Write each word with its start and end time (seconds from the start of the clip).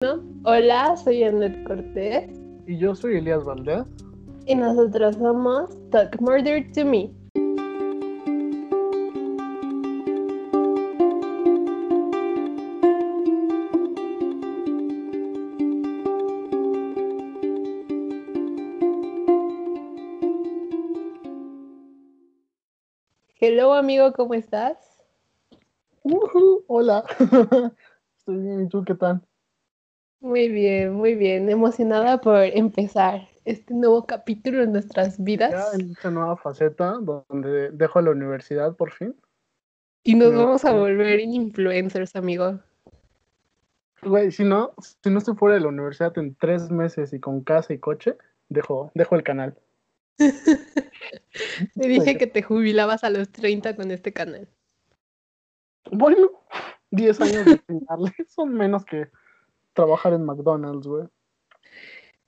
Hola, 0.00 0.96
soy 0.96 1.24
Annette 1.24 1.64
Cortés. 1.64 2.30
Y 2.68 2.78
yo 2.78 2.94
soy 2.94 3.16
Elías 3.16 3.42
Valdez. 3.42 3.84
Y 4.46 4.54
nosotros 4.54 5.16
somos 5.16 5.76
Talk 5.90 6.20
Murder 6.20 6.70
to 6.72 6.84
Me. 6.84 7.10
Hello 23.40 23.74
amigo, 23.74 24.12
¿cómo 24.12 24.34
estás? 24.34 24.78
hola, 26.68 27.04
estoy 28.16 28.36
bien, 28.36 28.62
¿y 28.62 28.68
tú 28.68 28.84
qué 28.84 28.94
tal? 28.94 29.27
Muy 30.20 30.48
bien, 30.48 30.94
muy 30.94 31.14
bien. 31.14 31.48
Emocionada 31.48 32.20
por 32.20 32.42
empezar 32.42 33.28
este 33.44 33.72
nuevo 33.72 34.04
capítulo 34.06 34.62
en 34.62 34.72
nuestras 34.72 35.22
vidas. 35.22 35.52
Ya 35.52 35.78
en 35.78 35.92
esta 35.92 36.10
nueva 36.10 36.36
faceta 36.36 36.98
donde 37.00 37.70
dejo 37.70 38.00
la 38.00 38.10
universidad 38.10 38.74
por 38.74 38.92
fin. 38.92 39.14
Y 40.02 40.14
nos 40.14 40.34
vamos 40.34 40.64
a 40.64 40.72
volver 40.72 41.20
influencers, 41.20 42.16
amigo. 42.16 42.58
Güey, 44.02 44.32
si 44.32 44.44
no, 44.44 44.72
si 44.78 45.10
no 45.10 45.18
estoy 45.18 45.34
fuera 45.34 45.56
de 45.56 45.60
la 45.60 45.68
universidad 45.68 46.16
en 46.18 46.34
tres 46.34 46.70
meses 46.70 47.12
y 47.12 47.20
con 47.20 47.42
casa 47.42 47.72
y 47.72 47.78
coche, 47.78 48.16
dejo, 48.48 48.90
dejo 48.94 49.16
el 49.16 49.22
canal. 49.22 49.56
Te 50.18 51.88
dije 51.88 52.18
que 52.18 52.26
te 52.26 52.42
jubilabas 52.42 53.04
a 53.04 53.10
los 53.10 53.30
30 53.30 53.76
con 53.76 53.90
este 53.90 54.12
canal. 54.12 54.48
Bueno, 55.92 56.30
10 56.90 57.20
años 57.20 57.44
de 57.44 57.58
finales 57.66 58.12
son 58.28 58.54
menos 58.54 58.84
que 58.84 59.08
trabajar 59.78 60.12
en 60.12 60.24
McDonald's, 60.24 60.88
güey. 60.88 61.04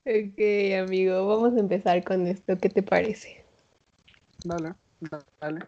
Ok, 0.07 0.89
amigo, 0.89 1.27
vamos 1.27 1.57
a 1.57 1.59
empezar 1.59 2.05
con 2.05 2.29
esto. 2.29 2.57
¿Qué 2.57 2.69
te 2.69 2.81
parece? 2.81 3.45
Dale, 4.45 4.75
dale. 5.41 5.67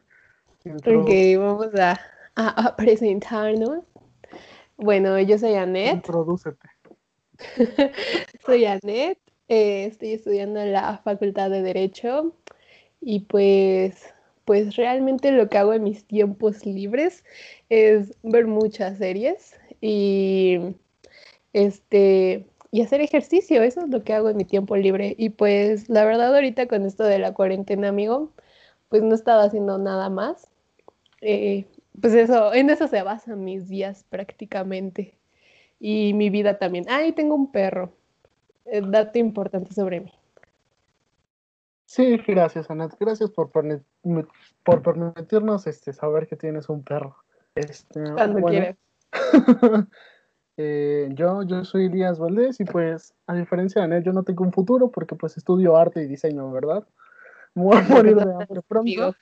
Ok, 0.65 1.11
vamos 1.39 1.75
a, 1.75 1.99
a, 2.37 2.77
presentarnos. 2.77 3.85
Bueno, 4.77 5.19
yo 5.19 5.37
soy 5.39 5.55
Annette. 5.55 5.97
Introdúcete. 5.97 6.69
soy 8.47 8.65
Annette. 8.65 9.21
Eh, 9.49 9.87
estoy 9.87 10.13
estudiando 10.13 10.61
en 10.61 10.73
la 10.73 10.99
Facultad 10.99 11.51
de 11.51 11.63
Derecho 11.63 12.33
y 13.01 13.21
pues, 13.21 14.15
pues 14.45 14.77
realmente 14.77 15.33
lo 15.33 15.49
que 15.49 15.59
hago 15.59 15.73
en 15.73 15.83
mis 15.83 16.05
tiempos 16.07 16.65
libres 16.65 17.25
es 17.71 18.15
ver 18.23 18.47
muchas 18.47 18.99
series 18.99 19.59
y 19.81 20.77
este, 21.53 22.47
y 22.71 22.81
hacer 22.81 23.01
ejercicio, 23.01 23.63
eso 23.63 23.83
es 23.83 23.91
lo 23.91 24.03
que 24.03 24.15
hago 24.15 24.31
en 24.31 24.37
mi 24.37 24.45
tiempo 24.45 24.77
libre. 24.77 25.15
Y 25.19 25.31
pues 25.31 25.89
la 25.89 26.05
verdad 26.05 26.35
ahorita 26.35 26.67
con 26.69 26.87
esto 26.87 27.05
de 27.05 27.19
la 27.19 27.35
cuarentena, 27.35 27.89
amigo, 27.89 28.33
pues 28.89 29.03
no 29.03 29.13
he 29.13 29.15
estado 29.15 29.43
haciendo 29.43 29.79
nada 29.79 30.09
más. 30.09 30.49
Eh, 31.21 31.67
pues 32.01 32.15
eso, 32.15 32.55
en 32.55 32.71
eso 32.71 32.89
se 32.89 33.03
basan 33.03 33.45
mis 33.45 33.69
días 33.69 34.05
prácticamente. 34.09 35.19
Y 35.79 36.15
mi 36.15 36.31
vida 36.31 36.59
también. 36.59 36.87
Ah, 36.89 37.05
y 37.05 37.13
tengo 37.13 37.35
un 37.35 37.53
perro. 37.53 37.93
Eh, 38.67 38.81
dato 38.83 39.19
importante 39.19 39.75
sobre 39.75 40.01
mí. 40.01 40.13
Sí, 41.85 42.17
gracias, 42.27 42.71
Anat. 42.71 42.95
Gracias 42.99 43.31
por, 43.31 43.51
por 43.51 44.83
permitirnos 44.83 45.67
este, 45.67 45.93
saber 45.93 46.27
que 46.27 46.37
tienes 46.37 46.71
un 46.71 46.83
perro. 46.83 47.17
Este, 47.55 48.01
Cuando 48.15 48.47
quieras. 48.47 48.77
Eh, 50.57 51.09
yo, 51.15 51.43
yo 51.45 51.65
soy 51.65 51.87
Elías 51.87 52.19
Valdés 52.19 52.61
y 52.61 52.65
pues 52.65 53.15
a 53.27 53.35
diferencia 53.35 53.81
de 53.81 53.87
Anel, 53.87 54.05
yo 54.05 54.13
no 54.13 54.23
tengo 54.23 54.45
un 54.45 54.53
futuro 54.53 54.91
porque 54.91 55.15
pues 55.15 55.37
estudio 55.37 55.77
arte 55.77 56.03
y 56.03 56.07
diseño, 56.07 56.51
¿verdad? 56.53 56.87
Me 57.55 57.63
voy 57.65 57.77
a 57.79 57.83
morir 57.83 58.17
de 58.17 58.23
hambre 58.23 58.63
pronto. 58.69 59.17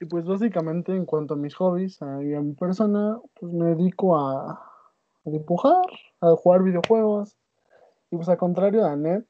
Y 0.00 0.06
pues 0.06 0.24
básicamente 0.24 0.94
en 0.94 1.06
cuanto 1.06 1.34
a 1.34 1.36
mis 1.36 1.54
hobbies 1.54 2.00
y 2.00 2.34
a 2.34 2.40
mi 2.40 2.54
persona, 2.54 3.20
pues 3.38 3.52
me 3.52 3.66
dedico 3.66 4.16
a, 4.16 4.52
a, 4.52 5.30
dibujar, 5.30 5.84
a 6.20 6.30
jugar 6.30 6.62
videojuegos. 6.62 7.36
Y 8.10 8.16
pues 8.16 8.28
al 8.28 8.36
contrario 8.36 8.82
de 8.82 8.90
Anet, 8.90 9.24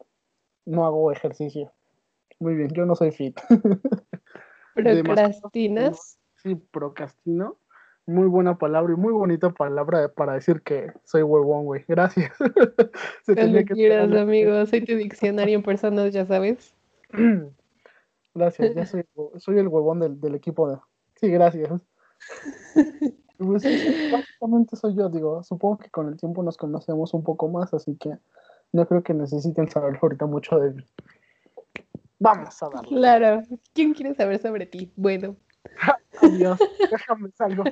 no 0.64 0.86
hago 0.86 1.12
ejercicio. 1.12 1.70
Muy 2.38 2.54
bien, 2.54 2.70
yo 2.70 2.86
no 2.86 2.94
soy 2.94 3.10
fit. 3.10 3.38
¿Procrastinas? 4.74 6.18
Sí, 6.36 6.54
procrastino 6.54 7.56
muy 8.06 8.26
buena 8.26 8.58
palabra 8.58 8.92
y 8.92 8.96
muy 8.96 9.12
bonita 9.12 9.50
palabra 9.50 10.08
para 10.08 10.34
decir 10.34 10.62
que 10.62 10.92
soy 11.04 11.22
huevón, 11.22 11.64
güey. 11.64 11.84
Gracias. 11.88 12.32
Se 13.24 13.34
que 13.34 13.64
quieras, 13.64 14.12
amigo. 14.12 14.64
Soy 14.66 14.84
tu 14.84 14.94
diccionario 14.94 15.56
en 15.56 15.62
personas, 15.62 16.12
ya 16.12 16.26
sabes. 16.26 16.74
Gracias, 18.34 18.74
ya 18.74 18.84
soy, 18.84 19.04
soy 19.36 19.58
el 19.58 19.68
huevón 19.68 20.00
del, 20.00 20.20
del 20.20 20.34
equipo. 20.34 20.68
De... 20.68 20.78
Sí, 21.16 21.28
gracias. 21.30 21.70
Pues, 23.36 23.64
básicamente 24.12 24.76
soy 24.76 24.94
yo, 24.94 25.08
digo, 25.08 25.42
supongo 25.42 25.78
que 25.78 25.90
con 25.90 26.08
el 26.08 26.16
tiempo 26.16 26.44
nos 26.44 26.56
conocemos 26.56 27.12
un 27.14 27.24
poco 27.24 27.48
más, 27.48 27.74
así 27.74 27.96
que 27.96 28.16
no 28.72 28.86
creo 28.86 29.02
que 29.02 29.12
necesiten 29.12 29.68
saber 29.68 29.98
ahorita 30.00 30.26
mucho 30.26 30.58
de 30.60 30.70
mí. 30.70 30.84
Vamos 32.20 32.62
a 32.62 32.68
darle. 32.68 32.88
Claro, 32.88 33.42
¿quién 33.72 33.92
quiere 33.92 34.14
saber 34.14 34.40
sobre 34.40 34.66
ti? 34.66 34.92
Bueno, 34.94 35.34
Adiós, 36.34 36.58
déjame 36.90 37.30
salgo. 37.32 37.64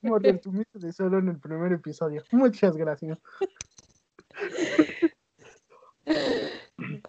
como 0.00 0.18
resumiste 0.18 0.78
de 0.78 0.92
solo 0.92 1.18
en 1.18 1.28
el 1.28 1.38
primer 1.38 1.72
episodio. 1.72 2.22
Muchas 2.32 2.76
gracias. 2.76 3.18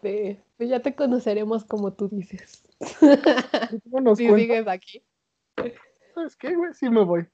pues 0.01 0.69
ya 0.69 0.81
te 0.81 0.95
conoceremos 0.95 1.65
como 1.65 1.93
tú 1.93 2.07
dices. 2.09 2.63
si 4.15 4.27
sigues 4.35 4.67
aquí. 4.67 5.03
¿Sabes 6.13 6.35
qué, 6.35 6.55
güey? 6.55 6.73
Sí 6.73 6.89
me 6.89 7.03
voy. 7.03 7.27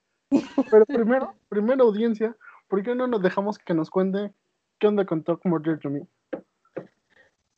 Pero 0.70 0.86
primero, 0.86 1.36
primero 1.48 1.84
audiencia, 1.84 2.36
¿por 2.68 2.84
qué 2.84 2.96
no 2.96 3.08
nos 3.08 3.22
dejamos 3.22 3.58
que 3.58 3.74
nos 3.74 3.90
cuente 3.90 4.34
qué 4.80 4.88
onda 4.88 5.06
con 5.06 5.24
Talk 5.24 5.46
Murder 5.46 5.80
to 5.80 5.90
Me? 5.90 6.08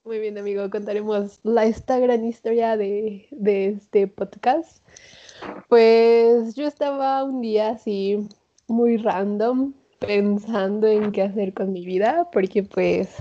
Muy 0.03 0.19
bien, 0.19 0.37
amigo, 0.37 0.69
contaremos 0.69 1.39
la, 1.43 1.65
esta 1.65 1.97
gran 1.97 2.23
historia 2.25 2.77
de, 2.77 3.27
de 3.31 3.69
este 3.69 4.07
podcast. 4.07 4.85
Pues 5.69 6.55
yo 6.55 6.67
estaba 6.67 7.23
un 7.23 7.41
día 7.41 7.69
así 7.69 8.27
muy 8.67 8.97
random 8.97 9.73
pensando 9.99 10.87
en 10.87 11.11
qué 11.11 11.23
hacer 11.23 11.53
con 11.53 11.71
mi 11.71 11.85
vida, 11.85 12.29
porque 12.31 12.63
pues, 12.63 13.15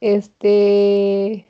este, 0.00 1.46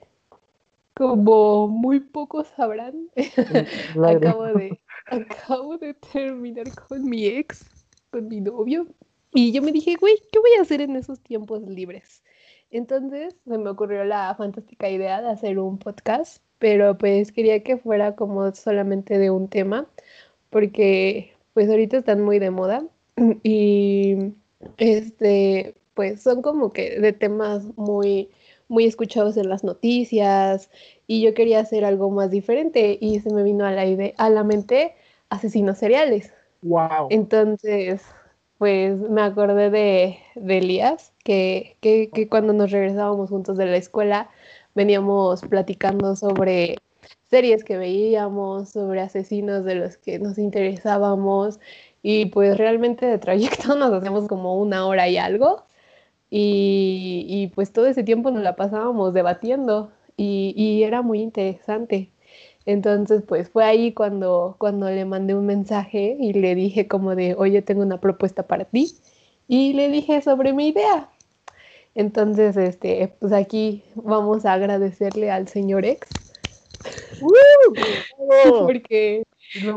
como 0.94 1.68
muy 1.68 2.00
pocos 2.00 2.46
sabrán, 2.56 3.10
acabo, 4.04 4.44
de, 4.46 4.80
acabo 5.06 5.78
de 5.78 5.94
terminar 5.94 6.66
con 6.88 7.04
mi 7.04 7.26
ex, 7.26 7.64
con 8.10 8.28
mi 8.28 8.40
novio, 8.40 8.86
y 9.32 9.52
yo 9.52 9.62
me 9.62 9.72
dije, 9.72 9.96
güey, 9.96 10.16
¿qué 10.32 10.38
voy 10.38 10.50
a 10.58 10.62
hacer 10.62 10.80
en 10.80 10.96
esos 10.96 11.20
tiempos 11.20 11.62
libres? 11.62 12.22
Entonces 12.70 13.36
se 13.46 13.58
me 13.58 13.70
ocurrió 13.70 14.04
la 14.04 14.34
fantástica 14.34 14.88
idea 14.88 15.20
de 15.20 15.28
hacer 15.28 15.58
un 15.58 15.78
podcast 15.78 16.42
pero 16.58 16.96
pues 16.98 17.32
quería 17.32 17.62
que 17.62 17.76
fuera 17.76 18.14
como 18.16 18.52
solamente 18.54 19.18
de 19.18 19.30
un 19.30 19.48
tema, 19.48 19.86
porque 20.50 21.32
pues 21.54 21.68
ahorita 21.68 21.98
están 21.98 22.22
muy 22.22 22.38
de 22.38 22.50
moda 22.50 22.84
y 23.42 24.32
este, 24.78 25.74
pues 25.94 26.22
son 26.22 26.42
como 26.42 26.72
que 26.72 27.00
de 27.00 27.12
temas 27.12 27.64
muy, 27.76 28.30
muy 28.68 28.84
escuchados 28.84 29.36
en 29.36 29.48
las 29.48 29.64
noticias 29.64 30.70
y 31.06 31.22
yo 31.22 31.34
quería 31.34 31.60
hacer 31.60 31.84
algo 31.84 32.10
más 32.10 32.30
diferente 32.30 32.98
y 33.00 33.20
se 33.20 33.32
me 33.32 33.42
vino 33.42 33.64
a 33.64 33.72
la 33.72 33.86
idea, 33.86 34.12
a 34.18 34.30
la 34.30 34.44
mente 34.44 34.94
asesinos 35.30 35.78
seriales. 35.78 36.32
Wow. 36.62 37.08
Entonces, 37.10 38.02
pues 38.58 38.96
me 38.98 39.22
acordé 39.22 39.70
de, 39.70 40.18
de 40.34 40.58
Elías, 40.58 41.12
que, 41.24 41.76
que, 41.80 42.10
que 42.12 42.28
cuando 42.28 42.52
nos 42.52 42.70
regresábamos 42.70 43.30
juntos 43.30 43.56
de 43.58 43.66
la 43.66 43.76
escuela, 43.76 44.30
veníamos 44.76 45.40
platicando 45.40 46.14
sobre 46.14 46.76
series 47.28 47.64
que 47.64 47.76
veíamos, 47.78 48.70
sobre 48.70 49.00
asesinos 49.00 49.64
de 49.64 49.74
los 49.74 49.96
que 49.96 50.20
nos 50.20 50.38
interesábamos 50.38 51.58
y 52.02 52.26
pues 52.26 52.56
realmente 52.56 53.06
de 53.06 53.18
trayecto 53.18 53.74
nos 53.76 53.92
hacemos 53.92 54.28
como 54.28 54.56
una 54.60 54.86
hora 54.86 55.08
y 55.08 55.16
algo 55.16 55.64
y, 56.30 57.50
pues 57.54 57.72
todo 57.72 57.86
ese 57.86 58.04
tiempo 58.04 58.30
nos 58.30 58.42
la 58.42 58.56
pasábamos 58.56 59.14
debatiendo 59.14 59.92
y, 60.16 60.52
y, 60.56 60.82
era 60.82 61.02
muy 61.02 61.20
interesante. 61.20 62.10
Entonces 62.66 63.22
pues 63.26 63.48
fue 63.50 63.64
ahí 63.64 63.92
cuando, 63.94 64.56
cuando 64.58 64.90
le 64.90 65.04
mandé 65.04 65.34
un 65.34 65.46
mensaje 65.46 66.16
y 66.20 66.32
le 66.34 66.54
dije 66.54 66.88
como 66.88 67.14
de, 67.16 67.34
oye, 67.36 67.62
tengo 67.62 67.82
una 67.82 68.00
propuesta 68.00 68.46
para 68.46 68.64
ti 68.66 68.92
y 69.48 69.72
le 69.74 69.88
dije 69.88 70.20
sobre 70.22 70.52
mi 70.52 70.68
idea 70.68 71.08
entonces, 71.96 72.58
este, 72.58 73.16
pues 73.18 73.32
aquí 73.32 73.82
vamos 73.94 74.44
a 74.44 74.52
agradecerle 74.52 75.30
al 75.30 75.48
señor 75.48 75.86
ex. 75.86 76.08
porque, 78.60 79.22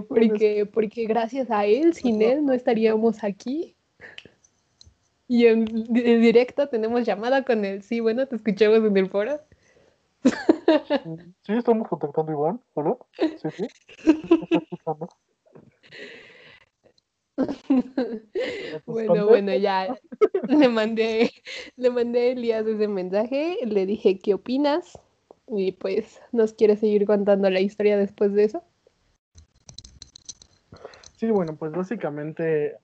porque, 0.10 0.66
porque 0.66 1.06
gracias 1.06 1.50
a 1.50 1.66
él, 1.66 1.94
sin 1.94 2.22
él 2.22 2.46
no 2.46 2.52
estaríamos 2.52 3.24
aquí. 3.24 3.74
Y 5.30 5.46
en, 5.46 5.66
directo 5.66 6.68
tenemos 6.68 7.06
llamada 7.06 7.46
con 7.46 7.64
él. 7.64 7.84
Sí, 7.84 8.02
bueno, 8.02 8.28
te 8.28 8.36
escuchamos 8.36 8.80
en 8.80 8.98
el 8.98 9.10
foro. 9.10 9.40
Sí, 11.44 11.54
estamos 11.54 11.88
contactando 11.88 12.34
Iván. 12.34 12.62
¿Hola? 12.74 12.98
Sí, 13.18 13.50
sí. 13.56 13.68
escuchando? 14.52 15.08
Bueno, 18.86 19.28
bueno, 19.28 19.56
ya 19.56 19.96
le 20.48 20.70
mandé, 20.70 21.32
le 21.76 21.90
mandé 21.90 22.20
a 22.20 22.32
Elías 22.32 22.66
ese 22.66 22.88
mensaje, 22.88 23.58
le 23.66 23.86
dije 23.86 24.20
qué 24.20 24.34
opinas 24.34 25.00
y 25.48 25.72
pues 25.74 26.22
nos 26.32 26.54
quiere 26.54 26.76
seguir 26.76 27.06
contando 27.06 27.50
la 27.50 27.60
historia 27.60 27.98
después 27.98 28.34
de 28.34 28.44
eso. 28.46 28.64
Sí, 31.18 31.30
bueno, 31.32 31.56
pues 31.58 31.72
básicamente 31.72 32.78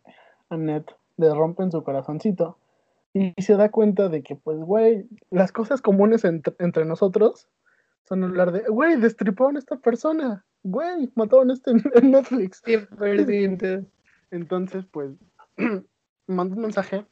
Annette 0.50 0.94
le 1.18 1.34
rompen 1.34 1.72
su 1.72 1.84
corazoncito 1.84 2.58
y 3.14 3.34
se 3.42 3.56
da 3.56 3.70
cuenta 3.70 4.10
de 4.10 4.24
que, 4.24 4.36
pues, 4.36 4.58
güey, 4.60 5.08
las 5.32 5.54
cosas 5.54 5.82
comunes 5.82 6.26
entre, 6.26 6.84
nosotros 6.84 7.48
son 8.04 8.26
hablar 8.26 8.52
de, 8.52 8.64
güey, 8.68 8.98
destriparon 8.98 9.56
a 9.56 9.60
esta 9.60 9.78
persona, 9.78 10.44
güey, 10.64 11.10
mataron 11.16 11.50
a 11.50 11.54
este 11.54 11.72
en, 11.72 12.12
Netflix. 12.12 12.62
100%. 12.66 13.86
Entonces, 14.32 14.86
pues, 14.92 15.12
mando 16.28 16.56
un 16.56 16.62
mensaje, 16.62 17.06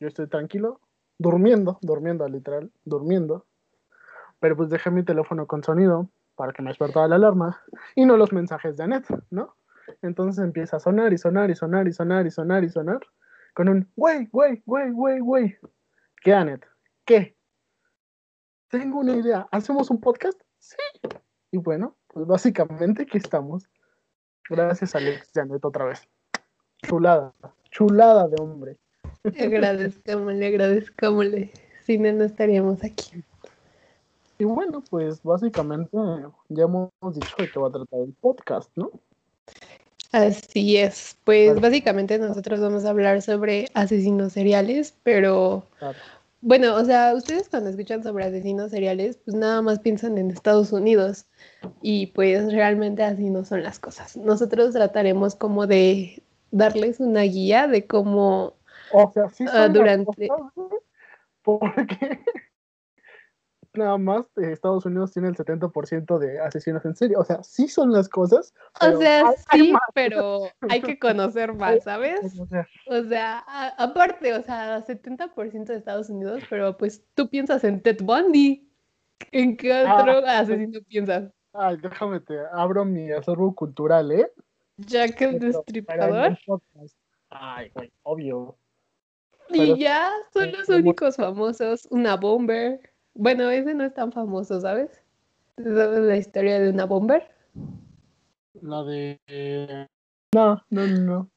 yo 0.00 0.08
estoy 0.08 0.28
tranquilo, 0.28 0.80
durmiendo, 1.18 1.78
durmiendo, 1.82 2.28
literal, 2.28 2.70
durmiendo, 2.84 3.46
pero 4.40 4.56
pues 4.56 4.68
dejé 4.68 4.90
mi 4.90 5.02
teléfono 5.02 5.46
con 5.46 5.62
sonido 5.62 6.10
para 6.34 6.52
que 6.52 6.62
me 6.62 6.70
despertara 6.70 7.08
la 7.08 7.16
alarma 7.16 7.62
y 7.94 8.04
no 8.04 8.16
los 8.16 8.32
mensajes 8.32 8.76
de 8.76 8.84
Annette, 8.84 9.08
¿no? 9.30 9.56
Entonces 10.02 10.44
empieza 10.44 10.76
a 10.76 10.80
sonar 10.80 11.12
y 11.12 11.18
sonar 11.18 11.50
y 11.50 11.54
sonar 11.54 11.88
y 11.88 11.92
sonar 11.92 12.26
y 12.26 12.30
sonar 12.30 12.64
y 12.64 12.68
sonar 12.68 13.00
con 13.54 13.68
un 13.68 13.90
güey, 13.96 14.26
güey, 14.26 14.62
güey, 14.66 14.90
güey, 14.90 15.20
güey. 15.20 15.58
¿Qué, 16.22 16.34
Annette? 16.34 16.66
¿Qué? 17.06 17.36
Tengo 18.68 19.00
una 19.00 19.16
idea. 19.16 19.48
¿Hacemos 19.50 19.90
un 19.90 20.00
podcast? 20.00 20.38
Sí. 20.58 20.76
Y 21.50 21.58
bueno, 21.58 21.96
pues 22.08 22.26
básicamente 22.26 23.04
aquí 23.04 23.16
estamos. 23.16 23.66
Gracias, 24.50 24.94
Alex 24.94 25.30
Janet, 25.32 25.64
otra 25.64 25.86
vez. 25.86 26.06
Chulada, 26.82 27.32
chulada 27.70 28.28
de 28.28 28.36
hombre. 28.40 28.76
Agradezcámosle, 29.24 30.46
agradezcámosle. 30.46 31.50
Sin 31.84 32.06
él 32.06 32.18
no 32.18 32.24
estaríamos 32.24 32.82
aquí. 32.84 33.22
Y 34.38 34.44
bueno, 34.44 34.82
pues 34.90 35.22
básicamente 35.22 35.96
ya 36.48 36.64
hemos 36.64 36.90
dicho 37.12 37.34
de 37.38 37.50
qué 37.50 37.58
va 37.58 37.68
a 37.68 37.72
tratar 37.72 38.00
el 38.00 38.12
podcast, 38.20 38.70
¿no? 38.76 38.90
Así 40.12 40.76
es, 40.76 41.16
pues 41.24 41.60
básicamente 41.60 42.18
nosotros 42.18 42.60
vamos 42.60 42.84
a 42.84 42.90
hablar 42.90 43.22
sobre 43.22 43.68
asesinos 43.74 44.32
seriales, 44.32 44.94
pero 45.02 45.64
bueno, 46.42 46.76
o 46.76 46.84
sea, 46.84 47.12
ustedes 47.14 47.48
cuando 47.48 47.70
escuchan 47.70 48.02
sobre 48.02 48.24
asesinos 48.24 48.70
seriales, 48.70 49.18
pues 49.24 49.36
nada 49.36 49.62
más 49.62 49.80
piensan 49.80 50.16
en 50.16 50.30
Estados 50.30 50.72
Unidos 50.72 51.26
y 51.82 52.06
pues 52.08 52.52
realmente 52.52 53.02
así 53.02 53.30
no 53.30 53.44
son 53.44 53.62
las 53.62 53.78
cosas. 53.78 54.16
Nosotros 54.16 54.72
trataremos 54.72 55.34
como 55.34 55.66
de 55.66 56.22
darles 56.50 57.00
una 57.00 57.22
guía 57.22 57.66
de 57.66 57.86
cómo 57.86 58.56
o 58.92 59.10
sea, 59.12 59.28
sí 59.30 59.44
ah, 59.52 59.68
durante... 59.68 60.28
porque 61.42 62.20
nada 63.76 63.98
más 63.98 64.26
Estados 64.36 64.86
Unidos 64.86 65.12
tiene 65.12 65.28
el 65.28 65.36
70% 65.36 66.18
de 66.18 66.40
asesinos 66.40 66.84
en 66.84 66.96
serie. 66.96 67.16
O 67.16 67.24
sea, 67.24 67.42
sí 67.42 67.68
son 67.68 67.92
las 67.92 68.08
cosas. 68.08 68.54
O 68.80 68.98
sea, 68.98 69.32
sí, 69.52 69.74
pero 69.94 70.44
hay 70.68 70.80
que 70.80 70.98
conocer 70.98 71.52
más, 71.54 71.84
¿sabes? 71.84 72.20
O 72.86 73.04
sea, 73.04 73.44
aparte, 73.78 74.34
o 74.34 74.42
sea, 74.42 74.84
70% 74.84 75.64
de 75.66 75.76
Estados 75.76 76.10
Unidos, 76.10 76.42
pero 76.48 76.76
pues 76.76 77.04
tú 77.14 77.28
piensas 77.28 77.64
en 77.64 77.82
Ted 77.82 77.98
Bundy. 78.02 78.62
¿En 79.32 79.56
qué 79.56 79.72
ah, 79.72 79.96
otro 80.00 80.18
asesino 80.26 80.80
piensas? 80.88 81.30
Ay, 81.52 81.78
déjame 81.78 82.20
te 82.20 82.38
abro 82.52 82.84
mi 82.84 83.10
acervo 83.12 83.54
cultural, 83.54 84.12
¿eh? 84.12 84.30
Jack 84.78 85.20
el 85.22 85.38
Destripador. 85.38 86.38
Ay, 87.30 87.70
güey, 87.74 87.92
obvio. 88.02 88.56
Y 89.50 89.78
ya 89.78 90.10
son 90.32 90.52
los 90.52 90.68
únicos 90.68 91.16
famosos. 91.16 91.86
Una 91.90 92.16
Bomber. 92.16 92.80
Bueno, 93.14 93.48
ese 93.50 93.74
no 93.74 93.84
es 93.84 93.94
tan 93.94 94.12
famoso, 94.12 94.60
¿sabes? 94.60 95.02
¿Sabes 95.56 96.00
la 96.00 96.16
historia 96.16 96.60
de 96.60 96.68
una 96.68 96.84
bomber? 96.84 97.26
La 98.60 98.84
de... 98.84 99.88
No, 100.34 100.62
no, 100.68 100.86
no. 100.86 101.30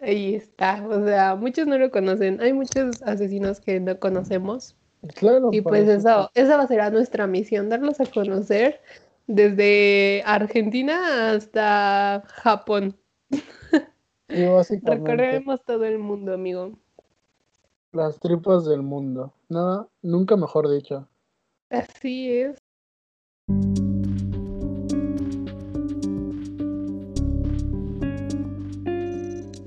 Ahí 0.00 0.34
está, 0.34 0.84
o 0.86 1.04
sea, 1.04 1.34
muchos 1.36 1.66
no 1.66 1.76
lo 1.76 1.90
conocen. 1.90 2.40
Hay 2.40 2.52
muchos 2.54 3.02
asesinos 3.02 3.60
que 3.60 3.78
no 3.78 3.98
conocemos. 4.00 4.74
Claro. 5.14 5.50
Y 5.52 5.60
pues 5.60 5.86
eso, 5.86 6.30
esa 6.34 6.56
va 6.56 6.62
a 6.62 6.66
ser 6.66 6.92
nuestra 6.92 7.26
misión, 7.26 7.68
darlos 7.68 8.00
a 8.00 8.06
conocer 8.06 8.80
desde 9.32 10.22
Argentina 10.26 11.30
hasta 11.32 12.22
Japón. 12.26 12.96
Recorreremos 14.28 15.64
todo 15.64 15.84
el 15.84 15.98
mundo, 15.98 16.34
amigo. 16.34 16.72
Las 17.92 18.20
tripas 18.20 18.64
del 18.66 18.82
mundo. 18.82 19.32
Nada, 19.48 19.88
nunca 20.02 20.36
mejor 20.36 20.70
dicho. 20.70 21.08
Así 21.70 22.30
es. 22.30 22.58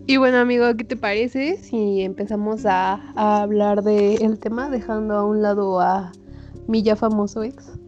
Y 0.08 0.18
bueno, 0.18 0.38
amigo, 0.38 0.66
¿qué 0.78 0.84
te 0.84 0.96
parece 0.96 1.58
si 1.58 2.02
empezamos 2.02 2.66
a, 2.68 3.42
hablar 3.42 3.82
del 3.82 4.40
tema, 4.40 4.70
dejando 4.70 5.16
a 5.16 5.26
un 5.26 5.42
lado 5.42 5.80
a 5.80 6.12
mi 6.68 6.84
ya 6.84 6.96
famoso 6.96 7.44
ex? 7.44 7.80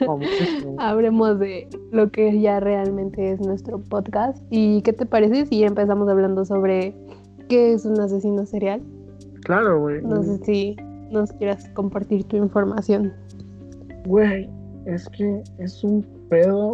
Hablemos 0.78 1.38
de 1.38 1.68
lo 1.92 2.10
que 2.10 2.40
ya 2.40 2.60
realmente 2.60 3.32
es 3.32 3.40
nuestro 3.40 3.78
podcast. 3.78 4.42
¿Y 4.50 4.82
qué 4.82 4.92
te 4.92 5.06
parece 5.06 5.46
si 5.46 5.64
empezamos 5.64 6.08
hablando 6.08 6.44
sobre 6.44 6.94
qué 7.48 7.72
es 7.72 7.84
un 7.84 8.00
asesino 8.00 8.44
serial? 8.46 8.82
Claro, 9.42 9.80
güey. 9.80 10.02
No 10.02 10.22
sé 10.22 10.38
si 10.44 10.76
nos 11.10 11.32
quieras 11.32 11.68
compartir 11.74 12.24
tu 12.24 12.36
información. 12.36 13.12
Güey, 14.06 14.48
es 14.86 15.08
que 15.08 15.42
es 15.58 15.82
un 15.84 16.04
pedo, 16.28 16.72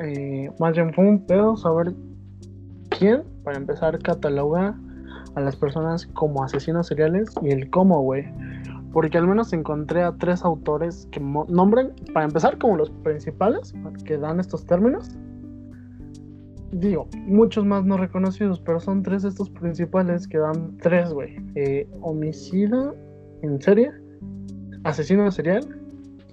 eh, 0.00 0.50
más 0.58 0.72
bien 0.74 0.92
fue 0.94 1.08
un 1.08 1.18
pedo 1.26 1.56
saber 1.56 1.94
quién, 2.90 3.22
para 3.42 3.56
empezar, 3.56 3.98
cataloga 3.98 4.78
a 5.34 5.40
las 5.40 5.56
personas 5.56 6.06
como 6.06 6.42
asesinos 6.42 6.86
seriales 6.86 7.28
y 7.42 7.50
el 7.50 7.70
cómo, 7.70 8.02
güey. 8.02 8.24
Porque 8.94 9.18
al 9.18 9.26
menos 9.26 9.52
encontré 9.52 10.02
a 10.02 10.12
tres 10.12 10.42
autores 10.42 11.06
que 11.10 11.20
nombran, 11.20 11.92
para 12.14 12.24
empezar, 12.24 12.56
como 12.56 12.78
los 12.78 12.90
principales 12.90 13.74
que 14.06 14.16
dan 14.16 14.40
estos 14.40 14.64
términos 14.64 15.14
digo, 16.80 17.06
muchos 17.26 17.64
más 17.64 17.84
no 17.84 17.96
reconocidos, 17.96 18.60
pero 18.60 18.80
son 18.80 19.02
tres 19.02 19.24
estos 19.24 19.50
principales 19.50 20.26
que 20.26 20.38
dan 20.38 20.76
tres, 20.78 21.12
güey. 21.12 21.36
Eh, 21.54 21.88
homicida 22.00 22.92
en 23.42 23.60
serie, 23.60 23.92
asesino 24.82 25.30
serial 25.30 25.64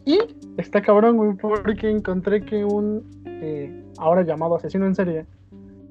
y 0.05 0.19
está 0.57 0.81
cabrón, 0.81 1.17
güey, 1.17 1.33
porque 1.35 1.89
encontré 1.89 2.43
que 2.43 2.65
un 2.65 3.03
eh, 3.25 3.83
ahora 3.97 4.23
llamado 4.23 4.55
asesino 4.55 4.85
en 4.85 4.95
serie 4.95 5.25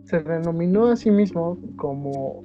se 0.05 0.21
denominó 0.21 0.87
a 0.89 0.97
sí 0.97 1.11
mismo 1.11 1.57
como 1.77 2.43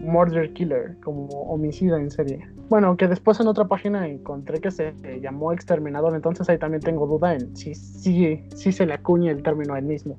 murder 0.00 0.52
killer, 0.54 0.96
como 1.04 1.26
homicida 1.26 1.98
en 1.98 2.10
serie. 2.10 2.48
Bueno, 2.72 2.96
que 2.96 3.06
después 3.06 3.38
en 3.38 3.48
otra 3.48 3.66
página 3.66 4.08
encontré 4.08 4.58
que 4.58 4.70
se 4.70 4.94
llamó 5.20 5.52
exterminador, 5.52 6.14
entonces 6.14 6.48
ahí 6.48 6.56
también 6.56 6.80
tengo 6.80 7.06
duda 7.06 7.34
en 7.34 7.54
si, 7.54 7.74
si, 7.74 8.48
si 8.56 8.72
se 8.72 8.86
le 8.86 8.94
acuña 8.94 9.30
el 9.30 9.42
término 9.42 9.74
a 9.74 9.78
él 9.78 9.84
mismo. 9.84 10.16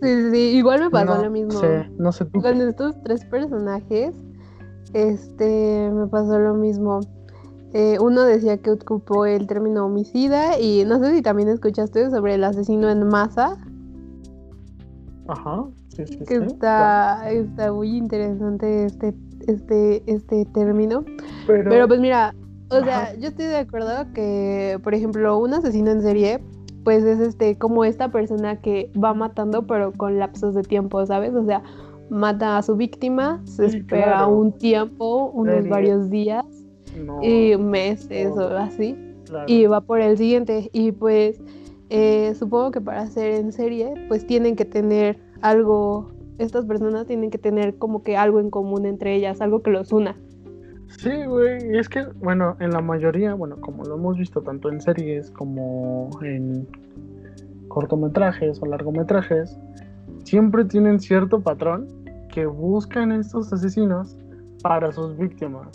Sí, 0.00 0.30
sí, 0.30 0.38
igual 0.56 0.80
me 0.80 0.88
pasó 0.88 1.22
lo 1.22 1.30
mismo. 1.30 1.60
no 1.98 2.12
sé 2.12 2.24
tú. 2.24 2.40
Con 2.40 2.62
estos 2.62 2.94
tres 3.02 3.26
personajes, 3.26 4.14
este, 4.94 5.90
me 5.92 6.06
pasó 6.06 6.38
lo 6.38 6.54
mismo. 6.54 7.00
Eh, 7.74 7.98
uno 8.00 8.24
decía 8.24 8.56
que 8.56 8.70
ocupó 8.70 9.26
el 9.26 9.46
término 9.46 9.84
homicida 9.84 10.58
y 10.58 10.86
no 10.86 10.98
sé 10.98 11.14
si 11.14 11.20
también 11.20 11.50
escuchaste 11.50 12.08
sobre 12.08 12.36
el 12.36 12.44
asesino 12.44 12.88
en 12.88 13.06
masa. 13.06 13.58
Ajá, 15.28 15.66
sí, 15.88 16.06
sí, 16.06 16.24
que 16.24 16.36
está, 16.36 17.30
está 17.30 17.70
muy 17.70 17.98
interesante 17.98 18.86
este, 18.86 19.14
este, 19.48 20.02
este 20.06 20.44
término. 20.46 21.04
Pero, 21.46 21.70
Pero 21.70 21.88
pues 21.88 22.00
mira, 22.00 22.34
o 22.70 22.82
sea, 22.82 23.14
yo 23.16 23.28
estoy 23.28 23.46
de 23.46 23.58
acuerdo 23.58 24.06
que, 24.14 24.78
por 24.82 24.94
ejemplo, 24.94 25.38
un 25.38 25.54
asesino 25.54 25.90
en 25.90 26.02
serie 26.02 26.40
pues 26.84 27.04
es 27.04 27.20
este 27.20 27.56
como 27.56 27.84
esta 27.84 28.10
persona 28.10 28.60
que 28.60 28.90
va 29.02 29.14
matando 29.14 29.66
pero 29.68 29.92
con 29.92 30.18
lapsos 30.18 30.54
de 30.54 30.62
tiempo, 30.62 31.04
¿sabes? 31.06 31.32
O 31.34 31.44
sea, 31.44 31.62
mata 32.10 32.58
a 32.58 32.62
su 32.62 32.76
víctima, 32.76 33.40
se 33.44 33.66
espera 33.66 34.26
un 34.26 34.52
tiempo, 34.52 35.30
unos 35.32 35.68
varios 35.68 36.10
días 36.10 36.44
y 37.22 37.56
meses 37.56 38.32
o 38.36 38.48
así 38.56 38.96
y 39.46 39.66
va 39.66 39.80
por 39.80 40.00
el 40.00 40.16
siguiente. 40.16 40.70
Y 40.72 40.92
pues 40.92 41.40
eh, 41.90 42.34
supongo 42.38 42.70
que 42.70 42.80
para 42.80 43.02
hacer 43.02 43.32
en 43.32 43.52
serie 43.52 43.94
pues 44.08 44.26
tienen 44.26 44.56
que 44.56 44.64
tener 44.64 45.18
algo 45.40 46.10
estas 46.42 46.64
personas 46.66 47.06
tienen 47.06 47.30
que 47.30 47.38
tener 47.38 47.76
como 47.76 48.02
que 48.02 48.16
algo 48.16 48.40
en 48.40 48.50
común 48.50 48.86
entre 48.86 49.14
ellas, 49.14 49.40
algo 49.40 49.62
que 49.62 49.70
los 49.70 49.92
una. 49.92 50.16
Sí, 50.88 51.24
güey, 51.26 51.72
y 51.72 51.78
es 51.78 51.88
que, 51.88 52.04
bueno, 52.20 52.56
en 52.60 52.70
la 52.70 52.82
mayoría, 52.82 53.34
bueno, 53.34 53.56
como 53.60 53.84
lo 53.84 53.96
hemos 53.96 54.18
visto 54.18 54.42
tanto 54.42 54.68
en 54.68 54.80
series 54.80 55.30
como 55.30 56.10
en 56.22 56.66
cortometrajes 57.68 58.60
o 58.60 58.66
largometrajes, 58.66 59.58
siempre 60.24 60.64
tienen 60.64 61.00
cierto 61.00 61.40
patrón 61.40 61.88
que 62.32 62.46
buscan 62.46 63.12
estos 63.12 63.52
asesinos 63.52 64.16
para 64.62 64.92
sus 64.92 65.16
víctimas. 65.16 65.68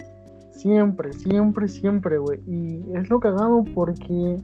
Siempre, 0.51 1.13
siempre, 1.13 1.67
siempre, 1.67 2.17
güey. 2.17 2.39
Y 2.47 2.83
es 2.93 3.09
lo 3.09 3.19
cagado 3.19 3.63
porque 3.75 4.38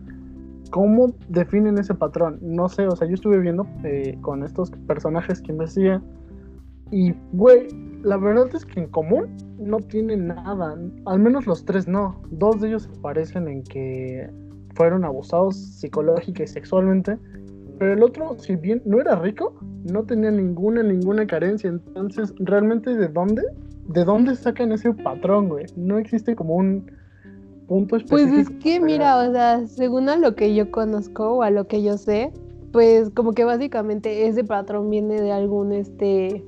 ¿cómo 0.74 1.14
definen 1.30 1.78
ese 1.78 1.94
patrón? 1.94 2.40
No 2.42 2.68
sé, 2.68 2.88
o 2.88 2.96
sea, 2.96 3.08
yo 3.08 3.14
estuve 3.14 3.38
viendo 3.38 3.68
eh, 3.84 4.18
con 4.22 4.44
estos 4.44 4.72
personajes 4.88 5.40
que 5.40 5.52
investigan 5.52 6.04
y, 6.90 7.14
güey, 7.32 7.68
la 8.02 8.18
verdad 8.18 8.48
es 8.56 8.66
que 8.66 8.80
en 8.80 8.88
común 8.88 9.38
no 9.60 9.78
tienen 9.78 10.28
nada. 10.28 10.76
Al 11.06 11.20
menos 11.20 11.46
los 11.46 11.64
tres 11.64 11.88
no. 11.88 12.20
Dos 12.32 12.60
de 12.60 12.70
ellos 12.70 12.90
parecen 13.04 13.48
en 13.48 13.64
que 13.64 14.28
fueron 14.74 15.06
abusados 15.06 15.56
psicológica 15.56 16.42
y 16.42 16.48
sexualmente. 16.48 17.20
Pero 17.78 17.94
el 17.94 18.02
otro, 18.02 18.36
si 18.40 18.56
bien 18.56 18.82
no 18.84 19.00
era 19.00 19.16
rico, 19.16 19.56
no 19.92 20.04
tenía 20.04 20.32
ninguna, 20.32 20.82
ninguna 20.82 21.28
carencia. 21.28 21.70
Entonces, 21.70 22.34
¿realmente 22.40 22.96
de 22.96 23.08
dónde? 23.08 23.44
¿De 23.88 24.04
dónde 24.06 24.36
sacan 24.36 24.72
ese 24.72 24.92
patrón, 24.92 25.50
güey? 25.50 25.66
No 25.76 26.00
existe 26.00 26.36
como 26.36 26.56
un 26.56 26.92
punto 27.74 27.96
específico. 27.96 28.36
Pues 28.36 28.50
es 28.50 28.64
que, 28.64 28.80
mira, 28.80 29.18
o 29.18 29.32
sea, 29.32 29.66
según 29.68 30.08
a 30.08 30.16
lo 30.16 30.36
que 30.36 30.54
yo 30.54 30.70
conozco 30.70 31.38
o 31.38 31.42
a 31.42 31.50
lo 31.50 31.66
que 31.66 31.82
yo 31.82 31.98
sé, 31.98 32.32
pues 32.72 33.10
como 33.10 33.34
que 33.34 33.44
básicamente 33.46 34.28
ese 34.28 34.44
patrón 34.44 34.90
viene 34.92 35.20
de 35.20 35.32
algún, 35.32 35.72
este, 35.72 36.44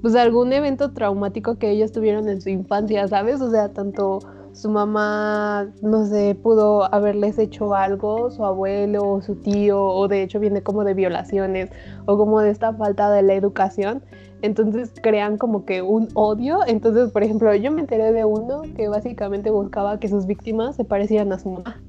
pues 0.00 0.14
algún 0.14 0.52
evento 0.52 0.92
traumático 0.92 1.56
que 1.56 1.70
ellos 1.70 1.90
tuvieron 1.90 2.28
en 2.28 2.40
su 2.40 2.50
infancia, 2.50 3.08
¿sabes? 3.08 3.40
O 3.40 3.50
sea, 3.50 3.72
tanto 3.72 4.20
su 4.54 4.70
mamá, 4.70 5.68
no 5.82 6.06
sé, 6.06 6.36
pudo 6.40 6.92
haberles 6.94 7.38
hecho 7.38 7.74
algo, 7.74 8.30
su 8.30 8.44
abuelo 8.44 9.02
o 9.02 9.20
su 9.20 9.34
tío, 9.34 9.82
o 9.82 10.06
de 10.06 10.22
hecho 10.22 10.38
viene 10.38 10.62
como 10.62 10.84
de 10.84 10.94
violaciones, 10.94 11.70
o 12.06 12.16
como 12.16 12.40
de 12.40 12.50
esta 12.50 12.72
falta 12.72 13.10
de 13.10 13.22
la 13.22 13.34
educación. 13.34 14.02
Entonces 14.42 14.92
crean 15.02 15.38
como 15.38 15.64
que 15.64 15.82
un 15.82 16.08
odio. 16.14 16.60
Entonces, 16.66 17.10
por 17.10 17.24
ejemplo, 17.24 17.52
yo 17.54 17.72
me 17.72 17.80
enteré 17.80 18.12
de 18.12 18.24
uno 18.24 18.62
que 18.76 18.88
básicamente 18.88 19.50
buscaba 19.50 19.98
que 19.98 20.08
sus 20.08 20.26
víctimas 20.26 20.76
se 20.76 20.84
parecieran 20.84 21.32
a 21.32 21.38
su 21.38 21.50
mamá. 21.50 21.82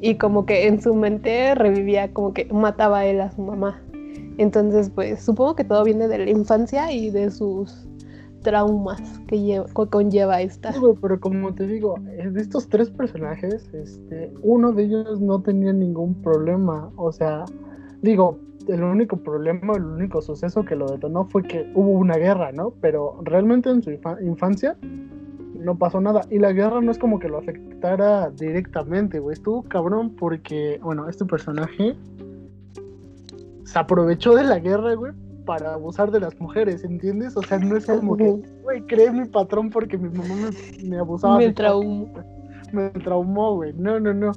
Y 0.00 0.14
como 0.14 0.46
que 0.46 0.68
en 0.68 0.80
su 0.80 0.94
mente 0.94 1.56
revivía 1.56 2.12
como 2.12 2.32
que 2.34 2.44
mataba 2.52 2.98
a 2.98 3.06
él 3.06 3.20
a 3.20 3.32
su 3.32 3.42
mamá. 3.42 3.82
Entonces, 4.36 4.90
pues 4.90 5.20
supongo 5.20 5.56
que 5.56 5.64
todo 5.64 5.82
viene 5.82 6.06
de 6.06 6.18
la 6.18 6.30
infancia 6.30 6.92
y 6.92 7.10
de 7.10 7.32
sus 7.32 7.88
traumas 8.42 9.00
que, 9.26 9.62
conlleva 9.90 10.40
esta. 10.40 10.72
pero 11.00 11.20
como 11.20 11.54
te 11.54 11.66
digo, 11.66 11.96
de 12.00 12.40
estos 12.40 12.68
tres 12.68 12.90
personajes, 12.90 13.68
este, 13.72 14.32
uno 14.42 14.72
de 14.72 14.84
ellos 14.84 15.20
no 15.20 15.40
tenía 15.42 15.72
ningún 15.72 16.14
problema. 16.22 16.90
O 16.96 17.12
sea, 17.12 17.44
digo, 18.02 18.38
el 18.68 18.82
único 18.82 19.16
problema, 19.16 19.74
el 19.76 19.84
único 19.84 20.20
suceso 20.20 20.64
que 20.64 20.76
lo 20.76 20.86
detonó 20.86 21.24
fue 21.24 21.42
que 21.42 21.70
hubo 21.74 21.92
una 21.92 22.16
guerra, 22.16 22.52
¿no? 22.52 22.72
Pero 22.80 23.20
realmente 23.22 23.70
en 23.70 23.82
su 23.82 23.90
infancia 23.90 24.76
no 25.54 25.76
pasó 25.76 26.00
nada. 26.00 26.22
Y 26.30 26.38
la 26.38 26.52
guerra 26.52 26.80
no 26.80 26.90
es 26.90 26.98
como 26.98 27.18
que 27.18 27.28
lo 27.28 27.38
afectara 27.38 28.30
directamente, 28.30 29.18
güey. 29.18 29.34
Estuvo 29.34 29.62
cabrón 29.62 30.10
porque, 30.10 30.80
bueno, 30.82 31.08
este 31.08 31.24
personaje 31.24 31.96
se 33.64 33.78
aprovechó 33.78 34.34
de 34.34 34.44
la 34.44 34.58
guerra, 34.58 34.94
güey, 34.94 35.12
para 35.48 35.72
abusar 35.72 36.10
de 36.10 36.20
las 36.20 36.38
mujeres, 36.38 36.84
¿entiendes? 36.84 37.34
O 37.34 37.40
sea, 37.40 37.58
no 37.58 37.74
es 37.74 37.86
como 37.86 38.18
que, 38.18 38.38
güey, 38.62 38.82
creé 38.82 39.10
mi 39.10 39.24
patrón 39.24 39.70
porque 39.70 39.96
mi 39.96 40.10
mamá 40.10 40.50
me, 40.84 40.98
abusaba. 40.98 41.38
Me 41.38 41.54
traumó. 41.54 42.12
Me 42.70 42.90
traumó, 42.90 43.54
güey. 43.54 43.72
No, 43.72 43.98
no, 43.98 44.12
no. 44.12 44.32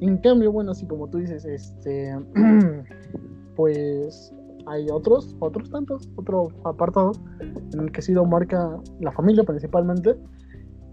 En 0.00 0.18
cambio, 0.18 0.52
bueno, 0.52 0.70
así 0.70 0.86
como 0.86 1.08
tú 1.08 1.18
dices, 1.18 1.44
este, 1.44 2.16
pues 3.56 4.32
hay 4.66 4.86
otros, 4.88 5.34
otros 5.40 5.68
tantos, 5.68 6.08
otro 6.14 6.50
apartado 6.64 7.10
en 7.40 7.80
el 7.80 7.90
que 7.90 8.00
sí 8.00 8.12
lo 8.12 8.24
marca 8.24 8.78
la 9.00 9.10
familia 9.10 9.42
principalmente. 9.42 10.14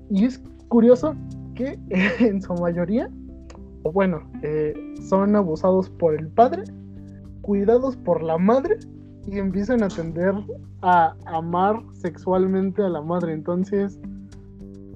Y 0.09 0.25
es 0.25 0.41
curioso 0.67 1.15
que 1.53 1.77
en 2.19 2.41
su 2.41 2.55
mayoría, 2.55 3.07
o 3.83 3.91
bueno, 3.91 4.23
eh, 4.41 4.73
son 5.07 5.35
abusados 5.35 5.91
por 5.91 6.15
el 6.15 6.27
padre, 6.29 6.63
cuidados 7.43 7.95
por 7.97 8.23
la 8.23 8.39
madre 8.39 8.79
y 9.31 9.37
empiezan 9.37 9.83
a 9.83 9.89
tender 9.89 10.33
a 10.81 11.15
amar 11.25 11.81
sexualmente 11.93 12.81
a 12.81 12.89
la 12.89 13.01
madre. 13.01 13.33
Entonces, 13.33 13.99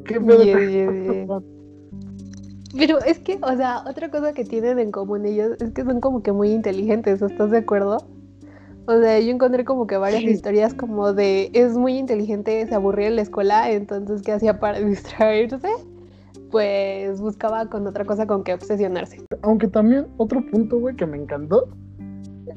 ¿qué 0.06 0.20
pedo? 0.20 1.44
Pero 2.76 3.00
es 3.04 3.20
que, 3.20 3.38
o 3.40 3.56
sea, 3.56 3.84
otra 3.88 4.10
cosa 4.10 4.34
que 4.34 4.44
tienen 4.44 4.80
en 4.80 4.92
común 4.92 5.28
ellos 5.28 5.62
es 5.62 5.72
que 5.74 5.84
son 5.84 6.02
como 6.02 6.24
que 6.24 6.32
muy 6.32 6.52
inteligentes, 6.52 7.22
¿estás 7.22 7.52
de 7.52 7.60
acuerdo? 7.60 7.98
O 8.88 9.00
sea, 9.00 9.20
yo 9.20 9.30
encontré 9.30 9.64
como 9.64 9.86
que 9.86 9.96
varias 9.96 10.24
historias 10.24 10.74
como 10.74 11.14
de 11.14 11.52
es 11.54 11.78
muy 11.78 11.98
inteligente, 11.98 12.66
se 12.66 12.74
aburría 12.74 13.08
en 13.08 13.16
la 13.18 13.22
escuela, 13.22 13.70
entonces 13.70 14.24
¿qué 14.24 14.32
hacía 14.32 14.60
para 14.60 14.80
distraerse? 14.82 15.70
Pues 16.50 17.22
buscaba 17.22 17.70
con 17.70 17.86
otra 17.86 18.06
cosa 18.06 18.26
con 18.26 18.44
que 18.44 18.56
obsesionarse. 18.56 19.22
Aunque 19.44 19.68
también 19.68 20.08
otro 20.18 20.44
punto, 20.50 20.80
güey, 20.80 20.96
que 20.96 21.06
me 21.06 21.18
encantó 21.18 21.68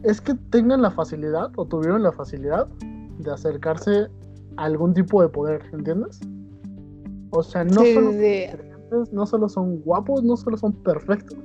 es 0.03 0.21
que 0.21 0.35
tengan 0.51 0.83
la 0.83 0.91
facilidad 0.91 1.51
o 1.57 1.67
tuvieron 1.67 2.03
la 2.03 2.13
facilidad 2.13 2.67
de 3.19 3.33
acercarse 3.33 4.09
a 4.57 4.65
algún 4.65 4.95
tipo 4.95 5.23
de 5.23 5.29
poder, 5.29 5.63
¿entiendes? 5.73 6.21
O 7.31 7.43
sea, 7.43 7.65
no, 7.65 7.83
solo, 7.85 8.13
no 9.13 9.27
solo 9.27 9.49
son 9.49 9.81
guapos, 9.81 10.23
no 10.23 10.37
solo 10.37 10.57
son 10.57 10.73
perfectos, 10.73 11.37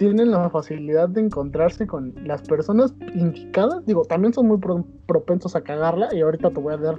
tienen 0.00 0.30
la 0.30 0.48
facilidad 0.48 1.10
de 1.10 1.20
encontrarse 1.20 1.86
con 1.86 2.14
las 2.24 2.40
personas 2.42 2.94
indicadas. 3.14 3.84
Digo, 3.84 4.02
también 4.04 4.32
son 4.32 4.48
muy 4.48 4.58
propensos 5.06 5.54
a 5.54 5.60
cagarla 5.60 6.08
y 6.14 6.22
ahorita 6.22 6.50
te 6.50 6.58
voy 6.58 6.72
a 6.72 6.78
dar 6.78 6.96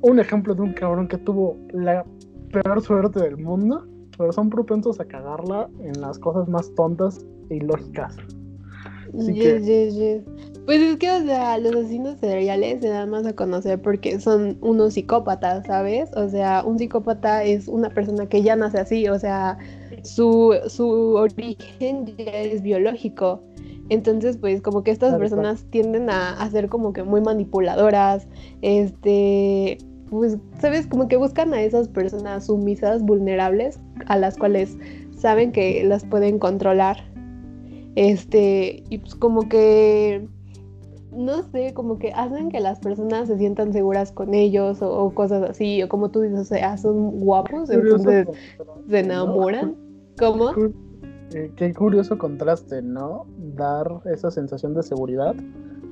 un 0.00 0.18
ejemplo 0.18 0.52
de 0.54 0.62
un 0.62 0.72
cabrón 0.72 1.06
que 1.06 1.18
tuvo 1.18 1.56
la 1.72 2.04
peor 2.52 2.82
suerte 2.82 3.20
del 3.20 3.36
mundo, 3.36 3.86
pero 4.18 4.32
son 4.32 4.50
propensos 4.50 4.98
a 4.98 5.04
cagarla 5.04 5.68
en 5.80 6.00
las 6.00 6.18
cosas 6.18 6.48
más 6.48 6.74
tontas 6.74 7.24
e 7.50 7.58
ilógicas. 7.58 8.16
Pues 10.66 10.80
es 10.80 10.96
que, 10.96 11.10
o 11.10 11.24
sea, 11.24 11.58
los 11.58 11.74
asesinos 11.76 12.18
seriales 12.18 12.80
se 12.80 12.88
dan 12.88 13.10
más 13.10 13.24
a 13.24 13.34
conocer 13.34 13.80
porque 13.80 14.18
son 14.18 14.58
unos 14.60 14.94
psicópatas, 14.94 15.64
¿sabes? 15.66 16.10
O 16.16 16.28
sea, 16.28 16.64
un 16.64 16.78
psicópata 16.78 17.44
es 17.44 17.68
una 17.68 17.90
persona 17.90 18.26
que 18.26 18.42
ya 18.42 18.56
nace 18.56 18.78
así, 18.78 19.08
o 19.08 19.18
sea, 19.18 19.58
su, 20.02 20.54
su 20.66 20.88
origen 21.14 22.06
ya 22.18 22.32
es 22.32 22.62
biológico. 22.62 23.42
Entonces, 23.88 24.36
pues 24.36 24.60
como 24.60 24.82
que 24.82 24.90
estas 24.90 25.16
personas 25.16 25.64
tienden 25.70 26.10
a, 26.10 26.32
a, 26.32 26.50
ser 26.50 26.68
como 26.68 26.92
que 26.92 27.04
muy 27.04 27.20
manipuladoras, 27.20 28.26
este, 28.60 29.78
pues, 30.10 30.36
¿sabes? 30.60 30.88
Como 30.88 31.06
que 31.06 31.16
buscan 31.16 31.54
a 31.54 31.62
esas 31.62 31.86
personas 31.86 32.46
sumisas, 32.46 33.02
vulnerables, 33.02 33.78
a 34.06 34.18
las 34.18 34.36
cuales 34.36 34.76
saben 35.16 35.52
que 35.52 35.84
las 35.84 36.04
pueden 36.04 36.40
controlar 36.40 37.15
este, 37.96 38.84
y 38.90 38.98
pues 38.98 39.14
como 39.14 39.48
que, 39.48 40.28
no 41.12 41.42
sé, 41.50 41.72
como 41.72 41.98
que 41.98 42.12
hacen 42.12 42.50
que 42.50 42.60
las 42.60 42.78
personas 42.78 43.26
se 43.26 43.38
sientan 43.38 43.72
seguras 43.72 44.12
con 44.12 44.34
ellos 44.34 44.82
o, 44.82 45.10
cosas 45.14 45.42
así, 45.48 45.82
o 45.82 45.88
como 45.88 46.10
tú 46.10 46.20
dices, 46.20 46.40
o 46.40 46.44
sea, 46.44 46.76
son 46.76 47.18
guapos, 47.18 47.70
entonces 47.70 48.28
se 48.88 48.98
enamoran. 48.98 49.74
¿Cómo? 50.18 50.52
Eh, 51.34 51.50
qué 51.56 51.74
curioso 51.74 52.18
contraste, 52.18 52.82
¿no? 52.82 53.26
Dar 53.56 54.02
esa 54.04 54.30
sensación 54.30 54.74
de 54.74 54.82
seguridad 54.82 55.34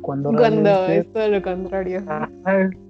cuando, 0.02 0.30
cuando 0.30 0.70
es 0.86 1.10
todo 1.10 1.28
lo 1.28 1.42
contrario. 1.42 2.02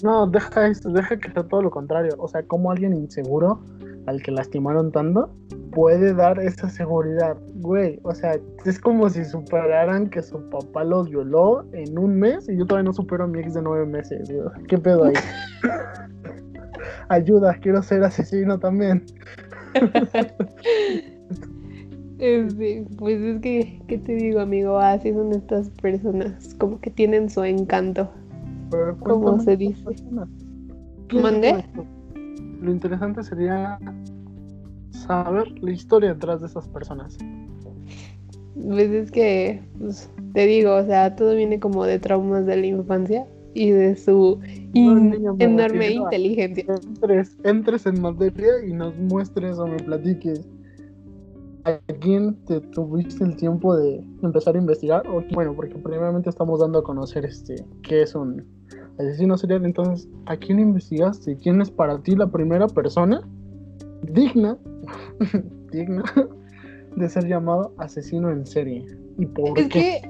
no, 0.02 0.26
deja 0.26 0.72
deja 0.92 1.16
que 1.16 1.30
sea 1.30 1.44
todo 1.44 1.62
lo 1.62 1.70
contrario. 1.70 2.14
O 2.18 2.26
sea, 2.26 2.42
como 2.42 2.72
alguien 2.72 2.92
inseguro 2.94 3.60
al 4.06 4.22
que 4.22 4.30
lastimaron 4.30 4.92
tanto 4.92 5.30
puede 5.72 6.14
dar 6.14 6.38
esa 6.38 6.68
seguridad, 6.68 7.36
güey. 7.56 7.98
O 8.02 8.14
sea, 8.14 8.38
es 8.64 8.78
como 8.78 9.10
si 9.10 9.24
superaran 9.24 10.08
que 10.08 10.22
su 10.22 10.38
papá 10.50 10.84
los 10.84 11.08
violó 11.10 11.64
en 11.72 11.98
un 11.98 12.16
mes 12.18 12.48
y 12.48 12.56
yo 12.56 12.66
todavía 12.66 12.88
no 12.88 12.92
supero 12.92 13.24
a 13.24 13.26
mi 13.26 13.40
ex 13.40 13.54
de 13.54 13.62
nueve 13.62 13.86
meses, 13.86 14.30
güey. 14.30 14.66
¿Qué 14.68 14.78
pedo 14.78 15.04
ahí? 15.04 15.14
Ayuda, 17.08 17.54
quiero 17.60 17.82
ser 17.82 18.04
asesino 18.04 18.58
también. 18.58 19.04
Sí, 22.18 22.86
pues 22.96 23.20
es 23.20 23.40
que, 23.40 23.82
¿qué 23.88 23.98
te 23.98 24.14
digo, 24.14 24.40
amigo? 24.40 24.78
Así 24.78 25.12
son 25.12 25.32
estas 25.32 25.68
personas, 25.70 26.54
como 26.58 26.80
que 26.80 26.90
tienen 26.90 27.28
su 27.28 27.42
encanto. 27.42 28.08
¿Cómo 29.00 29.40
se 29.40 29.56
dice? 29.56 29.84
¿Mandé? 31.12 31.64
Lo 32.64 32.70
interesante 32.70 33.22
sería 33.22 33.78
saber 34.90 35.52
la 35.62 35.70
historia 35.70 36.14
detrás 36.14 36.40
de 36.40 36.46
esas 36.46 36.66
personas. 36.68 37.18
Pues 38.54 38.90
es 38.90 39.10
que, 39.10 39.62
pues, 39.78 40.10
te 40.32 40.46
digo, 40.46 40.74
o 40.76 40.84
sea, 40.84 41.14
todo 41.14 41.34
viene 41.36 41.60
como 41.60 41.84
de 41.84 41.98
traumas 41.98 42.46
de 42.46 42.56
la 42.56 42.66
infancia. 42.66 43.26
y 43.56 43.70
de 43.70 43.94
su 43.94 44.40
enorme 44.74 45.92
inteligencia. 45.92 46.64
Entres, 46.88 47.38
entres 47.44 47.86
en 47.86 48.00
materia 48.00 48.50
y 48.66 48.72
nos 48.72 48.96
muestres 48.96 49.58
o 49.58 49.66
me 49.68 49.76
platiques 49.76 50.40
a 51.62 51.78
quién 52.00 52.34
te 52.46 52.60
tuviste 52.60 53.22
el 53.22 53.36
tiempo 53.36 53.76
de 53.76 54.04
empezar 54.22 54.56
a 54.56 54.58
investigar 54.58 55.06
o 55.06 55.22
bueno 55.32 55.54
porque 55.54 55.76
primeramente 55.76 56.30
estamos 56.30 56.58
dando 56.58 56.80
a 56.80 56.82
conocer 56.82 57.24
este 57.24 57.64
qué 57.82 58.02
es 58.02 58.16
un 58.16 58.44
asesino 58.98 59.36
serial 59.36 59.64
entonces 59.64 60.08
a 60.26 60.36
quién 60.36 60.60
investigaste 60.60 61.36
quién 61.38 61.60
es 61.60 61.70
para 61.70 62.00
ti 62.02 62.14
la 62.14 62.26
primera 62.26 62.66
persona 62.68 63.20
digna 64.02 64.56
digna 65.72 66.02
de 66.96 67.08
ser 67.08 67.26
llamado 67.26 67.72
asesino 67.78 68.30
en 68.30 68.46
serie 68.46 68.84
y 69.18 69.26
por 69.26 69.58
es 69.58 69.68
que 69.68 70.02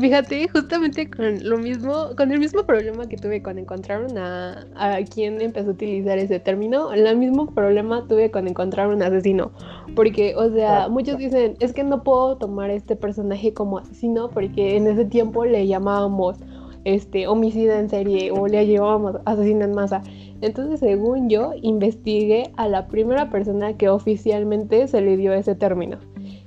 fíjate 0.00 0.48
justamente 0.48 1.10
con 1.10 1.48
lo 1.48 1.58
mismo 1.58 2.10
con 2.16 2.30
el 2.32 2.38
mismo 2.38 2.64
problema 2.64 3.06
que 3.06 3.16
tuve 3.16 3.42
cuando 3.42 3.62
encontraron 3.62 4.16
a, 4.16 4.66
a 4.74 5.02
quien 5.04 5.40
empezó 5.40 5.70
a 5.70 5.72
utilizar 5.72 6.18
ese 6.18 6.40
término 6.40 6.92
el 6.92 7.16
mismo 7.16 7.46
problema 7.46 8.06
tuve 8.06 8.30
cuando 8.30 8.50
encontraron 8.50 8.96
un 8.96 9.02
asesino. 9.02 9.52
Porque, 9.94 10.34
o 10.36 10.50
sea, 10.50 10.88
muchos 10.88 11.18
dicen, 11.18 11.54
es 11.60 11.72
que 11.72 11.84
no 11.84 12.02
puedo 12.02 12.36
tomar 12.36 12.70
este 12.70 12.96
personaje 12.96 13.52
como 13.52 13.78
asesino 13.78 14.30
porque 14.30 14.76
en 14.76 14.86
ese 14.86 15.04
tiempo 15.04 15.44
le 15.44 15.66
llamábamos 15.66 16.38
este 16.84 17.26
homicida 17.26 17.78
en 17.78 17.88
serie 17.88 18.30
o 18.32 18.46
le 18.46 18.66
llamábamos 18.66 19.16
asesino 19.24 19.64
en 19.64 19.72
masa. 19.72 20.02
Entonces, 20.40 20.80
según 20.80 21.28
yo, 21.28 21.52
investigué 21.62 22.50
a 22.56 22.68
la 22.68 22.88
primera 22.88 23.30
persona 23.30 23.76
que 23.76 23.88
oficialmente 23.88 24.88
se 24.88 25.00
le 25.00 25.16
dio 25.16 25.32
ese 25.32 25.54
término. 25.54 25.98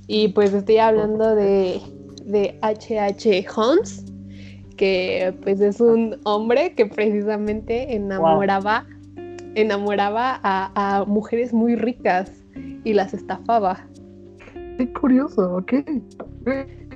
Y 0.07 0.29
pues 0.29 0.53
estoy 0.53 0.77
hablando 0.77 1.33
de, 1.35 1.79
de 2.25 2.57
H.H. 2.61 3.45
Holmes, 3.55 4.05
que 4.75 5.33
pues 5.41 5.61
es 5.61 5.79
un 5.79 6.17
hombre 6.25 6.73
que 6.73 6.85
precisamente 6.85 7.95
enamoraba, 7.95 8.85
enamoraba 9.55 10.39
a, 10.43 11.05
mujeres 11.07 11.53
muy 11.53 11.75
ricas 11.75 12.31
y 12.83 12.93
las 12.93 13.13
estafaba. 13.13 13.87
Qué 14.77 14.91
curioso, 14.91 15.55
ok. 15.55 15.73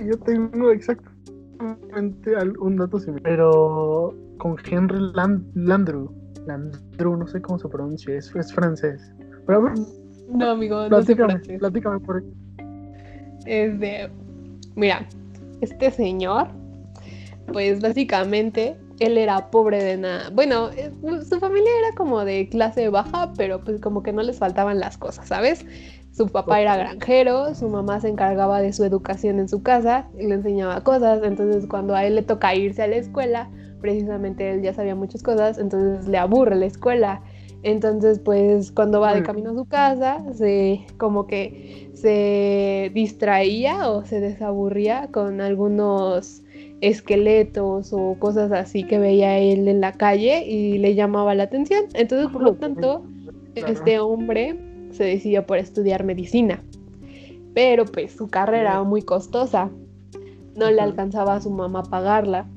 Yo 0.06 0.18
tengo 0.20 0.72
exactamente 1.60 2.32
un 2.60 2.78
dato 2.78 3.00
similar, 3.00 3.24
pero 3.24 4.16
con 4.38 4.56
Henry 4.70 5.00
Landru. 5.56 6.14
Landru, 6.46 7.18
no 7.18 7.28
sé 7.28 7.42
cómo 7.42 7.60
se 7.60 7.68
pronuncia, 7.68 8.16
es, 8.16 8.32
francés. 8.54 9.02
Pero 9.46 9.74
no, 10.30 10.52
amigo, 10.52 10.88
no 10.90 11.02
sé 11.04 11.16
francés. 11.16 11.60
Platícame 11.60 12.00
por 12.00 12.24
Es 13.46 13.80
de. 13.80 14.10
Mira, 14.76 15.08
este 15.62 15.92
señor, 15.92 16.48
pues 17.52 17.82
básicamente 17.82 18.78
él 19.00 19.18
era 19.18 19.50
pobre 19.50 19.84
de 19.84 19.98
nada. 19.98 20.30
Bueno, 20.30 20.70
eh, 20.72 20.92
su 21.28 21.40
familia 21.40 21.72
era 21.80 21.96
como 21.96 22.24
de 22.24 22.48
clase 22.50 22.90
baja, 22.90 23.34
pero 23.38 23.64
pues 23.64 23.80
como 23.82 24.04
que 24.04 24.14
no 24.14 24.22
les 24.22 24.38
faltaban 24.38 24.80
las 24.80 24.98
cosas, 24.98 25.28
¿sabes? 25.28 25.66
Su 26.20 26.28
papá 26.28 26.60
era 26.60 26.76
granjero, 26.76 27.56
su 27.56 27.70
mamá 27.70 28.02
se 28.02 28.10
encargaba 28.10 28.62
de 28.62 28.74
su 28.74 28.84
educación 28.84 29.40
en 29.40 29.48
su 29.48 29.64
casa 29.64 30.10
y 30.20 30.28
le 30.28 30.36
enseñaba 30.36 30.84
cosas, 30.84 31.22
entonces 31.24 31.66
cuando 31.66 31.96
a 31.96 32.04
él 32.04 32.16
le 32.16 32.24
toca 32.24 32.54
irse 32.54 32.82
a 32.82 32.88
la 32.88 32.98
escuela, 32.98 33.50
precisamente 33.80 34.52
él 34.52 34.62
ya 34.62 34.74
sabía 34.74 34.96
muchas 34.96 35.24
cosas, 35.24 35.58
entonces 35.60 36.10
le 36.10 36.18
aburre 36.18 36.58
la 36.58 36.66
escuela. 36.66 37.22
Entonces, 37.64 38.20
pues 38.20 38.74
cuando 38.74 39.00
va 39.00 39.14
de 39.14 39.22
mm. 39.22 39.24
camino 39.24 39.52
a 39.52 39.54
su 39.54 39.64
casa, 39.64 40.22
se 40.34 40.82
como 40.98 41.26
que 41.26 41.90
se 41.94 42.92
distraía 42.94 43.90
o 43.90 44.04
se 44.04 44.20
desaburría 44.20 45.08
con 45.14 45.40
algunos 45.40 46.44
esqueletos 46.82 47.94
o 47.94 48.18
cosas 48.20 48.52
así 48.52 48.84
que 48.84 49.00
veía 49.00 49.38
él 49.38 49.70
en 49.70 49.80
la 49.80 49.94
calle 49.94 50.46
y 50.46 50.80
le 50.80 50.96
llamaba 50.96 51.34
la 51.34 51.44
atención. 51.44 51.86
Entonces, 51.94 52.30
por 52.30 52.42
lo 52.42 52.56
tanto, 52.56 53.06
este 53.56 54.00
hombre 54.00 54.69
se 55.00 55.06
decidió 55.06 55.46
por 55.46 55.58
estudiar 55.58 56.04
medicina. 56.04 56.62
Pero 57.54 57.86
pues 57.86 58.12
su 58.12 58.28
carrera 58.28 58.72
era 58.72 58.84
muy 58.84 59.02
costosa. 59.02 59.72
No 60.58 60.70
le 60.70 60.82
alcanzaba 60.82 61.36
a 61.36 61.42
su 61.42 61.50
mamá 61.50 61.84
pagarla. 61.84 62.50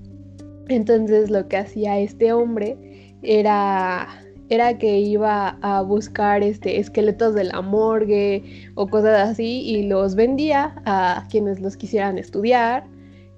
Entonces 0.69 1.31
lo 1.31 1.47
que 1.47 1.57
hacía 1.57 2.01
este 2.01 2.33
hombre 2.33 3.15
era 3.23 4.09
era 4.49 4.77
que 4.77 4.99
iba 4.99 5.57
a 5.63 5.81
buscar 5.83 6.43
este 6.43 6.79
esqueletos 6.79 7.35
de 7.35 7.45
la 7.45 7.63
morgue 7.63 8.43
o 8.75 8.87
cosas 8.89 9.31
así 9.31 9.63
y 9.63 9.85
los 9.85 10.15
vendía 10.15 10.75
a 10.85 11.27
quienes 11.31 11.61
los 11.61 11.77
quisieran 11.77 12.19
estudiar 12.19 12.85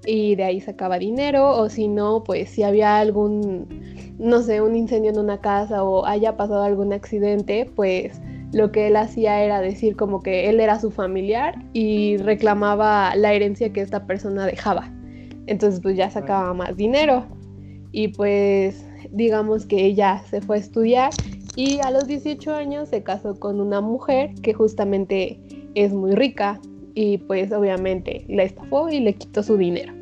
y 0.06 0.34
de 0.34 0.44
ahí 0.44 0.60
sacaba 0.60 0.98
dinero 0.98 1.50
o 1.50 1.68
si 1.68 1.86
no, 1.88 2.24
pues 2.24 2.50
si 2.50 2.62
había 2.64 2.98
algún, 2.98 4.14
no 4.18 4.42
sé, 4.42 4.60
un 4.60 4.74
incendio 4.74 5.12
en 5.12 5.18
una 5.18 5.40
casa 5.40 5.84
o 5.84 6.04
haya 6.04 6.36
pasado 6.36 6.64
algún 6.64 6.92
accidente, 6.92 7.70
pues 7.76 8.20
lo 8.54 8.72
que 8.72 8.86
él 8.86 8.96
hacía 8.96 9.42
era 9.42 9.60
decir 9.60 9.96
como 9.96 10.22
que 10.22 10.48
él 10.48 10.60
era 10.60 10.78
su 10.78 10.90
familiar 10.90 11.62
y 11.72 12.16
reclamaba 12.18 13.14
la 13.16 13.32
herencia 13.32 13.72
que 13.72 13.80
esta 13.80 14.06
persona 14.06 14.46
dejaba. 14.46 14.92
Entonces 15.46 15.80
pues 15.80 15.96
ya 15.96 16.10
sacaba 16.10 16.54
más 16.54 16.76
dinero 16.76 17.26
y 17.92 18.08
pues 18.08 18.86
digamos 19.10 19.66
que 19.66 19.84
ella 19.84 20.22
se 20.30 20.40
fue 20.40 20.56
a 20.56 20.60
estudiar 20.60 21.10
y 21.56 21.80
a 21.80 21.90
los 21.90 22.06
18 22.06 22.54
años 22.54 22.88
se 22.88 23.02
casó 23.02 23.34
con 23.38 23.60
una 23.60 23.80
mujer 23.80 24.34
que 24.42 24.54
justamente 24.54 25.38
es 25.74 25.92
muy 25.92 26.12
rica, 26.12 26.60
y 26.94 27.18
pues 27.18 27.52
obviamente 27.52 28.24
la 28.28 28.44
estafó 28.44 28.88
y 28.88 29.00
le 29.00 29.14
quitó 29.14 29.42
su 29.42 29.56
dinero. 29.56 29.92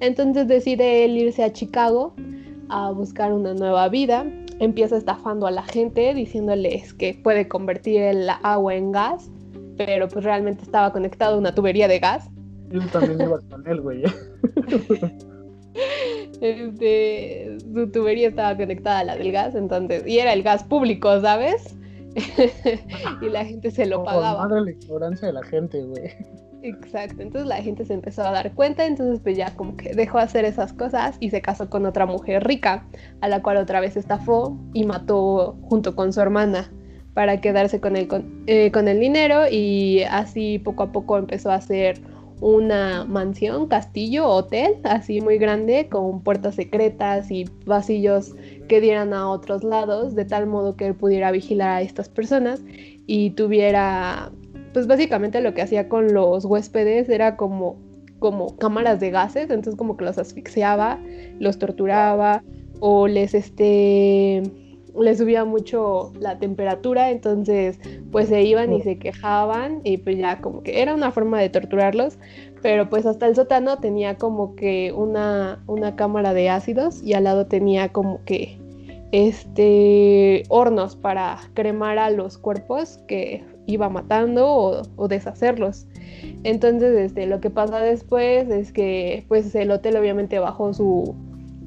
Entonces 0.00 0.46
decide 0.46 1.04
él 1.04 1.16
irse 1.16 1.42
a 1.44 1.52
Chicago 1.52 2.14
a 2.68 2.90
buscar 2.90 3.32
una 3.32 3.54
nueva 3.54 3.88
vida. 3.88 4.26
Empieza 4.58 4.96
estafando 4.96 5.46
a 5.46 5.50
la 5.50 5.62
gente 5.62 6.14
diciéndoles 6.14 6.94
que 6.94 7.14
puede 7.22 7.48
convertir 7.48 8.00
el 8.00 8.28
agua 8.42 8.74
en 8.74 8.92
gas, 8.92 9.30
pero 9.76 10.08
pues 10.08 10.24
realmente 10.24 10.62
estaba 10.62 10.92
conectado 10.92 11.36
a 11.36 11.38
una 11.38 11.54
tubería 11.54 11.88
de 11.88 11.98
gas. 11.98 12.30
Yo 12.70 12.80
también 12.88 13.20
iba 13.20 13.38
con 13.50 13.66
él, 13.66 13.80
güey. 13.80 14.02
Este, 16.40 17.56
su 17.72 17.90
tubería 17.90 18.28
estaba 18.28 18.56
conectada 18.56 19.00
a 19.00 19.04
la 19.04 19.16
del 19.16 19.32
gas, 19.32 19.54
entonces, 19.54 20.06
y 20.06 20.18
era 20.18 20.32
el 20.32 20.42
gas 20.42 20.64
público, 20.64 21.20
¿sabes? 21.20 21.76
y 23.22 23.28
la 23.28 23.44
gente 23.44 23.70
se 23.70 23.86
lo 23.86 24.04
pagaba. 24.04 24.46
Madre 24.46 24.60
la 24.62 24.70
ignorancia 24.70 25.28
de 25.28 25.34
la 25.34 25.42
gente, 25.44 25.82
güey. 25.82 26.10
Exacto, 26.66 27.22
entonces 27.22 27.46
la 27.46 27.62
gente 27.62 27.84
se 27.84 27.94
empezó 27.94 28.24
a 28.24 28.32
dar 28.32 28.52
cuenta, 28.52 28.86
entonces 28.86 29.20
pues 29.20 29.36
ya 29.36 29.54
como 29.54 29.76
que 29.76 29.94
dejó 29.94 30.18
de 30.18 30.24
hacer 30.24 30.44
esas 30.44 30.72
cosas 30.72 31.16
y 31.20 31.30
se 31.30 31.40
casó 31.40 31.70
con 31.70 31.86
otra 31.86 32.06
mujer 32.06 32.44
rica, 32.44 32.84
a 33.20 33.28
la 33.28 33.40
cual 33.40 33.58
otra 33.58 33.78
vez 33.78 33.96
estafó 33.96 34.58
y 34.74 34.84
mató 34.84 35.56
junto 35.62 35.94
con 35.94 36.12
su 36.12 36.20
hermana 36.20 36.68
para 37.14 37.40
quedarse 37.40 37.80
con 37.80 37.94
el, 37.94 38.08
con, 38.08 38.42
eh, 38.48 38.72
con 38.72 38.88
el 38.88 38.98
dinero 38.98 39.42
y 39.48 40.02
así 40.10 40.58
poco 40.58 40.82
a 40.82 40.92
poco 40.92 41.18
empezó 41.18 41.52
a 41.52 41.54
hacer 41.54 42.00
una 42.40 43.04
mansión, 43.04 43.68
castillo, 43.68 44.28
hotel, 44.28 44.74
así 44.84 45.20
muy 45.20 45.38
grande, 45.38 45.88
con 45.88 46.20
puertas 46.20 46.56
secretas 46.56 47.30
y 47.30 47.44
pasillos 47.64 48.34
que 48.68 48.80
dieran 48.80 49.14
a 49.14 49.30
otros 49.30 49.62
lados, 49.62 50.14
de 50.14 50.24
tal 50.24 50.46
modo 50.46 50.76
que 50.76 50.88
él 50.88 50.94
pudiera 50.94 51.30
vigilar 51.30 51.70
a 51.70 51.82
estas 51.82 52.08
personas 52.08 52.60
y 53.06 53.30
tuviera, 53.30 54.30
pues 54.76 54.86
básicamente 54.86 55.40
lo 55.40 55.54
que 55.54 55.62
hacía 55.62 55.88
con 55.88 56.12
los 56.12 56.44
huéspedes 56.44 57.08
era 57.08 57.38
como, 57.38 57.78
como 58.18 58.58
cámaras 58.58 59.00
de 59.00 59.10
gases, 59.10 59.44
entonces 59.44 59.74
como 59.74 59.96
que 59.96 60.04
los 60.04 60.18
asfixiaba, 60.18 60.98
los 61.38 61.58
torturaba 61.58 62.42
o 62.80 63.08
les 63.08 63.32
este 63.32 64.42
le 64.94 65.16
subía 65.16 65.46
mucho 65.46 66.12
la 66.20 66.38
temperatura, 66.38 67.10
entonces 67.10 67.80
pues 68.12 68.28
se 68.28 68.42
iban 68.42 68.70
y 68.74 68.82
se 68.82 68.98
quejaban 68.98 69.80
y 69.82 69.96
pues 69.96 70.18
ya 70.18 70.42
como 70.42 70.62
que 70.62 70.82
era 70.82 70.94
una 70.94 71.10
forma 71.10 71.40
de 71.40 71.48
torturarlos, 71.48 72.18
pero 72.60 72.90
pues 72.90 73.06
hasta 73.06 73.28
el 73.28 73.34
sótano 73.34 73.78
tenía 73.78 74.18
como 74.18 74.56
que 74.56 74.92
una, 74.94 75.64
una 75.66 75.96
cámara 75.96 76.34
de 76.34 76.50
ácidos 76.50 77.02
y 77.02 77.14
al 77.14 77.24
lado 77.24 77.46
tenía 77.46 77.94
como 77.94 78.22
que 78.26 78.58
este 79.12 80.42
hornos 80.50 80.96
para 80.96 81.38
cremar 81.54 81.98
a 81.98 82.10
los 82.10 82.36
cuerpos 82.36 82.98
que 83.08 83.42
iba 83.66 83.88
matando 83.88 84.48
o, 84.48 84.82
o 84.96 85.08
deshacerlos. 85.08 85.86
Entonces, 86.44 86.96
este, 86.96 87.26
lo 87.26 87.40
que 87.40 87.50
pasa 87.50 87.80
después 87.80 88.48
es 88.48 88.72
que 88.72 89.24
pues 89.28 89.54
el 89.54 89.70
hotel 89.70 89.96
obviamente 89.96 90.38
bajó 90.38 90.72
su, 90.72 91.14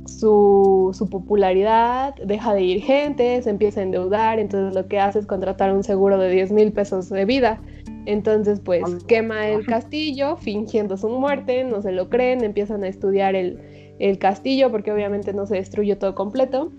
su, 0.09 1.07
popularidad, 1.09 2.15
deja 2.15 2.53
de 2.53 2.62
ir 2.62 2.81
gente, 2.81 3.41
se 3.41 3.49
empieza 3.49 3.79
a 3.79 3.83
endeudar, 3.83 4.39
entonces 4.39 4.73
lo 4.73 4.88
que 4.88 4.99
hace 4.99 5.19
es 5.19 5.25
contratar 5.25 5.73
un 5.73 5.83
seguro 5.83 6.17
de 6.17 6.29
10 6.31 6.51
mil 6.51 6.71
pesos 6.71 7.09
de 7.09 7.25
vida. 7.25 7.62
Entonces, 8.05 8.59
pues 8.59 8.83
quema 9.07 9.49
el 9.49 9.65
castillo 9.65 10.38
fingiendo 10.38 10.97
su 10.97 11.09
muerte, 11.09 11.63
no 11.63 11.81
se 11.81 11.91
lo 11.91 12.09
creen, 12.09 12.43
empiezan 12.43 12.83
a 12.83 12.88
estudiar 12.88 13.35
el, 13.35 13.59
el 13.99 14.17
castillo 14.17 14.71
porque 14.71 14.91
obviamente 14.91 15.33
no 15.33 15.45
se 15.45 15.55
destruyó 15.55 15.97
todo 15.97 16.15
completo 16.15 16.71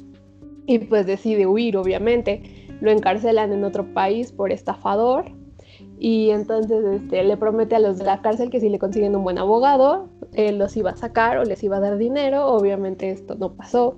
y 0.67 0.79
pues 0.79 1.07
decide 1.07 1.47
huir, 1.47 1.77
obviamente. 1.77 2.60
Lo 2.81 2.91
encarcelan 2.91 3.53
en 3.53 3.65
otro 3.65 3.93
país 3.93 4.33
por 4.33 4.53
estafador 4.53 5.27
y 5.99 6.31
entonces 6.31 6.83
este, 6.85 7.23
le 7.25 7.37
promete 7.37 7.77
a 7.77 7.79
los 7.79 7.99
de 7.99 8.05
la 8.05 8.23
cárcel 8.23 8.49
que 8.49 8.59
si 8.59 8.71
le 8.71 8.79
consiguen 8.79 9.15
un 9.15 9.23
buen 9.23 9.37
abogado, 9.37 10.09
él 10.33 10.59
los 10.59 10.75
iba 10.77 10.91
a 10.91 10.97
sacar 10.97 11.37
o 11.37 11.45
les 11.45 11.63
iba 11.63 11.77
a 11.77 11.81
dar 11.81 11.99
dinero. 11.99 12.47
Obviamente 12.47 13.11
esto 13.11 13.35
no 13.35 13.53
pasó. 13.53 13.97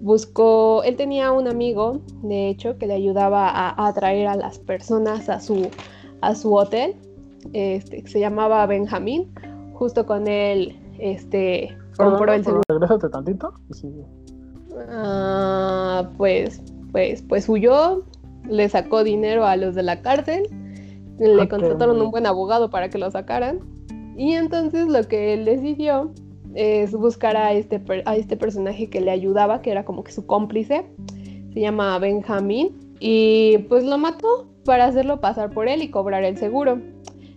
Buscó, 0.00 0.82
él 0.82 0.96
tenía 0.96 1.30
un 1.30 1.48
amigo, 1.48 2.00
de 2.22 2.48
hecho, 2.48 2.78
que 2.78 2.86
le 2.86 2.94
ayudaba 2.94 3.50
a, 3.50 3.86
atraer 3.86 4.28
a 4.28 4.34
las 4.34 4.58
personas 4.58 5.28
a 5.28 5.40
su, 5.40 5.68
a 6.22 6.34
su 6.34 6.54
hotel, 6.54 6.96
este, 7.52 8.06
se 8.06 8.18
llamaba 8.18 8.64
Benjamín. 8.66 9.30
Justo 9.74 10.06
con 10.06 10.28
él, 10.28 10.80
este, 10.98 11.76
compró 11.98 12.32
el 12.32 12.44
seguro. 12.44 12.62
Regrésate 12.68 13.10
tantito. 13.10 13.52
Ah, 14.88 16.08
pues, 16.16 16.62
pues, 16.92 17.22
pues 17.22 17.48
huyó, 17.48 18.04
le 18.48 18.68
sacó 18.68 19.04
dinero 19.04 19.44
a 19.44 19.56
los 19.56 19.74
de 19.74 19.82
la 19.82 20.02
cárcel, 20.02 20.44
le 21.18 21.48
contrataron 21.48 22.00
un 22.00 22.10
buen 22.10 22.26
abogado 22.26 22.70
para 22.70 22.88
que 22.88 22.98
lo 22.98 23.10
sacaran. 23.10 23.60
Y 24.16 24.32
entonces 24.32 24.88
lo 24.88 25.02
que 25.04 25.34
él 25.34 25.44
decidió 25.44 26.12
es 26.54 26.92
buscar 26.92 27.36
a 27.36 27.52
este, 27.52 27.80
a 28.04 28.16
este 28.16 28.36
personaje 28.36 28.90
que 28.90 29.00
le 29.00 29.10
ayudaba, 29.10 29.62
que 29.62 29.70
era 29.70 29.84
como 29.84 30.04
que 30.04 30.12
su 30.12 30.26
cómplice, 30.26 30.84
se 31.54 31.60
llama 31.60 31.98
Benjamín, 31.98 32.96
y 33.00 33.58
pues 33.68 33.84
lo 33.84 33.98
mató 33.98 34.46
para 34.64 34.84
hacerlo 34.84 35.20
pasar 35.20 35.50
por 35.50 35.68
él 35.68 35.82
y 35.82 35.90
cobrar 35.90 36.24
el 36.24 36.36
seguro. 36.36 36.80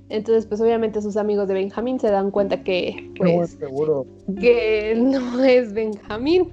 Entonces, 0.09 0.45
pues 0.45 0.61
obviamente 0.61 1.01
sus 1.01 1.17
amigos 1.17 1.47
de 1.47 1.55
Benjamín 1.55 1.99
se 1.99 2.11
dan 2.11 2.29
cuenta 2.29 2.63
que, 2.63 3.11
pues, 3.17 3.57
que 4.39 4.93
no 4.97 5.43
es 5.43 5.73
Benjamín. 5.73 6.49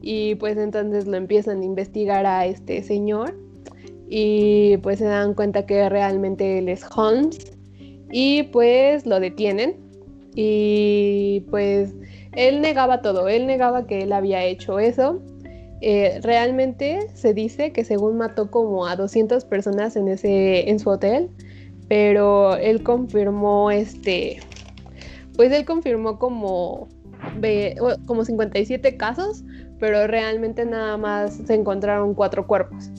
Y 0.00 0.34
pues 0.36 0.56
entonces 0.56 1.06
lo 1.06 1.16
empiezan 1.16 1.60
a 1.60 1.64
investigar 1.64 2.26
a 2.26 2.46
este 2.46 2.82
señor. 2.82 3.34
Y 4.14 4.76
pues 4.78 4.98
se 4.98 5.06
dan 5.06 5.32
cuenta 5.32 5.64
que 5.64 5.88
realmente 5.88 6.58
él 6.58 6.68
es 6.68 6.84
Holmes. 6.94 7.38
Y 8.10 8.42
pues 8.44 9.06
lo 9.06 9.20
detienen. 9.20 9.76
Y 10.34 11.46
pues 11.50 11.94
él 12.32 12.60
negaba 12.60 13.00
todo. 13.00 13.28
Él 13.28 13.46
negaba 13.46 13.86
que 13.86 14.02
él 14.02 14.12
había 14.12 14.44
hecho 14.44 14.78
eso. 14.78 15.22
Eh, 15.80 16.20
realmente 16.22 17.08
se 17.14 17.32
dice 17.32 17.72
que 17.72 17.84
según 17.84 18.18
mató 18.18 18.50
como 18.50 18.86
a 18.86 18.96
200 18.96 19.46
personas 19.46 19.96
en, 19.96 20.08
ese, 20.08 20.68
en 20.68 20.78
su 20.78 20.90
hotel 20.90 21.30
pero 21.92 22.56
él 22.56 22.82
confirmó 22.82 23.70
este, 23.70 24.40
pues 25.36 25.52
él 25.52 25.66
confirmó 25.66 26.18
como, 26.18 26.88
como 28.06 28.24
57 28.24 28.96
casos, 28.96 29.44
pero 29.78 30.06
realmente 30.06 30.64
nada 30.64 30.96
más 30.96 31.34
se 31.34 31.52
encontraron 31.52 32.14
cuatro 32.14 32.46
cuerpos. 32.46 32.90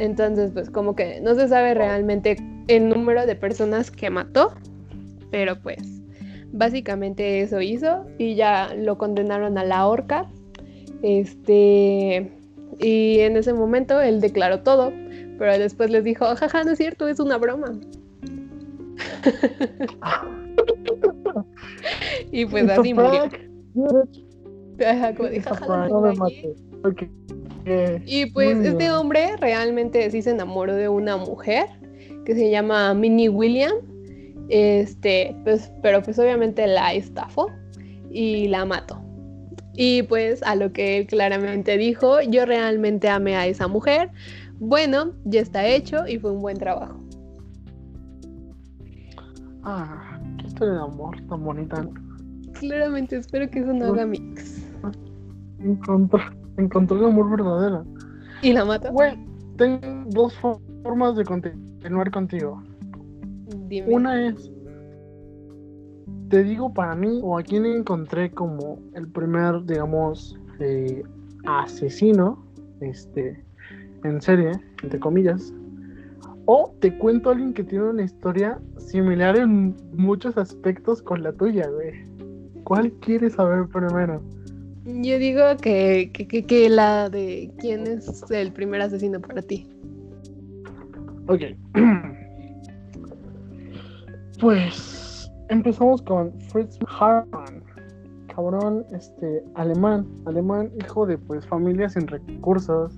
Entonces, 0.00 0.50
pues 0.52 0.70
como 0.70 0.96
que 0.96 1.20
no 1.20 1.34
se 1.34 1.46
sabe 1.46 1.74
realmente 1.74 2.38
el 2.68 2.88
número 2.88 3.26
de 3.26 3.36
personas 3.36 3.90
que 3.90 4.08
mató, 4.08 4.54
pero 5.30 5.60
pues 5.60 6.00
básicamente 6.52 7.42
eso 7.42 7.60
hizo 7.60 8.06
y 8.16 8.34
ya 8.34 8.72
lo 8.74 8.96
condenaron 8.96 9.58
a 9.58 9.64
la 9.64 9.86
horca. 9.86 10.26
Este, 11.02 12.32
y 12.78 13.18
en 13.18 13.36
ese 13.36 13.52
momento 13.52 14.00
él 14.00 14.22
declaró 14.22 14.60
todo, 14.60 14.90
pero 15.38 15.58
después 15.58 15.90
les 15.90 16.02
dijo, 16.02 16.24
jaja, 16.34 16.64
no 16.64 16.70
es 16.70 16.78
cierto, 16.78 17.06
es 17.06 17.20
una 17.20 17.36
broma. 17.36 17.78
y 22.32 22.46
pues 22.46 22.70
así 22.70 22.94
murió. 22.94 23.28
Y 28.06 28.26
pues 28.26 28.58
este 28.58 28.90
hombre 28.90 29.36
realmente 29.38 30.10
sí 30.10 30.22
se 30.22 30.30
enamoró 30.30 30.74
de 30.74 30.88
una 30.88 31.16
mujer 31.16 31.66
que 32.24 32.34
se 32.34 32.50
llama 32.50 32.94
Minnie 32.94 33.28
William. 33.28 33.72
Este, 34.48 35.36
pues, 35.44 35.70
pero 35.82 36.02
pues 36.02 36.18
obviamente 36.18 36.66
la 36.66 36.92
estafó 36.94 37.48
y 38.10 38.48
la 38.48 38.64
mató. 38.64 39.00
Y 39.74 40.02
pues 40.02 40.42
a 40.42 40.56
lo 40.56 40.72
que 40.72 40.98
él 40.98 41.06
claramente 41.06 41.78
dijo, 41.78 42.20
yo 42.20 42.44
realmente 42.44 43.08
amé 43.08 43.36
a 43.36 43.46
esa 43.46 43.68
mujer. 43.68 44.10
Bueno, 44.58 45.12
ya 45.24 45.40
está 45.40 45.66
hecho 45.66 46.06
y 46.06 46.18
fue 46.18 46.32
un 46.32 46.42
buen 46.42 46.58
trabajo. 46.58 47.00
Ah, 49.62 50.20
qué 50.38 50.46
historia 50.46 50.74
de 50.74 50.80
amor 50.80 51.16
tan 51.28 51.44
bonita. 51.44 51.88
Claramente, 52.54 53.16
espero 53.16 53.48
que 53.48 53.60
eso 53.60 53.72
no 53.72 53.86
haga 53.86 54.06
mix. 54.06 54.66
Encontró, 55.60 56.20
encontró 56.60 56.98
el 56.98 57.04
amor 57.04 57.30
verdadero. 57.30 57.84
¿Y 58.42 58.52
la 58.52 58.64
mata? 58.64 58.90
Bueno, 58.90 59.22
tengo 59.56 59.80
dos 60.10 60.34
formas 60.82 61.16
de 61.16 61.24
continuar 61.24 62.10
contigo. 62.10 62.62
Dime. 63.68 63.92
Una 63.92 64.28
es, 64.28 64.50
te 66.28 66.44
digo 66.44 66.72
para 66.72 66.94
mí, 66.94 67.20
o 67.22 67.38
a 67.38 67.42
quien 67.42 67.66
encontré 67.66 68.30
como 68.30 68.78
el 68.94 69.08
primer, 69.08 69.64
digamos, 69.64 70.38
eh, 70.60 71.02
asesino, 71.44 72.44
este, 72.80 73.44
en 74.04 74.20
serie, 74.20 74.52
entre 74.82 75.00
comillas, 75.00 75.52
o 76.46 76.74
te 76.80 76.96
cuento 76.98 77.28
a 77.28 77.32
alguien 77.32 77.52
que 77.52 77.62
tiene 77.62 77.84
una 77.84 78.02
historia 78.02 78.58
similar 78.78 79.36
en 79.36 79.76
muchos 79.92 80.36
aspectos 80.36 81.02
con 81.02 81.22
la 81.22 81.32
tuya, 81.32 81.68
güey. 81.68 82.04
¿Cuál 82.64 82.92
quieres 83.00 83.34
saber 83.34 83.68
primero? 83.68 84.22
Yo 84.84 85.18
digo 85.18 85.42
que, 85.60 86.10
que, 86.12 86.68
la 86.70 87.10
de 87.10 87.52
quién 87.58 87.86
es 87.86 88.24
el 88.30 88.52
primer 88.52 88.80
asesino 88.80 89.20
para 89.20 89.42
ti. 89.42 89.68
Ok. 91.28 91.40
Pues 94.40 95.30
empezamos 95.50 96.00
con 96.00 96.32
Fritz 96.48 96.78
Hartmann. 96.98 97.62
Cabrón, 98.34 98.86
este, 98.90 99.44
alemán, 99.54 100.06
alemán, 100.24 100.70
hijo 100.82 101.04
de 101.04 101.18
pues 101.18 101.46
familia 101.46 101.90
sin 101.90 102.06
recursos. 102.06 102.94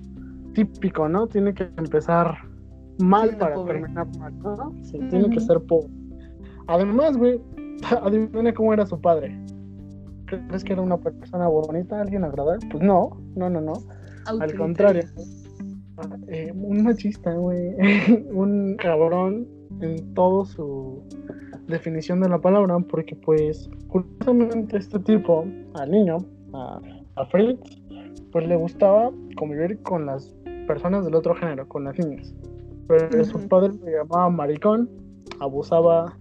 Típico, 0.53 1.09
¿no? 1.09 1.27
Tiene 1.27 1.53
que 1.53 1.67
empezar 1.75 2.37
mal 2.99 3.35
para 3.37 3.61
terminar 3.65 4.07
mal, 4.19 4.39
¿no? 4.39 4.73
Sí, 4.83 4.99
tiene 5.09 5.29
que 5.31 5.41
ser 5.41 5.59
pobre. 5.63 5.89
Además, 6.67 7.17
güey, 7.17 7.41
adivina 8.01 8.53
cómo 8.53 8.73
era 8.73 8.85
su 8.85 9.01
padre. 9.01 9.37
¿Crees 10.47 10.63
que 10.63 10.73
era 10.73 10.81
una 10.81 10.97
persona 10.97 11.47
bonita, 11.47 12.01
alguien 12.01 12.23
agradable? 12.23 12.67
Pues 12.71 12.83
no, 12.83 13.21
no, 13.35 13.49
no, 13.49 13.61
no. 13.61 13.73
Al 14.25 14.55
contrario. 14.55 15.03
Eh, 16.27 16.51
un 16.55 16.83
machista, 16.83 17.33
güey. 17.33 17.75
un 18.31 18.75
cabrón 18.77 19.47
en 19.81 20.13
todo 20.13 20.45
su 20.45 21.03
definición 21.67 22.21
de 22.21 22.29
la 22.29 22.39
palabra, 22.39 22.79
porque 22.79 23.15
pues 23.15 23.69
justamente 23.87 24.77
este 24.77 24.99
tipo, 24.99 25.45
al 25.75 25.91
niño, 25.91 26.17
a, 26.53 26.79
a 27.15 27.25
Fritz, 27.25 27.59
pues 28.31 28.47
le 28.47 28.55
gustaba 28.55 29.11
convivir 29.37 29.81
con 29.83 30.05
las 30.05 30.35
personas 30.67 31.05
del 31.05 31.15
otro 31.15 31.35
género, 31.35 31.67
con 31.67 31.83
las 31.83 31.97
niñas. 31.99 32.33
Pero 32.87 33.23
su 33.23 33.47
padre 33.47 33.73
le 33.83 33.91
llamaba 33.91 34.29
maricón, 34.29 34.89
abusaba 35.39 36.17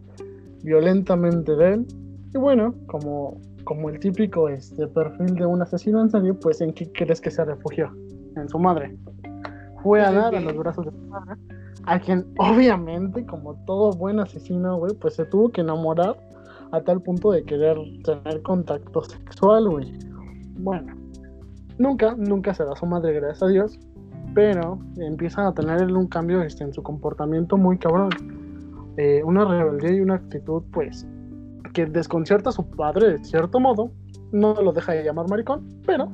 violentamente 0.63 1.55
de 1.57 1.75
él. 1.75 1.87
Y 2.35 2.39
bueno, 2.39 2.75
como, 2.87 3.41
como 3.65 3.89
el 3.91 3.99
típico 3.99 4.49
este, 4.49 4.87
perfil 4.89 5.35
de 5.35 5.47
un 5.47 5.63
asesino 5.63 6.01
en 6.01 6.11
serio, 6.11 6.39
pues 6.39 6.61
¿en 6.61 6.73
qué 6.73 6.91
crees 6.93 7.21
que 7.21 7.31
se 7.31 7.45
refugió? 7.45 7.91
En 8.37 8.49
su 8.49 8.59
madre. 8.59 8.97
Fue 9.83 10.01
a 10.01 10.13
dar 10.13 10.35
a 10.35 10.41
los 10.41 10.57
brazos 10.57 10.87
de 10.87 10.91
su 10.93 11.07
madre, 11.09 11.35
a 11.85 11.99
quien 11.99 12.27
obviamente, 12.39 13.27
como 13.27 13.55
todo 13.65 13.93
buen 13.93 14.21
asesino, 14.21 14.79
güey, 14.79 14.95
pues 14.95 15.15
se 15.15 15.25
tuvo 15.27 15.51
que 15.51 15.61
enamorar 15.61 16.17
a 16.71 16.81
tal 16.81 17.03
punto 17.03 17.33
de 17.33 17.45
querer 17.45 17.77
tener 18.05 18.43
contacto 18.43 19.03
sexual, 19.03 19.69
güey. 19.69 19.93
Bueno, 20.59 20.95
nunca, 21.79 22.15
nunca 22.17 22.55
se 22.55 22.65
da 22.65 22.75
su 22.77 22.87
madre, 22.87 23.13
gracias 23.13 23.43
a 23.43 23.49
Dios, 23.49 23.79
pero 24.35 24.79
empieza 24.97 25.47
a 25.47 25.53
tener 25.53 25.93
un 25.93 26.07
cambio 26.07 26.43
este, 26.43 26.65
en 26.65 26.73
su 26.73 26.83
comportamiento 26.83 27.57
muy 27.57 27.79
cabrón. 27.79 28.11
Eh, 28.97 29.23
una 29.25 29.45
rebeldía 29.45 29.93
y 29.93 30.01
una 30.01 30.15
actitud, 30.15 30.63
pues, 30.73 31.07
que 31.73 31.87
desconcierta 31.87 32.51
a 32.51 32.53
su 32.53 32.69
padre 32.71 33.19
de 33.19 33.25
cierto 33.25 33.61
modo. 33.61 33.91
No 34.33 34.55
lo 34.55 34.73
deja 34.73 34.93
de 34.93 35.05
llamar 35.05 35.29
maricón, 35.29 35.69
pero, 35.87 36.11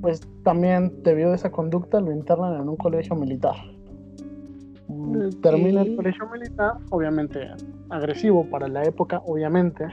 pues, 0.00 0.20
también 0.44 1.02
debido 1.02 1.32
a 1.32 1.34
esa 1.34 1.50
conducta 1.50 2.00
lo 2.00 2.12
internan 2.12 2.60
en 2.60 2.68
un 2.68 2.76
colegio 2.76 3.16
militar. 3.16 3.54
Termina 5.42 5.82
el 5.82 5.96
colegio 5.96 6.28
militar, 6.30 6.74
obviamente 6.90 7.48
agresivo 7.90 8.48
para 8.50 8.68
la 8.68 8.82
época, 8.84 9.22
obviamente. 9.26 9.86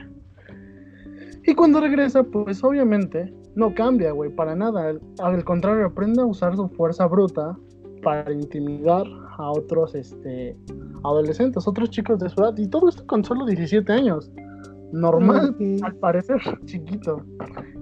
Y 1.44 1.54
cuando 1.54 1.80
regresa, 1.80 2.22
pues 2.24 2.62
obviamente 2.62 3.32
no 3.54 3.74
cambia, 3.74 4.12
güey, 4.12 4.30
para 4.30 4.54
nada. 4.54 4.94
Al, 5.20 5.44
contrario, 5.44 5.86
aprende 5.86 6.20
a 6.20 6.26
usar 6.26 6.56
su 6.56 6.68
fuerza 6.68 7.06
bruta 7.06 7.56
para 8.02 8.30
intimidar 8.32 9.04
a 9.38 9.50
otros 9.50 9.94
este, 9.94 10.56
adolescentes, 11.04 11.66
otros 11.66 11.90
chicos 11.90 12.18
de 12.18 12.28
su 12.28 12.40
edad. 12.40 12.56
Y 12.56 12.68
todo 12.68 12.88
esto 12.88 13.06
con 13.06 13.24
solo 13.24 13.46
17 13.46 13.90
años. 13.92 14.30
Normal, 14.92 15.54
al 15.82 15.94
parecer, 15.96 16.40
chiquito. 16.64 17.22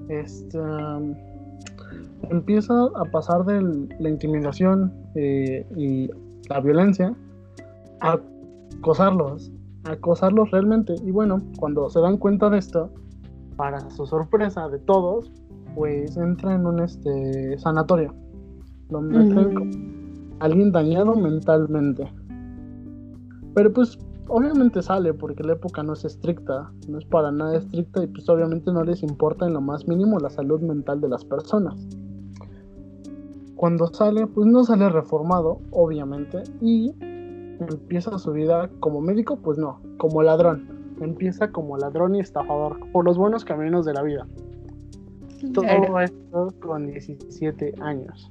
Este, 0.08 0.58
empieza 2.30 2.74
a 2.94 3.04
pasar 3.10 3.44
de 3.44 3.88
la 3.98 4.08
intimidación 4.08 4.92
eh, 5.14 5.66
y 5.76 6.10
la 6.48 6.60
violencia 6.60 7.14
a 8.00 8.18
acosarlos, 8.78 9.52
a 9.84 9.92
acosarlos 9.92 10.50
realmente. 10.50 10.94
Y 11.04 11.10
bueno, 11.10 11.40
cuando 11.58 11.88
se 11.90 12.00
dan 12.00 12.18
cuenta 12.18 12.50
de 12.50 12.58
esto, 12.58 12.90
para 13.56 13.88
su 13.90 14.06
sorpresa 14.06 14.68
de 14.68 14.78
todos, 14.80 15.30
pues 15.74 16.16
entra 16.16 16.54
en 16.54 16.66
un 16.66 16.80
este 16.80 17.58
sanatorio, 17.58 18.14
donde 18.88 19.95
alguien 20.40 20.72
dañado 20.72 21.14
mentalmente. 21.14 22.10
Pero 23.54 23.72
pues 23.72 23.98
obviamente 24.28 24.82
sale 24.82 25.14
porque 25.14 25.42
la 25.42 25.54
época 25.54 25.82
no 25.82 25.94
es 25.94 26.04
estricta, 26.04 26.70
no 26.88 26.98
es 26.98 27.04
para 27.04 27.30
nada 27.30 27.56
estricta 27.56 28.02
y 28.02 28.06
pues 28.08 28.28
obviamente 28.28 28.72
no 28.72 28.84
les 28.84 29.02
importa 29.02 29.46
en 29.46 29.54
lo 29.54 29.60
más 29.60 29.86
mínimo 29.86 30.18
la 30.18 30.30
salud 30.30 30.60
mental 30.60 31.00
de 31.00 31.08
las 31.08 31.24
personas. 31.24 31.74
Cuando 33.54 33.86
sale, 33.86 34.26
pues 34.26 34.46
no 34.46 34.64
sale 34.64 34.90
reformado, 34.90 35.60
obviamente, 35.70 36.42
y 36.60 36.92
empieza 37.00 38.18
su 38.18 38.32
vida 38.32 38.68
como 38.80 39.00
médico, 39.00 39.36
pues 39.36 39.56
no, 39.56 39.80
como 39.96 40.22
ladrón. 40.22 40.68
Empieza 41.00 41.50
como 41.50 41.78
ladrón 41.78 42.14
y 42.16 42.20
estafador, 42.20 42.78
por 42.92 43.06
los 43.06 43.16
buenos 43.16 43.46
caminos 43.46 43.86
de 43.86 43.94
la 43.94 44.02
vida. 44.02 44.26
Todo 45.54 46.00
esto 46.00 46.52
con 46.60 46.86
17 46.86 47.74
años. 47.80 48.30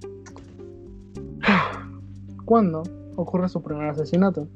¿Cuándo 2.46 2.84
ocurre 3.16 3.50
su 3.50 3.62
primer 3.62 3.90
asesinato? 3.90 4.48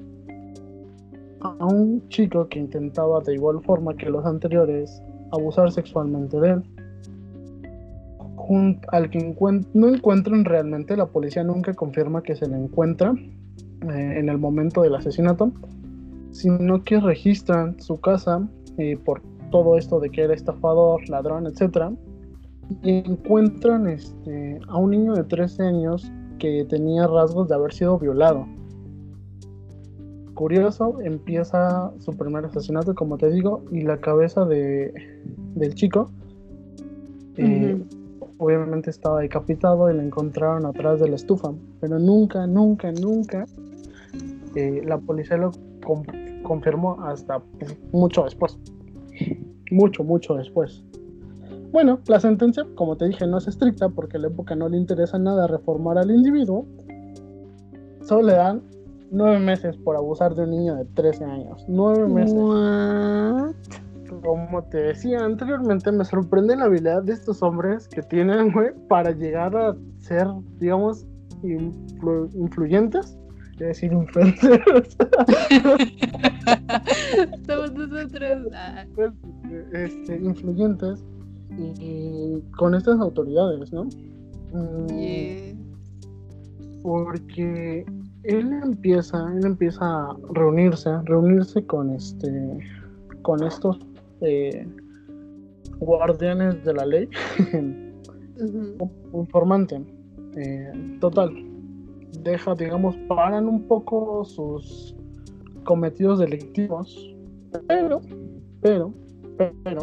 A 1.42 1.66
un 1.66 2.08
chico 2.10 2.48
que 2.48 2.60
intentaba 2.60 3.20
de 3.22 3.34
igual 3.34 3.62
forma 3.64 3.96
que 3.96 4.10
los 4.10 4.26
anteriores 4.26 5.02
abusar 5.32 5.72
sexualmente 5.72 6.40
de 6.40 6.50
él. 6.52 6.64
al 8.92 9.10
que 9.10 9.36
no 9.74 9.88
encuentran 9.88 10.46
realmente, 10.46 10.96
la 10.98 11.06
policía 11.08 11.44
nunca 11.44 11.74
confirma 11.74 12.24
que 12.24 12.36
se 12.36 12.48
le 12.48 12.58
encuentra 12.58 13.14
eh, 13.14 14.20
en 14.20 14.28
el 14.30 14.38
momento 14.38 14.82
del 14.82 14.96
asesinato, 14.96 15.52
sino 16.32 16.84
que 16.84 17.00
registran 17.00 17.80
su 17.80 18.00
casa 18.00 18.48
eh, 18.78 18.98
por 18.98 19.22
todo 19.52 19.78
esto 19.78 20.00
de 20.00 20.10
que 20.10 20.24
era 20.24 20.34
estafador, 20.34 21.08
ladrón, 21.10 21.48
etc. 21.48 21.92
Y 22.84 22.98
encuentran 23.10 23.88
este, 23.88 24.60
a 24.68 24.78
un 24.78 24.92
niño 24.92 25.14
de 25.14 25.24
13 25.24 25.64
años 25.64 26.12
que 26.40 26.66
tenía 26.66 27.06
rasgos 27.06 27.48
de 27.48 27.56
haber 27.56 27.74
sido 27.74 28.00
violado. 28.00 28.48
Curioso, 30.34 31.00
empieza 31.02 31.92
su 32.00 32.16
primer 32.16 32.46
asesinato, 32.46 32.96
como 32.96 33.18
te 33.18 33.30
digo, 33.30 33.62
y 33.72 33.82
la 33.82 34.00
cabeza 34.00 34.46
de, 34.46 34.94
del 35.56 35.76
chico 35.76 36.10
eh, 37.36 37.82
obviamente 38.38 38.90
estaba 38.90 39.22
decapitado 39.22 39.92
y 39.92 39.96
la 39.96 40.04
encontraron 40.04 40.66
atrás 40.66 41.00
de 41.00 41.10
la 41.10 41.16
estufa, 41.16 41.54
pero 41.80 42.00
nunca, 42.00 42.48
nunca, 42.48 42.92
nunca 42.92 43.46
eh, 44.56 44.82
la 44.86 44.98
policía 44.98 45.38
lo 45.38 45.52
confirmó 46.44 47.02
hasta 47.04 47.42
mucho 47.92 48.24
después. 48.24 48.58
Mucho, 49.72 50.04
mucho 50.04 50.36
después. 50.36 50.84
Bueno, 51.72 52.00
la 52.08 52.20
sentencia, 52.20 52.66
como 52.76 52.98
te 52.98 53.06
dije, 53.06 53.28
no 53.28 53.38
es 53.38 53.48
estricta 53.48 53.90
porque 53.90 54.18
a 54.18 54.20
la 54.22 54.28
época 54.28 54.56
no 54.56 54.70
le 54.70 54.78
interesa 54.78 55.20
nada 55.20 55.48
reformar 55.48 55.98
al 55.98 56.12
individuo. 56.12 56.66
Solo 58.02 58.28
le 58.28 58.34
dan 58.34 58.62
nueve 59.12 59.40
meses 59.40 59.78
por 59.78 59.96
abusar 59.96 60.34
de 60.36 60.44
un 60.44 60.52
niño 60.52 60.76
de 60.76 60.86
13 60.86 61.26
años. 61.26 61.66
Nueve 61.68 62.08
meses. 62.08 62.34
Como 64.24 64.64
te 64.72 64.78
decía 64.78 65.24
anteriormente, 65.24 65.92
me 65.92 66.04
sorprende 66.04 66.56
la 66.56 66.66
habilidad 66.66 67.04
de 67.04 67.14
estos 67.14 67.44
hombres 67.44 67.88
que 67.88 68.02
tienen, 68.02 68.52
güey, 68.52 68.72
para 68.88 69.12
llegar 69.12 69.56
a 69.56 69.76
ser, 70.00 70.28
digamos, 70.58 71.06
influyentes 71.44 73.20
decir 73.66 73.92
influencers. 73.92 74.98
Somos 77.48 77.74
nosotros. 77.74 78.48
Ah. 78.54 78.86
Este, 79.74 80.16
influyentes 80.16 81.04
y, 81.60 82.42
con 82.58 82.76
estas 82.76 83.00
autoridades, 83.00 83.72
¿no? 83.74 83.86
Mm, 84.54 84.88
porque 86.82 87.86
él 88.24 88.54
empieza, 88.64 89.32
él 89.36 89.46
empieza 89.46 89.86
a 89.86 90.18
reunirse, 90.34 90.90
reunirse 91.06 91.66
con 91.66 91.92
este, 91.92 92.60
con 93.22 93.44
estos 93.44 93.80
eh, 94.22 94.66
guardianes 95.80 96.64
de 96.64 96.74
la 96.74 96.86
ley, 96.86 97.10
un 97.54 98.92
informante, 99.14 99.82
eh, 100.36 100.98
total, 101.00 101.32
deja, 102.24 102.56
digamos, 102.56 102.96
paran 103.08 103.48
un 103.48 103.64
poco 103.64 104.24
sus 104.26 104.96
cometidos 105.64 106.20
delictivos, 106.20 107.16
pero, 107.68 108.02
pero, 108.62 108.94
pero, 109.64 109.82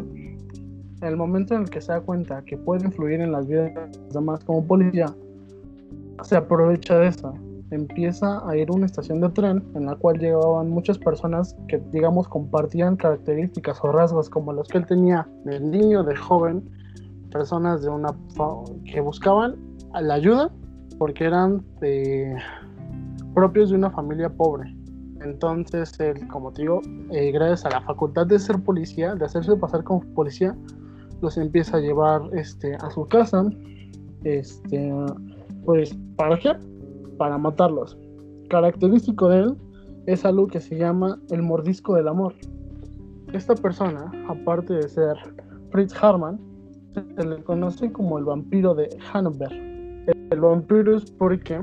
en 1.06 1.12
el 1.12 1.16
momento 1.16 1.54
en 1.54 1.62
el 1.62 1.70
que 1.70 1.80
se 1.80 1.92
da 1.92 2.00
cuenta 2.00 2.42
que 2.42 2.56
puede 2.58 2.84
influir 2.84 3.20
en 3.20 3.32
las 3.32 3.46
vidas 3.46 3.72
de 3.74 3.98
los 3.98 4.12
demás 4.12 4.44
como 4.44 4.66
policía, 4.66 5.06
se 6.22 6.36
aprovecha 6.36 6.98
de 6.98 7.08
eso. 7.08 7.32
Empieza 7.70 8.48
a 8.48 8.56
ir 8.56 8.68
a 8.68 8.72
una 8.72 8.86
estación 8.86 9.20
de 9.20 9.28
tren 9.30 9.62
en 9.74 9.86
la 9.86 9.94
cual 9.96 10.18
llegaban 10.18 10.68
muchas 10.70 10.98
personas 10.98 11.56
que, 11.68 11.78
digamos, 11.92 12.26
compartían 12.28 12.96
características 12.96 13.78
o 13.82 13.92
rasgos 13.92 14.28
como 14.28 14.52
los 14.52 14.68
que 14.68 14.78
él 14.78 14.86
tenía 14.86 15.28
de 15.44 15.60
niño, 15.60 16.02
de 16.02 16.16
joven, 16.16 16.68
personas 17.30 17.82
de 17.82 17.88
una 17.88 18.08
que 18.84 19.00
buscaban 19.00 19.56
la 20.00 20.14
ayuda 20.14 20.50
porque 20.98 21.24
eran 21.24 21.62
eh, 21.82 22.36
propios 23.34 23.70
de 23.70 23.76
una 23.76 23.90
familia 23.90 24.28
pobre. 24.28 24.74
Entonces, 25.22 25.98
él, 26.00 26.26
como 26.28 26.52
te 26.52 26.62
digo, 26.62 26.80
eh, 27.10 27.30
gracias 27.32 27.64
a 27.66 27.70
la 27.70 27.80
facultad 27.80 28.26
de 28.26 28.38
ser 28.38 28.62
policía, 28.62 29.14
de 29.14 29.24
hacerse 29.24 29.56
pasar 29.56 29.82
como 29.82 30.00
policía, 30.14 30.54
los 31.20 31.36
empieza 31.36 31.76
a 31.76 31.80
llevar 31.80 32.22
este, 32.32 32.74
a 32.76 32.90
su 32.90 33.06
casa. 33.08 33.44
Este, 34.24 34.92
pues, 35.64 35.96
¿para 36.16 36.38
qué? 36.38 36.54
Para 37.18 37.38
matarlos. 37.38 37.96
Característico 38.48 39.28
de 39.28 39.38
él 39.40 39.56
es 40.06 40.24
algo 40.24 40.46
que 40.46 40.60
se 40.60 40.76
llama 40.76 41.18
el 41.30 41.42
mordisco 41.42 41.94
del 41.94 42.08
amor. 42.08 42.34
Esta 43.32 43.54
persona, 43.54 44.10
aparte 44.28 44.74
de 44.74 44.88
ser 44.88 45.16
Fritz 45.70 45.94
Harman, 46.00 46.38
se 46.94 47.26
le 47.26 47.42
conoce 47.42 47.92
como 47.92 48.18
el 48.18 48.24
vampiro 48.24 48.74
de 48.74 48.88
Hanover 49.12 49.66
el 50.30 50.40
vampiro 50.40 50.96
es 50.96 51.10
porque 51.10 51.60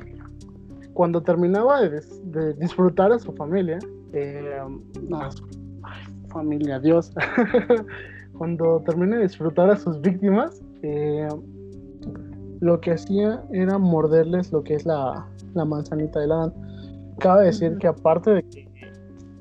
cuando 0.94 1.22
terminaba 1.22 1.82
de, 1.82 2.54
disfrutar 2.54 3.12
a 3.12 3.20
su 3.20 3.34
familia, 3.34 3.80
eh, 4.14 4.62
familia, 6.30 6.80
Dios, 6.80 7.12
cuando 8.38 8.82
termina 8.86 9.18
de 9.18 9.24
disfrutar 9.24 9.70
a 9.70 9.78
sus 9.78 10.02
víctimas, 10.02 10.62
eh, 10.82 11.28
lo 12.60 12.80
que 12.80 12.92
hacía 12.92 13.44
era 13.52 13.78
morderles 13.78 14.52
lo 14.52 14.64
que 14.64 14.76
es 14.76 14.86
la, 14.86 15.28
manzanita 15.54 16.20
de 16.20 16.28
la 16.28 16.54
Cabe 17.20 17.46
decir 17.46 17.78
que 17.78 17.88
aparte 17.88 18.32
de 18.32 18.44
que 18.44 18.68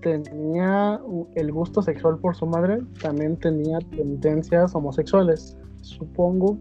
tenía 0.02 1.00
el 1.36 1.52
gusto 1.52 1.80
sexual 1.80 2.18
por 2.18 2.36
su 2.36 2.46
madre, 2.46 2.82
también 3.00 3.36
tenía 3.36 3.78
tendencias 3.96 4.74
homosexuales. 4.74 5.56
Supongo 5.80 6.58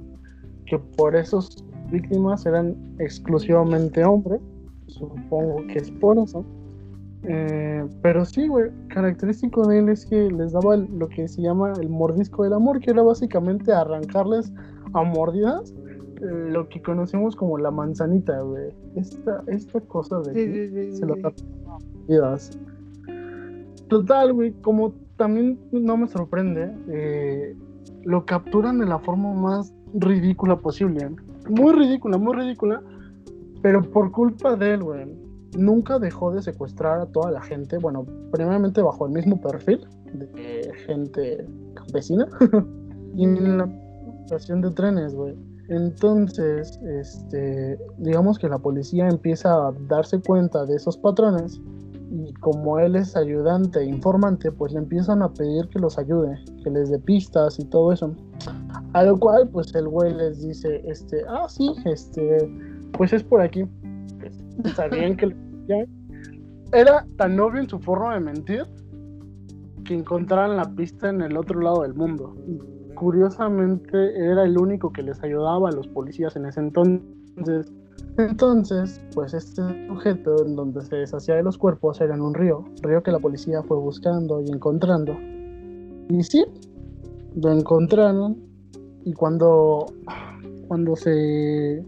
que 0.65 0.79
por 0.79 1.15
esos 1.15 1.65
víctimas 1.91 2.45
eran 2.45 2.75
exclusivamente 2.99 4.05
hombres. 4.05 4.39
Supongo 4.87 5.67
que 5.67 5.79
es 5.79 5.91
por 5.91 6.17
eso. 6.17 6.45
Eh, 7.23 7.85
pero 8.01 8.25
sí, 8.25 8.47
güey, 8.47 8.71
característico 8.87 9.67
de 9.67 9.79
él 9.79 9.89
es 9.89 10.05
que 10.05 10.31
les 10.31 10.53
daba 10.53 10.77
lo 10.77 11.07
que 11.07 11.27
se 11.27 11.41
llama 11.41 11.73
el 11.79 11.89
mordisco 11.89 12.43
del 12.43 12.53
amor, 12.53 12.79
que 12.79 12.91
era 12.91 13.03
básicamente 13.03 13.71
arrancarles 13.71 14.51
a 14.93 15.03
mordidas 15.03 15.73
lo 16.21 16.69
que 16.69 16.79
conocemos 16.83 17.35
como 17.35 17.57
la 17.57 17.71
manzanita, 17.71 18.41
güey. 18.41 18.69
Esta, 18.95 19.43
esta 19.47 19.81
cosa 19.81 20.19
de 20.21 20.33
que 20.33 20.91
se 20.93 21.05
lo 21.05 21.15
mordidas. 21.15 22.59
Total, 23.87 24.31
güey, 24.31 24.53
como 24.61 24.93
también 25.17 25.59
no 25.71 25.97
me 25.97 26.07
sorprende, 26.07 26.71
eh, 26.89 27.55
lo 28.03 28.25
capturan 28.25 28.79
de 28.79 28.85
la 28.85 28.99
forma 28.99 29.33
más 29.33 29.73
ridícula 29.93 30.57
posible 30.57 31.09
muy 31.49 31.73
ridícula, 31.73 32.17
muy 32.17 32.35
ridícula, 32.35 32.81
pero 33.61 33.81
por 33.81 34.11
culpa 34.11 34.55
de 34.55 34.73
él, 34.73 34.83
güey, 34.83 35.05
nunca 35.57 35.99
dejó 35.99 36.31
de 36.31 36.41
secuestrar 36.41 36.99
a 36.99 37.05
toda 37.05 37.31
la 37.31 37.41
gente, 37.41 37.77
bueno, 37.77 38.05
primeramente 38.31 38.81
bajo 38.81 39.05
el 39.05 39.13
mismo 39.13 39.39
perfil 39.39 39.85
de 40.13 40.71
gente 40.85 41.47
campesina 41.73 42.27
y 43.15 43.23
en 43.23 43.57
la 43.57 43.69
estación 44.23 44.61
de 44.61 44.71
trenes, 44.71 45.15
güey. 45.15 45.35
Entonces, 45.69 46.79
este, 46.83 47.79
digamos 47.97 48.37
que 48.37 48.49
la 48.49 48.57
policía 48.57 49.07
empieza 49.07 49.53
a 49.67 49.71
darse 49.87 50.19
cuenta 50.19 50.65
de 50.65 50.75
esos 50.75 50.97
patrones 50.97 51.61
y 52.11 52.33
como 52.33 52.77
él 52.77 52.97
es 52.97 53.15
ayudante 53.15 53.79
e 53.79 53.85
informante, 53.85 54.51
pues 54.51 54.73
le 54.73 54.79
empiezan 54.79 55.21
a 55.21 55.29
pedir 55.29 55.69
que 55.69 55.79
los 55.79 55.97
ayude, 55.97 56.37
que 56.61 56.69
les 56.69 56.89
dé 56.89 56.99
pistas 56.99 57.57
y 57.57 57.63
todo 57.63 57.93
eso. 57.93 58.13
A 58.91 59.03
lo 59.03 59.17
cual, 59.17 59.47
pues 59.47 59.73
el 59.75 59.87
güey 59.87 60.13
les 60.13 60.41
dice, 60.41 60.81
este, 60.85 61.21
ah, 61.29 61.47
sí, 61.47 61.73
este, 61.85 62.51
pues 62.97 63.13
es 63.13 63.23
por 63.23 63.39
aquí. 63.39 63.63
Sabían 64.75 65.15
que 65.17 65.35
era 66.73 67.05
tan 67.17 67.39
obvio 67.39 67.61
en 67.61 67.69
su 67.69 67.79
forma 67.79 68.13
de 68.13 68.19
mentir 68.21 68.63
que 69.85 69.93
encontraran 69.93 70.57
la 70.57 70.65
pista 70.75 71.09
en 71.09 71.21
el 71.21 71.37
otro 71.37 71.59
lado 71.59 71.81
del 71.81 71.93
mundo. 71.93 72.35
curiosamente 72.95 74.15
era 74.15 74.43
el 74.43 74.57
único 74.59 74.91
que 74.91 75.01
les 75.01 75.23
ayudaba 75.23 75.69
a 75.69 75.71
los 75.71 75.87
policías 75.87 76.35
en 76.35 76.45
ese 76.45 76.59
entonces. 76.59 77.71
Entonces, 78.17 79.01
pues 79.15 79.33
este 79.33 79.61
sujeto 79.87 80.45
en 80.45 80.55
donde 80.55 80.81
se 80.81 80.97
deshacía 80.97 81.35
de 81.35 81.43
los 81.43 81.57
cuerpos 81.57 81.99
era 81.99 82.13
en 82.13 82.21
un 82.21 82.33
río, 82.33 82.63
río 82.83 83.01
que 83.01 83.11
la 83.11 83.19
policía 83.19 83.63
fue 83.63 83.77
buscando 83.77 84.41
y 84.41 84.51
encontrando. 84.51 85.17
Y 86.09 86.21
sí, 86.23 86.45
lo 87.35 87.51
encontraron 87.51 88.37
y 89.03 89.13
cuando 89.13 89.87
cuando 90.67 90.95
se 90.95 91.83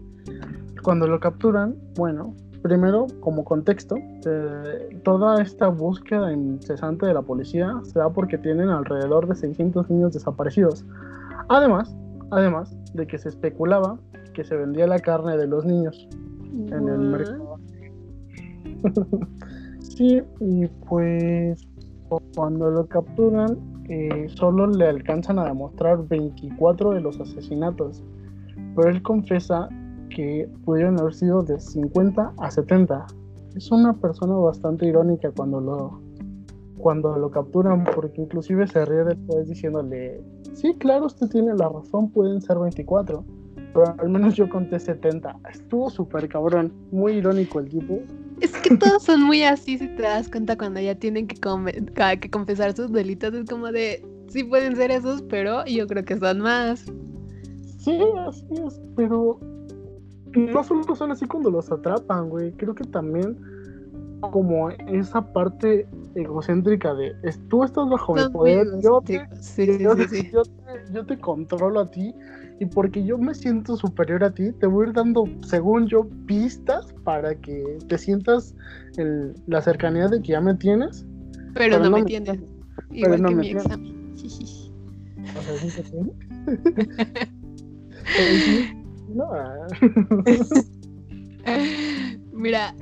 cuando 0.84 1.08
lo 1.08 1.18
capturan, 1.18 1.74
bueno, 1.96 2.34
primero 2.62 3.06
como 3.20 3.42
contexto, 3.42 3.96
eh, 4.26 5.00
toda 5.02 5.42
esta 5.42 5.68
búsqueda 5.68 6.30
incesante 6.32 7.06
de 7.06 7.14
la 7.14 7.22
policía 7.22 7.72
se 7.82 7.98
da 7.98 8.10
porque 8.10 8.38
tienen 8.38 8.68
alrededor 8.68 9.26
de 9.26 9.34
600 9.34 9.90
niños 9.90 10.12
desaparecidos. 10.12 10.84
Además, 11.48 11.96
además 12.30 12.76
de 12.92 13.06
que 13.06 13.18
se 13.18 13.30
especulaba 13.30 13.98
que 14.34 14.44
se 14.44 14.56
vendía 14.56 14.86
la 14.86 14.98
carne 14.98 15.36
de 15.36 15.46
los 15.46 15.64
niños 15.64 16.06
en 16.52 16.88
el 16.88 16.98
mercado. 16.98 17.58
sí, 19.80 20.22
y 20.40 20.66
pues 20.86 21.66
cuando 22.34 22.70
lo 22.70 22.86
capturan, 22.86 23.56
eh, 23.88 24.26
solo 24.34 24.66
le 24.66 24.86
alcanzan 24.86 25.38
a 25.38 25.44
demostrar 25.44 26.06
24 26.06 26.90
de 26.92 27.00
los 27.00 27.18
asesinatos, 27.20 28.02
pero 28.76 28.90
él 28.90 29.02
confesa 29.02 29.68
que 30.08 30.48
pudieron 30.64 30.98
haber 30.98 31.14
sido 31.14 31.42
de 31.42 31.58
50 31.58 32.32
a 32.36 32.50
70. 32.50 33.06
Es 33.56 33.70
una 33.70 33.92
persona 33.92 34.34
bastante 34.34 34.86
irónica 34.86 35.30
cuando 35.30 35.60
lo, 35.60 36.00
cuando 36.78 37.16
lo 37.16 37.30
capturan, 37.30 37.84
porque 37.94 38.22
inclusive 38.22 38.66
se 38.66 38.84
ríe 38.84 39.04
después 39.04 39.48
diciéndole, 39.48 40.22
sí, 40.54 40.74
claro, 40.78 41.06
usted 41.06 41.28
tiene 41.28 41.54
la 41.54 41.68
razón, 41.68 42.10
pueden 42.10 42.40
ser 42.40 42.58
24, 42.58 43.24
pero 43.72 43.94
al 43.98 44.08
menos 44.08 44.34
yo 44.34 44.48
conté 44.48 44.78
70. 44.78 45.36
Estuvo 45.52 45.90
súper 45.90 46.28
cabrón, 46.28 46.72
muy 46.90 47.14
irónico 47.14 47.60
el 47.60 47.68
tipo. 47.68 48.00
Es 48.40 48.52
que 48.52 48.76
todos 48.76 49.04
son 49.04 49.22
muy 49.22 49.42
así, 49.44 49.78
si 49.78 49.86
te 49.88 50.02
das 50.02 50.28
cuenta, 50.28 50.58
cuando 50.58 50.80
ya 50.80 50.94
tienen 50.94 51.26
que, 51.28 51.36
que 52.20 52.30
confesar 52.30 52.74
sus 52.74 52.92
delitos, 52.92 53.32
es 53.34 53.48
como 53.48 53.70
de, 53.70 54.04
sí 54.28 54.44
pueden 54.44 54.74
ser 54.76 54.90
esos, 54.90 55.22
pero 55.22 55.64
yo 55.66 55.86
creo 55.86 56.04
que 56.04 56.18
son 56.18 56.40
más. 56.40 56.84
Sí, 57.78 58.00
así 58.26 58.46
es, 58.66 58.80
pero 58.96 59.38
no 60.34 60.64
solo 60.64 60.94
son 60.94 61.10
así 61.10 61.26
cuando 61.26 61.50
los 61.50 61.70
atrapan, 61.70 62.28
güey. 62.28 62.52
Creo 62.52 62.74
que 62.74 62.84
también 62.84 63.36
como 64.30 64.70
esa 64.70 65.32
parte 65.32 65.86
egocéntrica 66.14 66.94
de 66.94 67.12
tú 67.48 67.64
estás 67.64 67.88
bajo 67.88 68.14
mi 68.14 68.28
poder, 68.30 68.66
yo 68.80 69.00
te, 69.04 69.26
yo, 70.92 71.04
te, 71.04 71.18
controlo 71.18 71.80
a 71.80 71.90
ti 71.90 72.14
y 72.60 72.66
porque 72.66 73.04
yo 73.04 73.18
me 73.18 73.34
siento 73.34 73.76
superior 73.76 74.22
a 74.24 74.32
ti, 74.32 74.52
te 74.52 74.66
voy 74.66 74.86
a 74.86 74.88
ir 74.88 74.94
dando, 74.94 75.24
según 75.42 75.86
yo, 75.88 76.08
pistas 76.26 76.94
para 77.04 77.34
que 77.34 77.78
te 77.88 77.98
sientas 77.98 78.54
la 79.46 79.60
cercanía 79.60 80.08
de 80.08 80.22
que 80.22 80.28
ya 80.32 80.40
me 80.40 80.54
tienes. 80.54 81.04
Pero, 81.54 81.78
no, 81.78 81.90
me 81.90 82.04
tienes. 82.04 82.38
Igual 82.90 83.24
que 83.24 83.34
mi 83.34 83.50
examen. 83.50 84.14
o 85.36 85.42
sea, 85.42 85.56
¿sí 88.38 88.68
tiene? 89.14 90.64
Mira, 92.32 92.74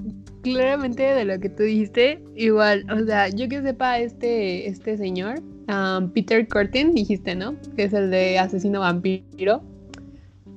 claramente 0.42 1.02
de 1.02 1.24
lo 1.24 1.38
que 1.38 1.48
tú 1.48 1.62
dijiste, 1.62 2.22
igual, 2.34 2.84
o 2.90 3.04
sea, 3.04 3.28
yo 3.28 3.48
que 3.48 3.62
sepa, 3.62 3.98
este, 3.98 4.68
este 4.68 4.96
señor, 4.96 5.40
um, 5.68 6.10
Peter 6.10 6.46
Curtin, 6.46 6.94
dijiste, 6.94 7.34
¿no? 7.34 7.54
Que 7.76 7.84
es 7.84 7.92
el 7.92 8.10
de 8.10 8.38
asesino 8.38 8.80
vampiro. 8.80 9.62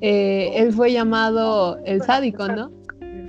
Eh, 0.02 0.52
él 0.56 0.74
fue 0.74 0.92
llamado 0.92 1.78
el 1.86 2.02
sádico, 2.02 2.48
¿no? 2.48 2.72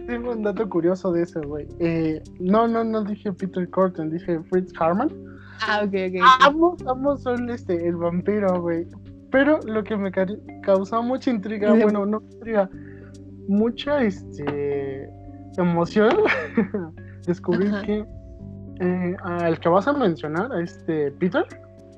Tengo 0.07 0.33
un 0.33 0.43
dato 0.43 0.69
curioso 0.69 1.13
de 1.13 1.23
ese, 1.23 1.41
güey. 1.41 1.67
Eh, 1.81 2.23
no, 2.39 2.67
no, 2.69 2.85
no 2.85 3.05
dije 3.05 3.33
Peter 3.33 3.69
Curtin, 3.69 4.11
dije 4.11 4.41
Fritz 4.51 4.73
Harman. 4.79 5.11
Ah, 5.67 5.83
ok, 5.85 5.95
ok. 6.09 6.23
ambos, 6.41 6.87
ambos 6.87 7.23
son 7.23 7.51
este, 7.51 7.87
el 7.87 7.97
vampiro, 7.97 8.61
güey. 8.61 8.87
Pero 9.31 9.59
lo 9.67 9.83
que 9.85 9.97
me 9.97 10.11
causó 10.63 11.03
mucha 11.03 11.31
intriga, 11.31 11.73
bueno, 11.75 12.07
no 12.07 12.23
intriga, 12.33 12.71
mucha 13.49 14.03
este, 14.03 15.09
emoción, 15.57 16.11
descubrir 17.27 17.73
que 17.85 18.05
eh, 18.81 19.17
al 19.23 19.59
que 19.59 19.69
vas 19.69 19.89
a 19.89 19.93
mencionar, 19.93 20.53
a 20.53 20.63
este 20.63 21.11
Peter, 21.13 21.45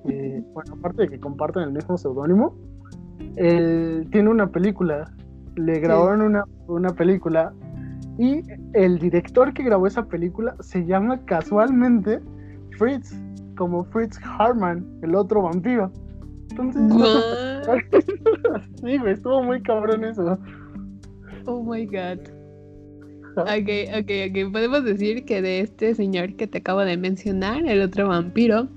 eh, 0.09 0.43
bueno, 0.55 0.75
aparte 0.79 1.03
de 1.03 1.09
que 1.09 1.21
comparten 1.21 1.65
el 1.65 1.73
mismo 1.73 1.99
seudónimo, 1.99 2.57
él 3.37 4.09
tiene 4.11 4.31
una 4.31 4.47
película, 4.47 5.11
le 5.57 5.81
grabaron 5.81 6.23
una, 6.23 6.45
una 6.67 6.91
película 6.91 7.53
y 8.19 8.43
el 8.75 8.99
director 8.99 9.53
que 9.53 9.63
grabó 9.63 9.87
esa 9.87 10.07
película 10.07 10.57
se 10.61 10.85
llama 10.85 11.21
casualmente 11.25 12.21
Fritz, 12.77 13.15
como 13.57 13.85
Fritz 13.85 14.19
Harman, 14.23 14.85
el 15.03 15.15
otro 15.15 15.43
vampiro. 15.43 15.93
Entonces, 16.51 16.83
sí, 18.83 18.99
güey, 18.99 19.13
estuvo 19.13 19.43
muy 19.43 19.63
cabrón 19.63 20.05
eso. 20.05 20.39
Oh 21.47 21.63
my 21.63 21.87
god. 21.87 22.19
Ok, 23.37 23.71
ok, 23.97 24.11
ok. 24.31 24.53
Podemos 24.53 24.85
decir 24.85 25.25
que 25.25 25.41
de 25.41 25.61
este 25.61 25.95
señor 25.95 26.35
que 26.35 26.47
te 26.47 26.59
acabo 26.59 26.81
de 26.81 26.97
mencionar, 26.97 27.65
el 27.67 27.83
otro 27.83 28.09
vampiro, 28.09 28.69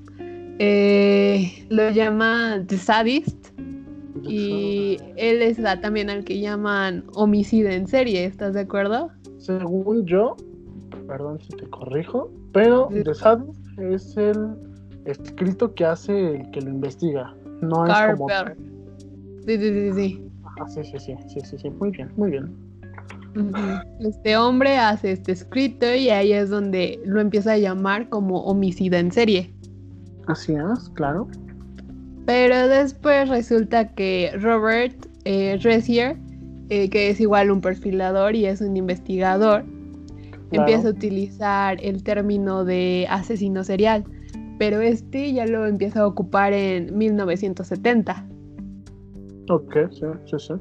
eh, 0.59 1.65
lo 1.69 1.89
llama 1.89 2.63
The 2.67 2.77
Sadist. 2.77 3.47
Y 4.23 4.97
él 5.15 5.41
es 5.41 5.57
la, 5.57 5.81
también 5.81 6.09
al 6.09 6.23
que 6.23 6.39
llaman 6.39 7.05
homicida 7.15 7.73
en 7.73 7.87
serie, 7.87 8.25
¿estás 8.25 8.53
de 8.53 8.61
acuerdo? 8.61 9.09
Según 9.37 10.05
yo, 10.05 10.35
perdón 11.07 11.39
si 11.39 11.49
te 11.55 11.67
corrijo, 11.67 12.31
pero 12.53 12.89
The 12.91 13.15
Sadist 13.15 13.79
es 13.79 14.15
el 14.17 14.53
escrito 15.05 15.73
que 15.73 15.85
hace 15.85 16.35
el 16.35 16.51
que 16.51 16.61
lo 16.61 16.69
investiga. 16.69 17.33
No 17.61 17.85
es 17.85 18.17
como. 18.17 18.27
Sí, 19.45 19.57
sí, 19.57 19.57
sí, 19.57 19.93
sí. 19.93 20.31
sí, 20.67 20.83
sí, 20.83 20.99
sí, 20.99 21.15
sí, 21.27 21.41
sí, 21.41 21.57
sí, 21.57 21.69
muy 21.69 21.91
bien, 21.91 22.11
muy 22.15 22.31
bien. 22.31 22.71
Este 23.99 24.35
hombre 24.35 24.77
hace 24.77 25.13
este 25.13 25.31
escrito 25.31 25.93
y 25.93 26.09
ahí 26.09 26.33
es 26.33 26.49
donde 26.49 26.99
lo 27.05 27.21
empieza 27.21 27.53
a 27.53 27.57
llamar 27.57 28.09
como 28.09 28.43
homicida 28.43 28.99
en 28.99 29.11
serie. 29.11 29.53
Así 30.27 30.53
es, 30.53 30.89
claro. 30.89 31.27
Pero 32.25 32.67
después 32.67 33.29
resulta 33.29 33.93
que 33.93 34.31
Robert 34.39 35.07
eh, 35.23 35.57
Resier, 35.61 36.17
eh, 36.69 36.89
que 36.89 37.09
es 37.09 37.21
igual 37.21 37.51
un 37.51 37.61
perfilador 37.61 38.35
y 38.35 38.45
es 38.45 38.61
un 38.61 38.75
investigador, 38.75 39.63
empieza 40.51 40.89
a 40.89 40.91
utilizar 40.91 41.77
el 41.81 42.03
término 42.03 42.65
de 42.65 43.07
asesino 43.09 43.63
serial 43.63 44.03
pero 44.61 44.79
este 44.79 45.33
ya 45.33 45.47
lo 45.47 45.65
empieza 45.65 46.01
a 46.01 46.07
ocupar 46.07 46.53
en 46.53 46.95
1970. 46.95 48.27
Ok, 49.49 49.73
sí, 49.89 50.05
sí, 50.25 50.35
sí. 50.37 50.53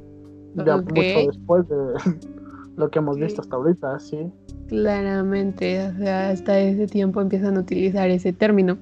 Ya 0.55 0.79
mucho 0.79 1.27
después 1.27 1.69
de 1.69 1.77
lo 2.77 2.91
que 2.91 2.99
hemos 2.99 3.19
visto 3.19 3.43
hasta 3.43 3.57
ahorita, 3.57 3.99
sí. 3.99 4.33
Claramente, 4.69 5.87
o 5.87 5.99
sea, 5.99 6.31
hasta 6.31 6.59
ese 6.61 6.87
tiempo 6.87 7.21
empiezan 7.21 7.59
a 7.59 7.61
utilizar 7.61 8.09
ese 8.09 8.33
término. 8.33 8.79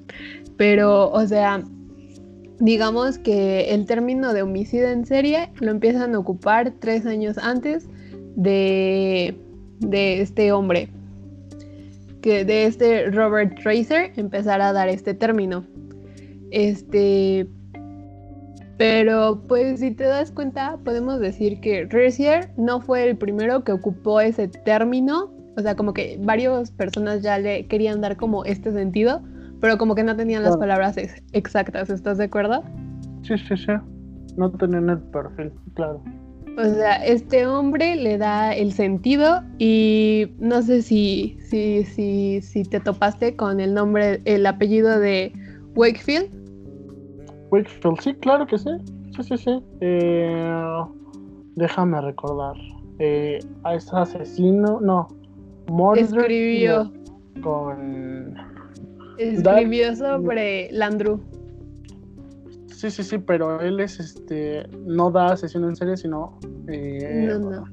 Pero, 0.57 1.11
o 1.11 1.27
sea, 1.27 1.65
digamos 2.61 3.19
que 3.19 3.75
el 3.75 3.87
término 3.87 4.33
de 4.33 4.43
homicidio 4.43 4.89
en 4.89 5.05
serie 5.05 5.51
lo 5.59 5.73
empiezan 5.73 6.15
a 6.15 6.21
ocupar 6.21 6.75
tres 6.79 7.07
años 7.07 7.39
antes 7.39 7.89
de, 8.37 9.37
de 9.81 10.21
este 10.21 10.53
hombre, 10.53 10.91
que 12.29 12.45
de 12.45 12.67
este 12.67 13.11
Robert 13.11 13.59
Tracer 13.63 14.13
empezar 14.17 14.61
a 14.61 14.75
dar 14.75 14.87
este 14.91 15.15
término. 15.15 15.65
Este, 16.51 17.49
pero 18.77 19.43
pues 19.49 19.81
si 19.81 19.93
te 19.93 20.05
das 20.05 20.31
cuenta, 20.31 20.77
podemos 20.85 21.21
decir 21.21 21.59
que 21.61 21.87
Tracer 21.87 22.51
no 22.59 22.83
fue 22.83 23.09
el 23.09 23.17
primero 23.17 23.65
que 23.65 23.73
ocupó 23.73 24.21
ese 24.21 24.49
término, 24.49 25.33
o 25.57 25.63
sea, 25.63 25.75
como 25.75 25.95
que 25.95 26.19
varias 26.21 26.71
personas 26.71 27.23
ya 27.23 27.39
le 27.39 27.67
querían 27.67 28.03
dar 28.03 28.19
como 28.19 28.45
este 28.45 28.73
sentido, 28.73 29.23
pero 29.63 29.79
como 29.79 29.95
que 29.95 30.05
no 30.05 30.15
tenían 30.15 30.43
las 30.43 30.59
palabras 30.59 30.97
exactas, 31.33 31.89
¿estás 31.89 32.19
de 32.19 32.25
acuerdo? 32.25 32.63
Sí, 33.23 33.39
sí, 33.39 33.57
sí. 33.57 33.73
No 34.37 34.51
tenían 34.53 34.91
el 34.91 34.99
perfil, 34.99 35.51
claro. 35.73 36.03
O 36.59 36.65
sea, 36.65 36.97
este 37.05 37.47
hombre 37.47 37.95
le 37.95 38.19
da 38.19 38.53
el 38.53 38.73
sentido 38.73 39.43
y 39.59 40.27
no 40.41 40.61
sé 40.63 40.83
si, 40.83 41.39
si, 41.41 41.85
si, 41.85 42.41
si 42.43 42.65
te 42.65 42.81
topaste 42.81 43.37
con 43.37 43.61
el 43.61 43.75
nombre, 43.75 44.21
el 44.25 44.45
apellido 44.45 44.99
de 44.99 45.33
Wakefield. 45.77 46.29
Wakefield, 47.53 48.01
sí, 48.01 48.15
claro 48.15 48.45
que 48.47 48.59
sí. 48.59 48.71
Sí, 49.17 49.23
sí, 49.23 49.39
sí. 49.39 49.63
Eh, 49.81 50.85
déjame 51.55 52.01
recordar. 52.01 52.57
Eh, 52.99 53.39
a 53.63 53.77
ese 53.77 53.91
asesino, 53.95 54.81
no. 54.81 55.07
Escribió. 55.97 56.93
Con. 57.41 58.35
Escribió 59.19 59.95
sobre 59.95 60.73
Landru. 60.73 61.21
Sí, 62.79 62.91
sí, 62.93 63.03
sí, 63.03 63.19
pero 63.19 63.61
él 63.61 63.81
es, 63.81 63.99
este, 63.99 64.69
no 64.87 65.11
da 65.11 65.33
asesino 65.33 65.69
en 65.69 65.75
serie, 65.75 65.97
sino... 65.97 66.39
Eh, 66.69 67.27
no, 67.29 67.39
no. 67.39 67.65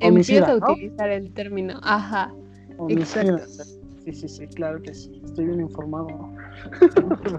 Empieza 0.00 0.52
a 0.52 0.56
utilizar 0.56 1.08
el 1.10 1.32
término, 1.32 1.80
ajá. 1.82 2.34
Homicida. 2.76 3.38
Sí, 4.04 4.12
sí, 4.12 4.28
sí, 4.28 4.46
claro 4.48 4.82
que 4.82 4.92
sí. 4.92 5.22
Estoy 5.24 5.46
bien 5.46 5.60
informado. 5.60 6.08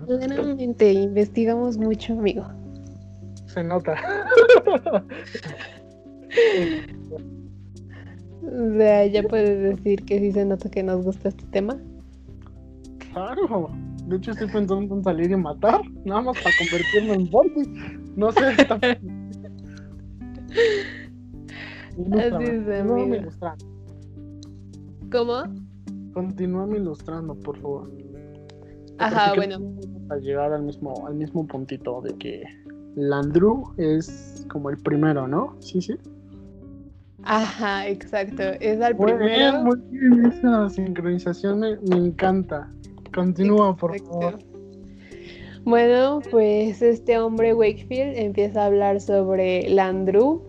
Claramente, 0.07 0.91
investigamos 0.91 1.77
mucho, 1.77 2.13
amigo. 2.13 2.45
Se 3.47 3.63
nota. 3.63 3.95
o 8.43 8.77
sea, 8.77 9.05
ya 9.05 9.23
puedes 9.23 9.75
decir 9.75 10.03
que 10.05 10.19
sí 10.19 10.31
se 10.31 10.45
nota 10.45 10.71
que 10.71 10.81
nos 10.81 11.03
gusta 11.03 11.29
este 11.29 11.45
tema. 11.47 11.77
Claro. 13.11 13.69
De 14.07 14.17
hecho, 14.17 14.31
estoy 14.31 14.47
pensando 14.47 14.95
en 14.95 15.03
salir 15.03 15.31
y 15.31 15.35
matar, 15.35 15.81
nada 16.03 16.21
más 16.21 16.37
para 16.37 16.55
convertirme 16.57 17.13
en 17.13 17.31
Barbie. 17.31 17.67
No 18.15 18.31
sé. 18.31 18.51
Está... 18.51 18.75
Así 22.35 22.43
es, 22.43 22.63
¿Cómo? 25.11 25.43
Continúame 26.13 26.77
ilustrando, 26.77 27.35
por 27.35 27.57
favor. 27.59 27.91
Ajá, 28.97 29.33
bueno. 29.35 29.57
A 30.09 30.17
llegar 30.17 30.53
al 30.53 30.63
mismo, 30.63 31.07
al 31.07 31.15
mismo 31.15 31.45
puntito 31.47 32.01
de 32.01 32.13
que 32.15 32.43
Landru 32.95 33.73
es 33.77 34.45
como 34.49 34.69
el 34.69 34.77
primero, 34.77 35.27
¿no? 35.27 35.55
Sí, 35.59 35.81
sí. 35.81 35.95
Ajá, 37.23 37.87
exacto. 37.87 38.43
Es 38.59 38.81
al 38.81 38.97
primero. 38.97 39.63
Muy 39.63 39.77
bien, 39.91 40.25
esa 40.25 40.69
sincronización 40.69 41.59
me, 41.59 41.77
me 41.89 41.95
encanta. 41.95 42.69
Continúa, 43.13 43.75
por 43.75 43.97
favor. 43.99 44.39
Bueno, 45.65 46.19
pues 46.29 46.81
este 46.81 47.17
hombre 47.17 47.53
Wakefield 47.53 48.17
empieza 48.17 48.63
a 48.63 48.65
hablar 48.65 48.99
sobre 48.99 49.69
Landru, 49.69 50.43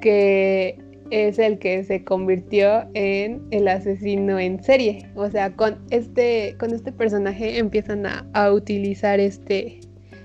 que 0.00 0.76
es 1.10 1.38
el 1.38 1.58
que 1.58 1.84
se 1.84 2.04
convirtió 2.04 2.84
en 2.94 3.46
el 3.52 3.68
asesino 3.68 4.38
en 4.40 4.62
serie. 4.62 5.08
O 5.14 5.28
sea, 5.28 5.54
con 5.54 5.78
este, 5.90 6.56
con 6.58 6.72
este 6.72 6.90
personaje 6.90 7.58
empiezan 7.58 8.06
a, 8.06 8.52
utilizar 8.52 9.20
este, 9.20 9.80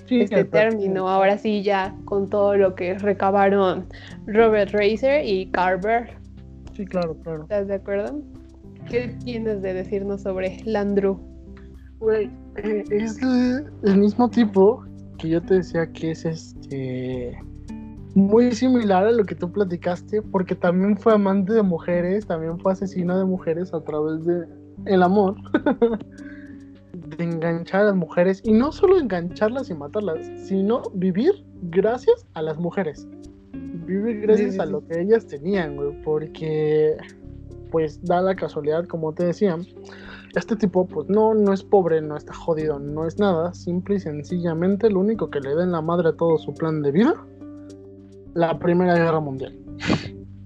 este 0.09 0.43
término. 0.45 1.07
Ahora 1.07 1.37
sí, 1.37 1.61
ya 1.61 1.95
con 2.05 2.27
todo 2.29 2.55
lo 2.55 2.73
que 2.73 2.97
recabaron 2.97 3.87
Robert 4.25 4.71
Racer 4.71 5.23
y 5.23 5.47
Carver. 5.51 6.09
Sí, 6.75 6.85
claro, 6.85 7.15
claro. 7.21 7.43
¿Estás 7.43 7.67
de 7.67 7.75
acuerdo? 7.75 8.21
¿Qué 8.89 9.15
tienes 9.23 9.61
de 9.61 9.73
decirnos 9.73 10.21
sobre 10.21 10.57
Landru? 10.65 11.34
Güey, 12.05 12.29
eh, 12.57 12.83
es 12.91 13.19
el 13.19 13.97
mismo 13.97 14.29
tipo 14.29 14.85
que 15.17 15.27
yo 15.27 15.41
te 15.41 15.55
decía 15.55 15.91
que 15.91 16.11
es 16.11 16.23
este 16.23 17.35
muy 18.13 18.51
similar 18.51 19.07
a 19.07 19.11
lo 19.11 19.23
que 19.23 19.33
tú 19.33 19.51
platicaste, 19.51 20.21
porque 20.21 20.53
también 20.53 20.97
fue 20.97 21.13
amante 21.13 21.53
de 21.53 21.63
mujeres, 21.63 22.27
también 22.27 22.59
fue 22.59 22.73
asesino 22.73 23.17
de 23.17 23.25
mujeres 23.25 23.73
a 23.73 23.83
través 23.83 24.23
de 24.23 24.45
el 24.85 25.01
amor, 25.01 25.35
de 26.93 27.23
enganchar 27.23 27.81
a 27.81 27.85
las 27.85 27.95
mujeres, 27.95 28.39
y 28.43 28.53
no 28.53 28.71
solo 28.71 28.99
engancharlas 28.99 29.71
y 29.71 29.73
matarlas, 29.73 30.19
sino 30.47 30.83
vivir 30.93 31.43
gracias 31.71 32.27
a 32.35 32.43
las 32.43 32.59
mujeres. 32.59 33.07
Vivir 33.51 34.21
gracias 34.21 34.59
a 34.59 34.67
lo 34.67 34.85
que 34.85 35.01
ellas 35.01 35.25
tenían, 35.25 35.75
güey, 35.75 35.99
porque 36.03 36.97
pues 37.71 37.99
da 38.03 38.21
la 38.21 38.35
casualidad, 38.35 38.85
como 38.85 39.11
te 39.11 39.25
decía, 39.25 39.57
este 40.39 40.55
tipo 40.55 40.85
pues 40.85 41.07
no, 41.09 41.33
no 41.33 41.53
es 41.53 41.63
pobre, 41.63 42.01
no 42.01 42.17
está 42.17 42.33
jodido, 42.33 42.79
no 42.79 43.05
es 43.05 43.19
nada, 43.19 43.53
simple 43.53 43.95
y 43.95 43.99
sencillamente 43.99 44.89
lo 44.89 44.99
único 44.99 45.29
que 45.29 45.39
le 45.39 45.55
da 45.55 45.63
en 45.63 45.71
la 45.71 45.81
madre 45.81 46.09
a 46.09 46.13
todo 46.13 46.37
su 46.37 46.53
plan 46.53 46.81
de 46.81 46.91
vida 46.91 47.15
la 48.35 48.59
Primera 48.59 48.95
Guerra 48.95 49.19
Mundial. 49.19 49.57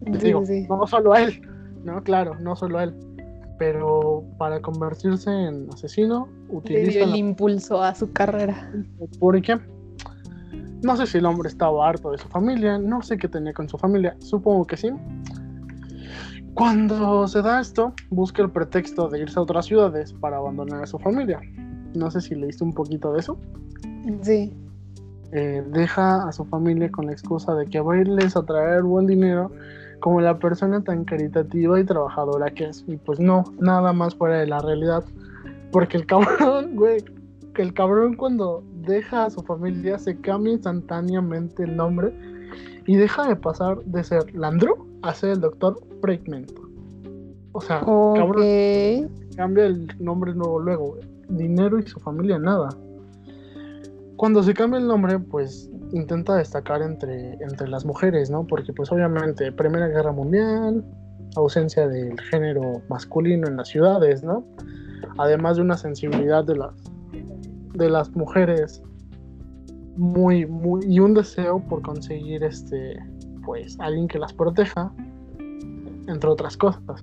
Digo, 0.02 0.44
no 0.70 0.88
solo 0.88 1.14
a 1.14 1.24
él, 1.24 1.42
no, 1.84 2.02
claro, 2.04 2.36
no 2.40 2.56
solo 2.56 2.80
a 2.80 2.84
él. 2.86 2.96
Pero 3.58 4.24
para 4.38 4.62
convertirse 4.62 5.30
en 5.30 5.68
asesino, 5.74 6.30
utiliza. 6.48 7.00
el 7.00 7.16
impulso 7.16 7.82
a 7.82 7.94
su 7.94 8.14
carrera. 8.14 8.72
¿Por 9.20 9.42
qué? 9.42 9.60
No 10.82 10.96
sé 10.96 11.06
si 11.08 11.18
el 11.18 11.26
hombre 11.26 11.50
estaba 11.50 11.90
harto 11.90 12.12
de 12.12 12.18
su 12.18 12.28
familia, 12.30 12.78
no 12.78 13.02
sé 13.02 13.18
qué 13.18 13.28
tenía 13.28 13.52
con 13.54 13.68
su 13.68 13.78
familia, 13.78 14.16
supongo 14.20 14.66
que 14.66 14.78
sí. 14.78 14.92
Cuando 16.60 17.26
se 17.26 17.42
da 17.42 17.62
esto, 17.62 17.94
busca 18.10 18.42
el 18.42 18.52
pretexto 18.52 19.08
de 19.08 19.22
irse 19.22 19.40
a 19.40 19.44
otras 19.44 19.66
ciudades 19.66 20.12
para 20.12 20.36
abandonar 20.36 20.84
a 20.84 20.88
su 20.88 21.00
familia. 21.00 21.40
No 21.96 22.12
sé 22.12 22.20
si 22.20 22.36
leíste 22.36 22.66
un 22.66 22.74
poquito 22.74 23.14
de 23.14 23.22
eso. 23.22 23.38
Sí. 24.24 24.54
Eh, 25.32 25.64
deja 25.72 26.28
a 26.28 26.34
su 26.34 26.44
familia 26.44 26.92
con 26.92 27.06
la 27.06 27.14
excusa 27.14 27.56
de 27.56 27.66
que 27.66 27.80
va 27.80 27.94
a 27.94 28.02
irles 28.02 28.36
a 28.36 28.44
traer 28.44 28.84
buen 28.84 29.08
dinero 29.08 29.50
como 30.02 30.20
la 30.20 30.38
persona 30.38 30.84
tan 30.84 31.06
caritativa 31.06 31.80
y 31.80 31.86
trabajadora 31.86 32.50
que 32.50 32.66
es. 32.66 32.84
Y 32.88 32.98
pues 32.98 33.22
no, 33.22 33.46
nada 33.62 33.94
más 33.94 34.16
fuera 34.16 34.40
de 34.40 34.48
la 34.48 34.60
realidad. 34.60 35.06
Porque 35.72 35.96
el 35.96 36.06
cabrón, 36.08 36.72
güey, 36.76 37.02
que 37.54 37.62
el 37.62 37.74
cabrón 37.74 38.18
cuando 38.18 38.66
deja 38.82 39.24
a 39.24 39.30
su 39.30 39.44
familia 39.44 39.98
se 39.98 40.20
cambia 40.20 40.52
instantáneamente 40.52 41.64
el 41.64 41.78
nombre 41.78 42.14
y 42.86 42.98
deja 42.98 43.26
de 43.30 43.38
pasar 43.38 43.82
de 43.86 44.04
ser 44.04 44.36
Landru 44.36 44.90
a 45.04 45.14
ser 45.14 45.30
el 45.30 45.40
doctor 45.40 45.80
Fragment. 46.02 46.52
O 47.52 47.62
sea, 47.62 47.80
cabrón 47.80 49.10
cambia 49.36 49.66
el 49.66 49.88
nombre 50.00 50.34
nuevo 50.34 50.60
luego. 50.60 50.98
Dinero 51.30 51.80
y 51.80 51.84
su 51.84 52.00
familia 52.00 52.38
nada. 52.40 52.70
Cuando 54.16 54.44
se 54.44 54.54
cambia 54.54 54.80
el 54.80 54.88
nombre, 54.88 55.18
pues 55.20 55.70
intenta 55.94 56.36
destacar 56.36 56.82
entre, 56.82 57.34
entre 57.36 57.68
las 57.68 57.86
mujeres, 57.86 58.30
¿no? 58.30 58.46
Porque 58.46 58.74
pues 58.74 58.92
obviamente 58.92 59.52
Primera 59.52 59.88
Guerra 59.88 60.12
Mundial, 60.12 60.84
ausencia 61.36 61.88
del 61.88 62.20
género 62.20 62.82
masculino 62.90 63.48
en 63.48 63.58
las 63.58 63.70
ciudades, 63.70 64.24
¿no? 64.24 64.44
Además 65.18 65.58
de 65.58 65.64
una 65.64 65.78
sensibilidad 65.78 66.44
de 66.44 66.58
las, 66.58 66.74
de 67.74 67.90
las 67.90 68.10
mujeres 68.16 68.82
muy, 69.96 70.46
muy, 70.46 70.86
y 70.86 71.00
un 71.00 71.14
deseo 71.14 71.60
por 71.68 71.82
conseguir 71.82 72.44
este, 72.44 72.98
pues, 73.46 73.78
alguien 73.80 74.08
que 74.08 74.20
las 74.20 74.34
proteja, 74.34 74.92
entre 76.10 76.30
otras 76.30 76.58
cosas. 76.58 77.02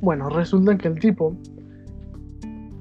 Bueno, 0.00 0.28
resulta 0.28 0.76
que 0.78 0.88
el 0.88 0.98
tipo 0.98 1.36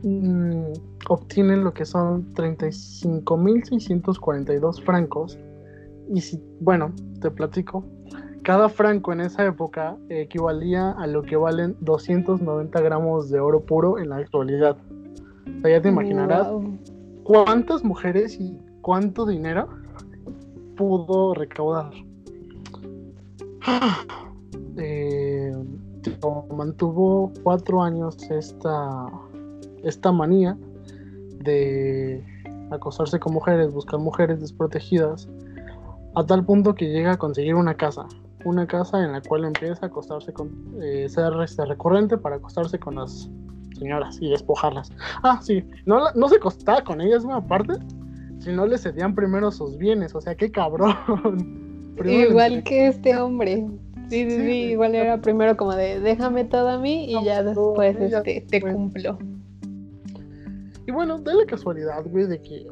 mm, 0.03 0.71
obtienen 1.09 1.63
lo 1.63 1.73
que 1.73 1.85
son 1.85 2.33
35.642 2.33 4.83
francos. 4.83 5.37
Y 6.13 6.21
si, 6.21 6.41
bueno, 6.61 6.93
te 7.21 7.29
platico, 7.31 7.83
cada 8.43 8.69
franco 8.69 9.11
en 9.11 9.21
esa 9.21 9.45
época 9.45 9.97
equivalía 10.09 10.91
a 10.91 11.07
lo 11.07 11.23
que 11.23 11.35
valen 11.35 11.75
290 11.81 12.79
gramos 12.81 13.29
de 13.29 13.39
oro 13.39 13.61
puro 13.61 13.97
en 13.99 14.09
la 14.09 14.17
actualidad. 14.17 14.77
O 15.57 15.61
sea, 15.61 15.71
ya 15.71 15.81
te 15.81 15.89
imaginarás 15.89 16.47
cuántas 17.23 17.83
mujeres 17.83 18.39
y 18.39 18.55
cuánto 18.81 19.25
dinero 19.25 19.67
pudo 20.77 21.33
recaudar. 21.33 21.91
Eh, 24.77 25.53
mantuvo 26.55 27.31
cuatro 27.43 27.81
años 27.81 28.17
esta, 28.29 29.07
esta 29.83 30.11
manía 30.11 30.57
de 31.43 32.23
acosarse 32.71 33.19
con 33.19 33.33
mujeres, 33.33 33.73
buscar 33.73 33.99
mujeres 33.99 34.39
desprotegidas, 34.39 35.27
a 36.15 36.25
tal 36.25 36.45
punto 36.45 36.75
que 36.75 36.89
llega 36.89 37.13
a 37.13 37.17
conseguir 37.17 37.55
una 37.55 37.75
casa, 37.75 38.07
una 38.45 38.67
casa 38.67 39.03
en 39.03 39.13
la 39.13 39.21
cual 39.21 39.45
empieza 39.45 39.85
a 39.85 39.89
acostarse 39.89 40.33
con, 40.33 40.51
eh, 40.81 41.07
ser 41.09 41.33
este, 41.43 41.65
recurrente 41.65 42.17
para 42.17 42.37
acostarse 42.37 42.79
con 42.79 42.95
las 42.95 43.29
señoras 43.77 44.17
y 44.21 44.29
despojarlas. 44.29 44.91
Ah, 45.23 45.39
sí, 45.41 45.63
no, 45.85 46.11
no 46.13 46.29
se 46.29 46.37
acostaba 46.37 46.83
con 46.83 47.01
ellas, 47.01 47.23
una 47.23 47.45
parte, 47.45 47.73
si 48.39 48.51
no 48.51 48.65
le 48.65 48.77
cedían 48.77 49.15
primero 49.15 49.51
sus 49.51 49.77
bienes, 49.77 50.13
o 50.15 50.21
sea, 50.21 50.35
qué 50.35 50.51
cabrón. 50.51 50.95
igual 52.05 52.63
que 52.63 52.87
este 52.87 53.17
hombre. 53.17 53.65
Sí, 54.09 54.29
sí, 54.29 54.37
sí, 54.37 54.51
igual 54.71 54.95
era 54.95 55.19
primero 55.21 55.57
como 55.57 55.75
de 55.75 55.99
déjame 55.99 56.45
todo 56.45 56.69
a 56.69 56.79
mí 56.79 57.11
y 57.11 57.23
ya 57.25 57.43
después 57.43 57.97
este, 57.99 58.41
te 58.41 58.61
cumplo. 58.61 59.17
Y 60.85 60.91
bueno, 60.91 61.19
da 61.19 61.33
la 61.33 61.45
casualidad, 61.45 62.05
güey, 62.05 62.27
de 62.27 62.41
que 62.41 62.65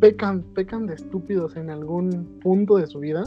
pecan, 0.00 0.42
pecan 0.54 0.86
de 0.86 0.94
estúpidos 0.94 1.56
en 1.56 1.70
algún 1.70 2.40
punto 2.42 2.76
de 2.76 2.88
su 2.88 2.98
vida. 2.98 3.24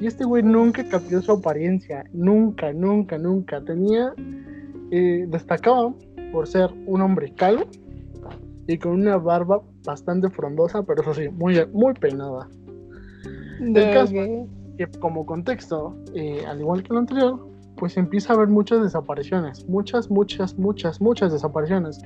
Y 0.00 0.06
este 0.06 0.24
güey 0.24 0.42
nunca 0.42 0.84
cambió 0.88 1.22
su 1.22 1.32
apariencia. 1.32 2.04
Nunca, 2.12 2.72
nunca, 2.72 3.16
nunca. 3.16 3.64
Tenía. 3.64 4.12
Eh, 4.90 5.26
destacaba 5.28 5.94
por 6.32 6.46
ser 6.46 6.70
un 6.86 7.02
hombre 7.02 7.32
calvo 7.34 7.66
y 8.66 8.78
con 8.78 8.92
una 8.92 9.16
barba 9.16 9.62
bastante 9.84 10.28
frondosa, 10.28 10.82
pero 10.82 11.02
eso 11.02 11.14
sí, 11.14 11.28
muy, 11.28 11.66
muy 11.72 11.94
peinada. 11.94 12.48
El 13.60 13.92
caso 13.92 14.14
que, 14.78 14.86
como 14.98 15.26
contexto, 15.26 15.94
eh, 16.14 16.44
al 16.46 16.60
igual 16.60 16.82
que 16.82 16.94
lo 16.94 17.00
anterior, 17.00 17.46
pues 17.76 17.96
empieza 17.96 18.32
a 18.32 18.36
haber 18.36 18.48
muchas 18.48 18.82
desapariciones. 18.82 19.68
Muchas, 19.68 20.10
muchas, 20.10 20.58
muchas, 20.58 21.00
muchas 21.00 21.32
desapariciones 21.32 22.00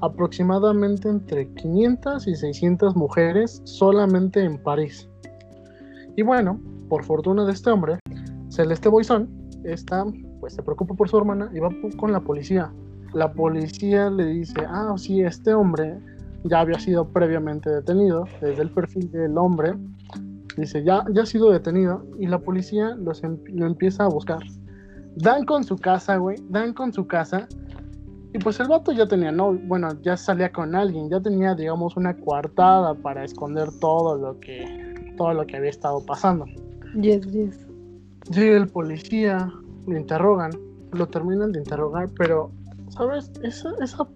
aproximadamente 0.00 1.08
entre 1.08 1.48
500 1.54 2.26
y 2.26 2.34
600 2.34 2.96
mujeres 2.96 3.62
solamente 3.64 4.42
en 4.44 4.58
París. 4.58 5.08
Y 6.16 6.22
bueno, 6.22 6.60
por 6.88 7.04
fortuna 7.04 7.44
de 7.44 7.52
este 7.52 7.70
hombre, 7.70 7.98
Celeste 8.48 8.88
Boisson 8.88 9.28
está, 9.64 10.04
pues 10.40 10.54
se 10.54 10.62
preocupa 10.62 10.94
por 10.94 11.08
su 11.08 11.18
hermana 11.18 11.50
y 11.54 11.60
va 11.60 11.70
con 11.98 12.12
la 12.12 12.20
policía. 12.20 12.72
La 13.12 13.32
policía 13.32 14.10
le 14.10 14.26
dice, 14.26 14.60
ah, 14.68 14.94
sí, 14.96 15.20
este 15.22 15.54
hombre 15.54 15.98
ya 16.44 16.60
había 16.60 16.78
sido 16.78 17.08
previamente 17.08 17.70
detenido, 17.70 18.26
desde 18.40 18.62
el 18.62 18.70
perfil 18.70 19.10
del 19.10 19.36
hombre, 19.38 19.74
dice, 20.56 20.82
ya, 20.82 21.04
ya 21.12 21.22
ha 21.22 21.26
sido 21.26 21.50
detenido 21.50 22.04
y 22.18 22.26
la 22.26 22.38
policía 22.38 22.94
los 22.96 23.22
em, 23.22 23.38
lo 23.54 23.66
empieza 23.66 24.04
a 24.04 24.08
buscar. 24.08 24.40
Dan 25.16 25.44
con 25.44 25.64
su 25.64 25.76
casa, 25.76 26.16
güey, 26.16 26.36
dan 26.48 26.72
con 26.72 26.92
su 26.92 27.06
casa 27.06 27.48
y 28.32 28.38
pues 28.38 28.60
el 28.60 28.68
vato 28.68 28.92
ya 28.92 29.08
tenía, 29.08 29.32
no, 29.32 29.54
bueno, 29.54 29.88
ya 30.02 30.16
salía 30.16 30.52
con 30.52 30.74
alguien, 30.74 31.08
ya 31.08 31.20
tenía, 31.20 31.54
digamos, 31.54 31.96
una 31.96 32.14
coartada 32.14 32.94
para 32.94 33.24
esconder 33.24 33.68
todo 33.80 34.18
lo 34.18 34.38
que, 34.40 35.14
todo 35.16 35.32
lo 35.32 35.46
que 35.46 35.56
había 35.56 35.70
estado 35.70 36.04
pasando. 36.04 36.44
Yes, 37.00 37.26
yes. 37.32 37.66
Llega 38.30 38.58
el 38.58 38.68
policía, 38.68 39.50
le 39.86 40.00
interrogan, 40.00 40.50
lo 40.92 41.06
terminan 41.06 41.52
de 41.52 41.60
interrogar, 41.60 42.10
pero, 42.18 42.50
¿sabes? 42.90 43.30
Esa, 43.42 43.70
esa 43.80 44.06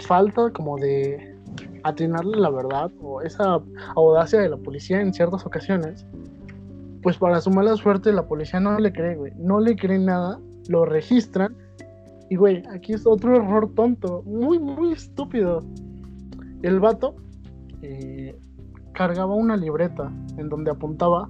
falta 0.00 0.50
como 0.50 0.76
de 0.78 1.37
atinarle 1.84 2.36
la 2.38 2.50
verdad 2.50 2.90
o 3.00 3.22
esa 3.22 3.60
audacia 3.96 4.40
de 4.40 4.48
la 4.48 4.56
policía 4.56 5.00
en 5.00 5.12
ciertas 5.12 5.44
ocasiones, 5.46 6.06
pues 7.02 7.18
para 7.18 7.40
su 7.40 7.50
mala 7.50 7.76
suerte 7.76 8.12
la 8.12 8.26
policía 8.26 8.60
no 8.60 8.78
le 8.78 8.92
cree, 8.92 9.16
güey, 9.16 9.32
no 9.36 9.60
le 9.60 9.76
cree 9.76 9.98
nada, 9.98 10.40
lo 10.68 10.84
registran 10.84 11.56
y, 12.30 12.36
güey, 12.36 12.62
aquí 12.70 12.92
es 12.92 13.06
otro 13.06 13.36
error 13.36 13.72
tonto, 13.74 14.22
muy, 14.24 14.58
muy 14.58 14.92
estúpido. 14.92 15.62
El 16.62 16.78
vato 16.78 17.14
eh, 17.80 18.38
cargaba 18.92 19.34
una 19.34 19.56
libreta 19.56 20.12
en 20.36 20.48
donde 20.48 20.70
apuntaba 20.70 21.28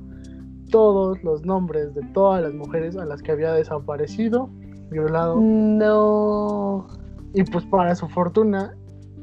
todos 0.71 1.23
los 1.23 1.45
nombres 1.45 1.95
de 1.95 2.03
todas 2.13 2.43
las 2.43 2.53
mujeres 2.53 2.97
a 2.97 3.05
las 3.05 3.23
que 3.23 3.31
había 3.31 3.53
desaparecido, 3.53 4.51
violado. 4.91 5.37
No. 5.41 6.89
Y 7.33 7.45
pues 7.45 7.65
para 7.67 7.95
su 7.95 8.09
fortuna, 8.09 8.75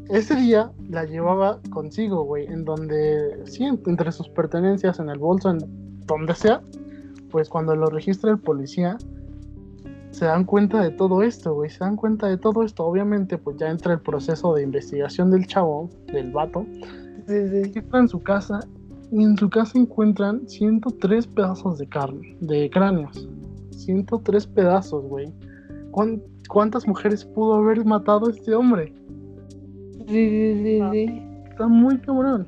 ese 0.09 0.35
día 0.35 0.71
la 0.89 1.05
llevaba 1.05 1.59
consigo, 1.71 2.23
güey, 2.23 2.45
en 2.45 2.65
donde, 2.65 3.43
sí, 3.45 3.65
entre 3.65 4.11
sus 4.11 4.29
pertenencias, 4.29 4.99
en 4.99 5.09
el 5.09 5.19
bolso, 5.19 5.49
en 5.49 5.59
donde 6.05 6.35
sea, 6.35 6.61
pues 7.31 7.49
cuando 7.49 7.75
lo 7.75 7.87
registra 7.87 8.31
el 8.31 8.39
policía, 8.39 8.97
se 10.11 10.25
dan 10.25 10.45
cuenta 10.45 10.81
de 10.81 10.91
todo 10.91 11.23
esto, 11.23 11.53
güey, 11.55 11.69
se 11.69 11.79
dan 11.79 11.97
cuenta 11.97 12.27
de 12.27 12.37
todo 12.37 12.63
esto. 12.63 12.85
Obviamente, 12.85 13.37
pues 13.37 13.57
ya 13.57 13.69
entra 13.69 13.93
el 13.93 13.99
proceso 13.99 14.53
de 14.53 14.63
investigación 14.63 15.31
del 15.31 15.45
chavo, 15.45 15.89
del 16.13 16.31
vato. 16.31 16.65
Sí, 17.27 17.47
sí. 17.49 17.71
Entra 17.75 17.99
en 17.99 18.07
su 18.07 18.21
casa 18.21 18.59
y 19.11 19.23
en 19.23 19.35
su 19.37 19.49
casa 19.49 19.77
encuentran 19.77 20.47
103 20.47 21.27
pedazos 21.27 21.77
de 21.79 21.87
carne, 21.87 22.37
de 22.39 22.69
cráneos. 22.69 23.27
103 23.71 24.47
pedazos, 24.47 25.03
güey. 25.03 25.33
¿Cuántas 26.47 26.87
mujeres 26.87 27.25
pudo 27.25 27.55
haber 27.55 27.83
matado 27.83 28.29
este 28.29 28.55
hombre? 28.55 28.93
Sí, 30.07 30.29
sí, 30.29 30.63
sí, 30.63 30.81
sí. 30.91 31.21
Está 31.49 31.67
muy 31.67 31.97
cabrón. 31.99 32.47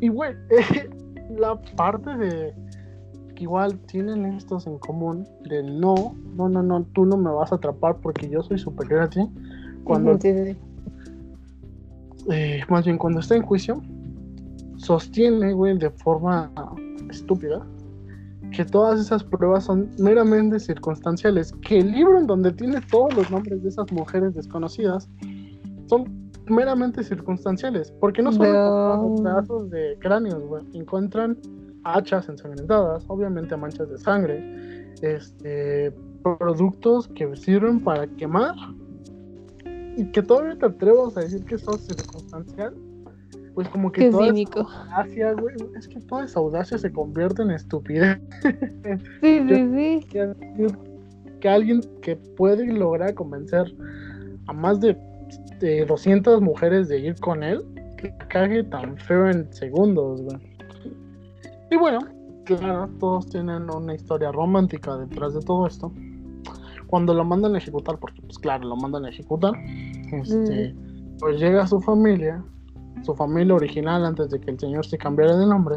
Y, 0.00 0.08
güey, 0.08 0.34
la 1.38 1.60
parte 1.76 2.16
de 2.16 2.54
que 3.34 3.44
igual 3.44 3.78
tienen 3.86 4.26
estos 4.26 4.66
en 4.66 4.78
común 4.78 5.26
de 5.48 5.62
no, 5.62 6.14
no, 6.36 6.48
no, 6.48 6.62
no, 6.62 6.82
tú 6.92 7.06
no 7.06 7.16
me 7.16 7.30
vas 7.30 7.52
a 7.52 7.56
atrapar 7.56 7.96
porque 7.96 8.28
yo 8.28 8.42
soy 8.42 8.58
superior 8.58 9.00
a 9.00 9.08
ti. 9.08 9.20
Cuando, 9.84 10.18
sí. 10.20 10.56
eh, 12.30 12.60
más 12.68 12.84
bien 12.84 12.98
cuando 12.98 13.20
está 13.20 13.34
en 13.34 13.42
juicio, 13.42 13.82
sostiene, 14.76 15.52
güey, 15.52 15.78
de 15.78 15.90
forma 15.90 16.50
estúpida, 17.10 17.66
que 18.52 18.64
todas 18.64 19.00
esas 19.00 19.24
pruebas 19.24 19.64
son 19.64 19.90
meramente 19.98 20.60
circunstanciales, 20.60 21.52
que 21.62 21.78
el 21.78 21.92
libro 21.92 22.18
en 22.18 22.26
donde 22.26 22.52
tiene 22.52 22.80
todos 22.90 23.14
los 23.16 23.30
nombres 23.30 23.62
de 23.62 23.70
esas 23.70 23.90
mujeres 23.92 24.34
desconocidas 24.34 25.08
son 25.86 26.21
meramente 26.46 27.02
circunstanciales, 27.04 27.92
porque 28.00 28.22
no 28.22 28.32
solo 28.32 28.52
No. 28.52 29.14
pedazos 29.22 29.70
de 29.70 29.96
cráneos, 30.00 30.42
güey, 30.46 30.64
encuentran 30.74 31.38
hachas 31.84 32.28
ensangrentadas, 32.28 33.04
obviamente 33.08 33.56
manchas 33.56 33.88
de 33.90 33.98
sangre, 33.98 34.94
este, 35.02 35.92
productos 36.22 37.08
que 37.08 37.34
sirven 37.36 37.80
para 37.80 38.06
quemar 38.06 38.54
y 39.96 40.04
que 40.12 40.22
todavía 40.22 40.56
te 40.56 40.66
atrevas 40.66 41.16
a 41.16 41.20
decir 41.22 41.44
que 41.44 41.58
son 41.58 41.78
circunstancial, 41.78 42.74
pues 43.54 43.68
como 43.68 43.90
que 43.92 44.02
Qué 44.02 44.10
toda 44.10 44.24
esa 44.26 44.32
cínico. 44.34 44.60
audacia, 44.60 45.32
güey, 45.34 45.56
es 45.76 45.88
que 45.88 46.00
toda 46.00 46.24
esa 46.24 46.40
audacia 46.40 46.78
se 46.78 46.90
convierte 46.92 47.42
en 47.42 47.50
estupidez. 47.50 48.18
Sí, 49.20 49.40
sí, 49.48 49.70
sí. 49.74 50.06
que, 50.08 50.34
que 51.40 51.48
alguien 51.48 51.80
que 52.00 52.16
puede 52.16 52.66
lograr 52.72 53.14
convencer 53.14 53.74
a 54.46 54.52
más 54.52 54.80
de, 54.80 54.96
de 55.62 55.86
200 55.86 56.42
mujeres 56.42 56.88
de 56.88 56.98
ir 56.98 57.14
con 57.20 57.42
él, 57.42 57.64
que 57.96 58.12
cague 58.28 58.64
tan 58.64 58.98
feo 58.98 59.30
en 59.30 59.50
segundos, 59.52 60.20
güey. 60.20 60.36
Y 61.70 61.76
bueno, 61.76 62.00
claro, 62.44 62.90
todos 62.98 63.28
tienen 63.28 63.70
una 63.70 63.94
historia 63.94 64.32
romántica 64.32 64.96
detrás 64.98 65.34
de 65.34 65.40
todo 65.40 65.66
esto. 65.66 65.92
Cuando 66.88 67.14
lo 67.14 67.24
mandan 67.24 67.54
a 67.54 67.58
ejecutar, 67.58 67.98
porque 67.98 68.20
pues 68.22 68.38
claro, 68.38 68.68
lo 68.68 68.76
mandan 68.76 69.06
a 69.06 69.08
ejecutar, 69.08 69.54
este, 70.12 70.74
pues 71.18 71.40
llega 71.40 71.66
su 71.66 71.80
familia, 71.80 72.44
su 73.02 73.14
familia 73.14 73.54
original 73.54 74.04
antes 74.04 74.30
de 74.30 74.40
que 74.40 74.50
el 74.50 74.58
señor 74.58 74.84
se 74.84 74.98
cambiara 74.98 75.36
de 75.36 75.46
nombre. 75.46 75.76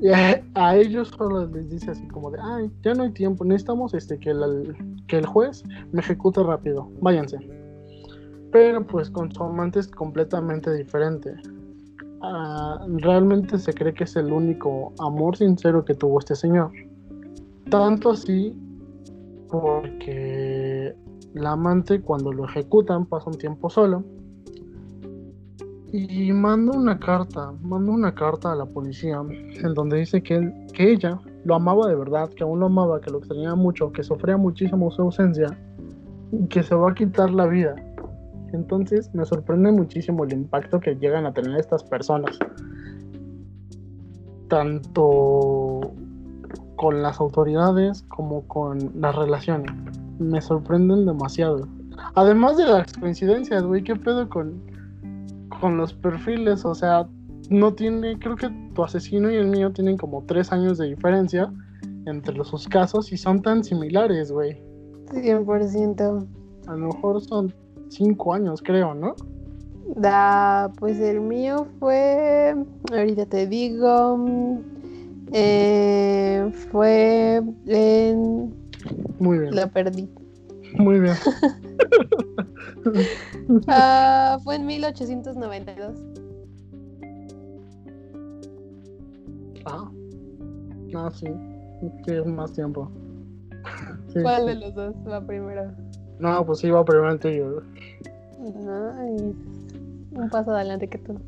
Y 0.00 0.08
a, 0.10 0.42
a 0.54 0.76
ellos 0.76 1.08
solo 1.08 1.46
les 1.46 1.68
dice 1.68 1.90
así 1.90 2.06
como 2.08 2.30
de, 2.30 2.38
ay, 2.40 2.70
ya 2.82 2.94
no 2.94 3.02
hay 3.02 3.10
tiempo, 3.10 3.44
necesitamos 3.44 3.94
este, 3.94 4.18
que, 4.18 4.30
el, 4.30 4.74
que 5.06 5.18
el 5.18 5.26
juez 5.26 5.64
me 5.92 6.00
ejecute 6.00 6.42
rápido, 6.42 6.88
váyanse. 7.00 7.61
Pero 8.52 8.86
pues 8.86 9.10
con 9.10 9.32
su 9.32 9.42
amante 9.42 9.80
es 9.80 9.88
completamente 9.88 10.72
diferente. 10.72 11.34
Ah, 12.20 12.86
realmente 12.98 13.58
se 13.58 13.72
cree 13.72 13.92
que 13.94 14.04
es 14.04 14.14
el 14.14 14.32
único 14.32 14.92
amor 15.00 15.36
sincero 15.36 15.84
que 15.84 15.94
tuvo 15.94 16.20
este 16.20 16.36
señor. 16.36 16.70
Tanto 17.70 18.10
así 18.10 18.56
porque 19.50 20.94
la 21.34 21.52
amante 21.52 22.00
cuando 22.00 22.32
lo 22.32 22.44
ejecutan 22.44 23.06
pasa 23.06 23.30
un 23.30 23.38
tiempo 23.38 23.70
solo 23.70 24.04
y 25.92 26.32
manda 26.32 26.76
una 26.76 26.98
carta, 26.98 27.52
manda 27.62 27.92
una 27.92 28.14
carta 28.14 28.52
a 28.52 28.56
la 28.56 28.64
policía 28.64 29.20
en 29.20 29.74
donde 29.74 29.98
dice 29.98 30.22
que, 30.22 30.36
él, 30.36 30.52
que 30.72 30.92
ella 30.92 31.20
lo 31.44 31.54
amaba 31.54 31.86
de 31.86 31.94
verdad, 31.94 32.30
que 32.30 32.44
aún 32.44 32.60
lo 32.60 32.66
amaba, 32.66 33.00
que 33.00 33.10
lo 33.10 33.18
extrañaba 33.18 33.56
mucho, 33.56 33.92
que 33.92 34.02
sufría 34.02 34.38
muchísimo 34.38 34.90
su 34.90 35.02
ausencia 35.02 35.58
y 36.30 36.46
que 36.46 36.62
se 36.62 36.74
va 36.74 36.92
a 36.92 36.94
quitar 36.94 37.30
la 37.30 37.46
vida. 37.46 37.74
Entonces 38.52 39.14
me 39.14 39.24
sorprende 39.24 39.72
muchísimo 39.72 40.24
el 40.24 40.32
impacto 40.32 40.80
que 40.80 40.94
llegan 40.96 41.26
a 41.26 41.32
tener 41.32 41.58
estas 41.58 41.84
personas. 41.84 42.38
Tanto 44.48 45.92
con 46.76 47.02
las 47.02 47.20
autoridades 47.20 48.02
como 48.08 48.46
con 48.48 48.92
las 49.00 49.14
relaciones. 49.14 49.70
Me 50.18 50.40
sorprenden 50.40 51.06
demasiado. 51.06 51.68
Además 52.14 52.56
de 52.56 52.66
las 52.66 52.92
coincidencias, 52.94 53.62
güey, 53.62 53.84
¿qué 53.84 53.96
pedo 53.96 54.28
con, 54.28 54.60
con 55.60 55.76
los 55.76 55.94
perfiles? 55.94 56.64
O 56.64 56.74
sea, 56.74 57.06
no 57.50 57.72
tiene, 57.74 58.18
creo 58.18 58.36
que 58.36 58.50
tu 58.74 58.82
asesino 58.82 59.30
y 59.30 59.36
el 59.36 59.46
mío 59.46 59.72
tienen 59.72 59.96
como 59.96 60.24
tres 60.24 60.52
años 60.52 60.78
de 60.78 60.88
diferencia 60.88 61.52
entre 62.06 62.34
los 62.34 62.48
sus 62.48 62.66
casos 62.66 63.12
y 63.12 63.16
son 63.16 63.42
tan 63.42 63.62
similares, 63.62 64.32
güey. 64.32 64.60
100%. 65.12 66.26
A 66.66 66.72
lo 66.72 66.86
mejor 66.86 67.20
son 67.20 67.54
cinco 67.94 68.34
años, 68.34 68.62
creo, 68.62 68.94
¿no? 68.94 69.14
Da, 69.96 70.72
pues 70.78 70.98
el 71.00 71.20
mío 71.20 71.66
fue, 71.78 72.54
ahorita 72.90 73.26
te 73.26 73.46
digo, 73.46 74.18
eh, 75.32 76.50
fue 76.70 77.42
en, 77.66 78.54
Muy 79.18 79.38
bien, 79.38 79.54
lo 79.54 79.68
perdí. 79.70 80.08
muy 80.78 81.00
bien. 81.00 81.14
Ah, 83.68 84.38
fue 84.42 84.56
en 84.56 84.66
1892. 84.66 85.98
Ah, 89.64 89.90
no, 90.92 91.10
sí, 91.10 91.26
sí, 91.80 92.12
es 92.12 92.26
más 92.26 92.52
tiempo. 92.52 92.90
Sí, 94.12 94.20
¿Cuál 94.20 94.46
de 94.46 94.54
los 94.56 94.74
dos 94.74 94.94
va 95.08 95.24
primero? 95.24 95.72
No, 96.22 96.46
pues 96.46 96.62
iba 96.62 96.84
primero 96.84 97.10
el 97.10 97.18
tuyo. 97.18 97.62
Nice. 98.38 99.34
Un 100.12 100.30
paso 100.30 100.52
adelante 100.52 100.86
que 100.86 100.98
tú. 100.98 101.18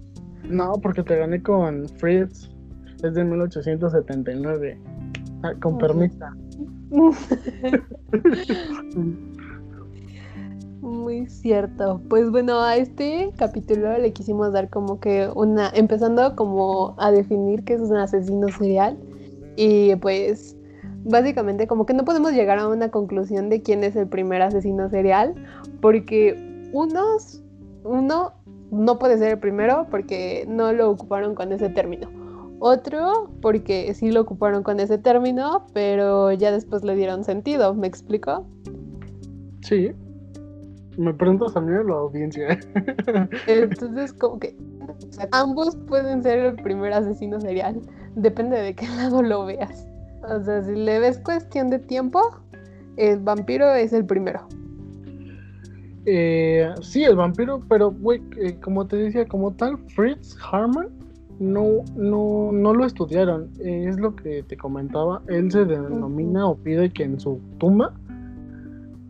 No, 0.48 0.74
porque 0.80 1.02
te 1.02 1.18
gané 1.18 1.42
con 1.42 1.88
Fritz. 1.98 2.48
Es 3.02 3.14
de 3.14 3.24
1879. 3.24 4.78
Ah, 5.42 5.52
con 5.60 5.72
Ujú. 5.74 5.80
permiso. 5.80 6.24
Muy 10.80 11.26
cierto. 11.26 12.00
Pues 12.08 12.30
bueno, 12.30 12.60
a 12.60 12.76
este 12.76 13.32
capítulo 13.36 13.98
le 13.98 14.12
quisimos 14.12 14.52
dar 14.52 14.70
como 14.70 15.00
que 15.00 15.28
una, 15.34 15.70
empezando 15.70 16.36
como 16.36 16.94
a 16.98 17.10
definir 17.10 17.64
qué 17.64 17.74
es 17.74 17.80
un 17.80 17.96
asesino 17.96 18.46
serial 18.48 18.96
y 19.56 19.96
pues 19.96 20.56
básicamente 21.04 21.66
como 21.66 21.86
que 21.86 21.94
no 21.94 22.04
podemos 22.04 22.32
llegar 22.32 22.58
a 22.58 22.68
una 22.68 22.90
conclusión 22.90 23.48
de 23.48 23.62
quién 23.62 23.84
es 23.84 23.94
el 23.96 24.08
primer 24.08 24.42
asesino 24.42 24.88
serial 24.88 25.34
porque 25.80 26.68
unos, 26.72 27.42
uno 27.84 28.32
no 28.70 28.98
puede 28.98 29.18
ser 29.18 29.32
el 29.32 29.38
primero 29.38 29.86
porque 29.90 30.44
no 30.48 30.72
lo 30.72 30.90
ocuparon 30.90 31.34
con 31.34 31.52
ese 31.52 31.68
término. 31.68 32.08
Otro 32.58 33.30
porque 33.42 33.92
sí 33.94 34.10
lo 34.10 34.22
ocuparon 34.22 34.62
con 34.62 34.80
ese 34.80 34.98
término, 34.98 35.66
pero 35.74 36.32
ya 36.32 36.50
después 36.50 36.82
le 36.82 36.96
dieron 36.96 37.24
sentido, 37.24 37.74
¿me 37.74 37.86
explico? 37.86 38.46
Sí. 39.60 39.92
Me 40.96 41.12
preguntas 41.12 41.56
a 41.56 41.60
mí 41.60 41.72
la 41.72 41.94
audiencia. 41.94 42.58
Entonces, 43.46 44.12
como 44.12 44.38
que 44.38 44.56
ambos 45.32 45.76
pueden 45.88 46.22
ser 46.22 46.38
el 46.38 46.54
primer 46.56 46.92
asesino 46.92 47.40
serial. 47.40 47.80
Depende 48.14 48.60
de 48.60 48.74
qué 48.74 48.88
lado 48.96 49.22
lo 49.22 49.44
veas. 49.44 49.86
O 50.28 50.42
sea, 50.42 50.62
si 50.62 50.74
le 50.74 50.98
ves 50.98 51.18
cuestión 51.18 51.70
de 51.70 51.78
tiempo, 51.78 52.20
el 52.96 53.20
vampiro 53.20 53.72
es 53.74 53.92
el 53.92 54.04
primero. 54.04 54.46
Eh, 56.06 56.70
sí, 56.82 57.04
el 57.04 57.16
vampiro, 57.16 57.62
pero, 57.68 57.90
güey, 57.90 58.22
eh, 58.36 58.58
como 58.60 58.86
te 58.86 58.96
decía, 58.96 59.26
como 59.26 59.52
tal, 59.54 59.78
Fritz 59.94 60.36
Harman 60.50 60.88
no, 61.38 61.82
no, 61.96 62.50
no 62.52 62.74
lo 62.74 62.84
estudiaron. 62.84 63.50
es 63.60 63.98
lo 63.98 64.14
que 64.14 64.42
te 64.42 64.56
comentaba. 64.56 65.22
Él 65.28 65.50
se 65.50 65.64
denomina 65.64 66.46
o 66.46 66.56
pide 66.56 66.90
que 66.90 67.04
en 67.04 67.18
su 67.18 67.40
tumba 67.58 67.92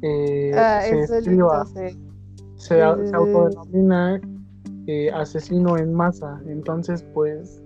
eh, 0.06 0.52
ah, 0.54 0.82
se, 0.82 1.06
se, 2.56 2.82
autodenomina 2.82 4.20
eh, 4.86 5.10
asesino 5.10 5.78
en 5.78 5.94
masa. 5.94 6.42
Entonces, 6.46 7.02
pues 7.14 7.62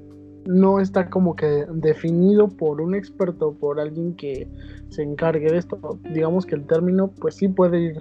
no 0.48 0.80
está 0.80 1.10
como 1.10 1.36
que 1.36 1.66
definido 1.70 2.48
por 2.48 2.80
un 2.80 2.94
experto, 2.94 3.52
por 3.52 3.78
alguien 3.78 4.16
que 4.16 4.48
se 4.88 5.02
encargue 5.02 5.50
de 5.50 5.58
esto. 5.58 5.78
Digamos 6.14 6.46
que 6.46 6.54
el 6.54 6.66
término, 6.66 7.08
pues 7.08 7.36
sí 7.36 7.48
puede 7.48 7.78
ir 7.80 7.98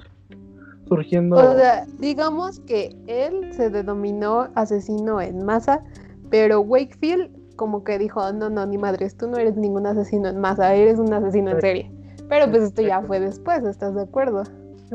surgiendo. 0.87 1.35
O 1.35 1.57
sea, 1.57 1.85
digamos 1.99 2.61
que 2.61 2.95
él 3.07 3.51
se 3.51 3.69
denominó 3.69 4.47
asesino 4.55 5.19
en 5.19 5.43
masa, 5.43 5.83
pero 6.29 6.61
Wakefield 6.61 7.29
como 7.57 7.83
que 7.83 7.99
dijo, 7.99 8.31
no, 8.31 8.49
no, 8.49 8.65
ni 8.65 8.77
madres, 8.77 9.17
tú 9.17 9.27
no 9.27 9.37
eres 9.37 9.57
ningún 9.57 9.85
asesino 9.85 10.29
en 10.29 10.39
masa, 10.39 10.73
eres 10.73 10.99
un 10.99 11.11
asesino 11.13 11.51
en 11.51 11.59
serie. 11.59 11.91
Pero 12.29 12.49
pues 12.49 12.63
esto 12.63 12.81
ya 12.81 13.01
fue 13.01 13.19
después, 13.19 13.63
¿estás 13.65 13.93
de 13.95 14.03
acuerdo? 14.03 14.43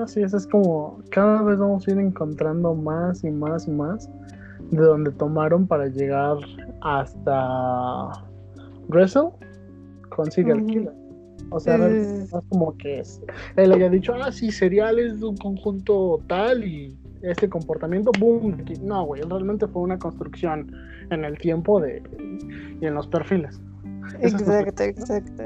Así 0.02 0.22
es, 0.22 0.32
es 0.32 0.46
como 0.46 1.00
cada 1.10 1.42
vez 1.42 1.58
vamos 1.58 1.86
a 1.86 1.90
ir 1.90 1.98
encontrando 1.98 2.74
más 2.74 3.22
y 3.24 3.30
más 3.30 3.68
y 3.68 3.72
más 3.72 4.08
de 4.72 4.82
donde 4.82 5.10
tomaron 5.12 5.66
para 5.66 5.86
llegar 5.86 6.38
hasta 6.80 8.10
Wrestle 8.88 9.30
con 10.08 10.30
Serial 10.30 10.66
Killer. 10.66 10.92
O 11.50 11.60
sea, 11.60 11.76
es 11.86 12.30
como 12.48 12.76
que 12.78 13.02
él 13.56 13.72
haya 13.72 13.90
dicho, 13.90 14.14
ah, 14.14 14.32
sí, 14.32 14.50
Serial 14.50 14.98
es 14.98 15.20
de 15.20 15.26
un 15.26 15.36
conjunto 15.36 16.20
tal 16.26 16.64
y 16.64 16.96
este 17.20 17.48
comportamiento, 17.48 18.10
boom. 18.18 18.64
No, 18.82 19.04
güey, 19.04 19.22
realmente 19.22 19.66
fue 19.68 19.82
una 19.82 19.98
construcción 19.98 20.72
en 21.10 21.24
el 21.24 21.36
tiempo 21.38 21.80
de 21.80 22.02
y 22.80 22.86
en 22.86 22.94
los 22.94 23.06
perfiles. 23.06 23.60
Exacto, 24.20 24.82
exacto. 24.82 25.44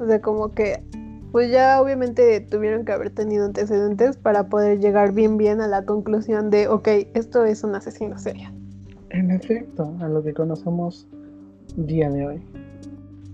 O 0.00 0.06
sea, 0.06 0.20
como 0.20 0.50
que 0.50 0.82
pues 1.32 1.50
ya 1.50 1.80
obviamente 1.80 2.40
tuvieron 2.40 2.84
que 2.84 2.92
haber 2.92 3.10
tenido 3.10 3.46
antecedentes 3.46 4.18
para 4.18 4.48
poder 4.48 4.80
llegar 4.80 5.12
bien 5.12 5.38
bien 5.38 5.62
a 5.62 5.66
la 5.66 5.84
conclusión 5.86 6.50
de, 6.50 6.68
ok, 6.68 6.86
esto 7.14 7.44
es 7.46 7.64
un 7.64 7.74
asesino 7.74 8.18
serial. 8.18 8.52
En 9.08 9.30
efecto, 9.30 9.94
a 10.00 10.08
lo 10.08 10.22
que 10.22 10.34
conocemos 10.34 11.08
día 11.76 12.10
de 12.10 12.26
hoy. 12.26 12.42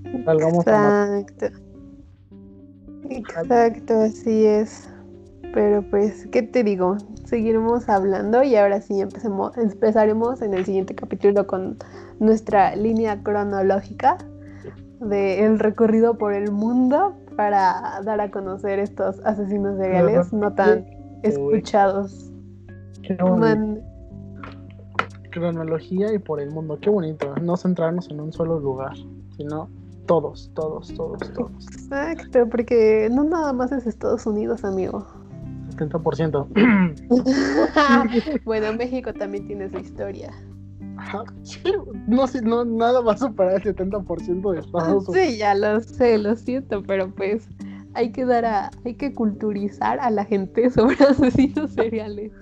Exacto. 0.05 1.47
Exacto, 3.11 4.01
así 4.01 4.47
es. 4.47 4.89
Pero 5.53 5.83
pues, 5.91 6.27
¿qué 6.31 6.43
te 6.43 6.63
digo? 6.63 6.99
Seguiremos 7.25 7.89
hablando 7.89 8.43
y 8.45 8.55
ahora 8.55 8.81
sí 8.81 9.01
empecemos, 9.01 9.57
empezaremos 9.59 10.41
en 10.43 10.55
el 10.55 10.65
siguiente 10.65 10.95
capítulo 10.95 11.47
con 11.47 11.77
nuestra 12.21 12.77
línea 12.77 13.23
cronológica 13.23 14.19
del 15.01 15.59
recorrido 15.59 16.17
por 16.17 16.33
el 16.33 16.53
mundo 16.53 17.17
para 17.39 18.03
dar 18.03 18.21
a 18.21 18.33
conocer 18.33 18.81
estos 18.81 19.25
asesinos 19.25 19.79
seriales 19.79 20.33
no 20.33 20.53
tan 20.55 20.85
escuchados. 21.23 22.33
Qué 23.03 23.17
Cronología 25.31 26.13
y 26.13 26.19
por 26.19 26.41
el 26.41 26.51
mundo, 26.51 26.81
qué 26.81 26.91
bonito. 26.91 27.37
No 27.41 27.57
centrarnos 27.57 28.11
en 28.11 28.19
un 28.19 28.33
solo 28.33 28.59
lugar, 28.59 28.97
sino 29.37 29.71
todos, 30.07 30.51
todos, 30.53 30.93
todos, 30.95 31.33
todos. 31.33 31.65
Exacto, 31.69 32.49
porque 32.49 33.09
no 33.09 33.23
nada 33.23 33.53
más 33.53 33.71
es 33.71 33.87
Estados 33.87 34.27
Unidos, 34.27 34.65
amigo. 34.65 35.07
70%. 35.77 36.49
bueno, 38.45 38.73
México 38.73 39.15
también 39.15 39.47
tiene 39.47 39.71
su 39.71 39.79
historia. 39.79 40.33
No, 42.07 42.27
no, 42.43 42.65
nada 42.65 43.01
va 43.01 43.13
a 43.13 43.19
superar 43.19 43.55
el 43.55 43.77
70% 43.77 44.53
de 44.53 44.61
Estados 44.61 45.09
Unidos. 45.09 45.15
Sí, 45.15 45.39
ya 45.39 45.55
lo 45.55 45.81
sé, 45.81 46.19
lo 46.19 46.37
siento, 46.37 46.83
pero 46.83 47.11
pues 47.15 47.49
hay 47.95 48.13
que 48.13 48.25
dar 48.25 48.45
a, 48.45 48.71
hay 48.85 48.95
que 48.95 49.13
culturizar 49.13 49.99
a 50.01 50.11
la 50.11 50.25
gente 50.25 50.71
sobre 50.71 50.97
asesinos 51.05 51.73
seriales. 51.73 52.33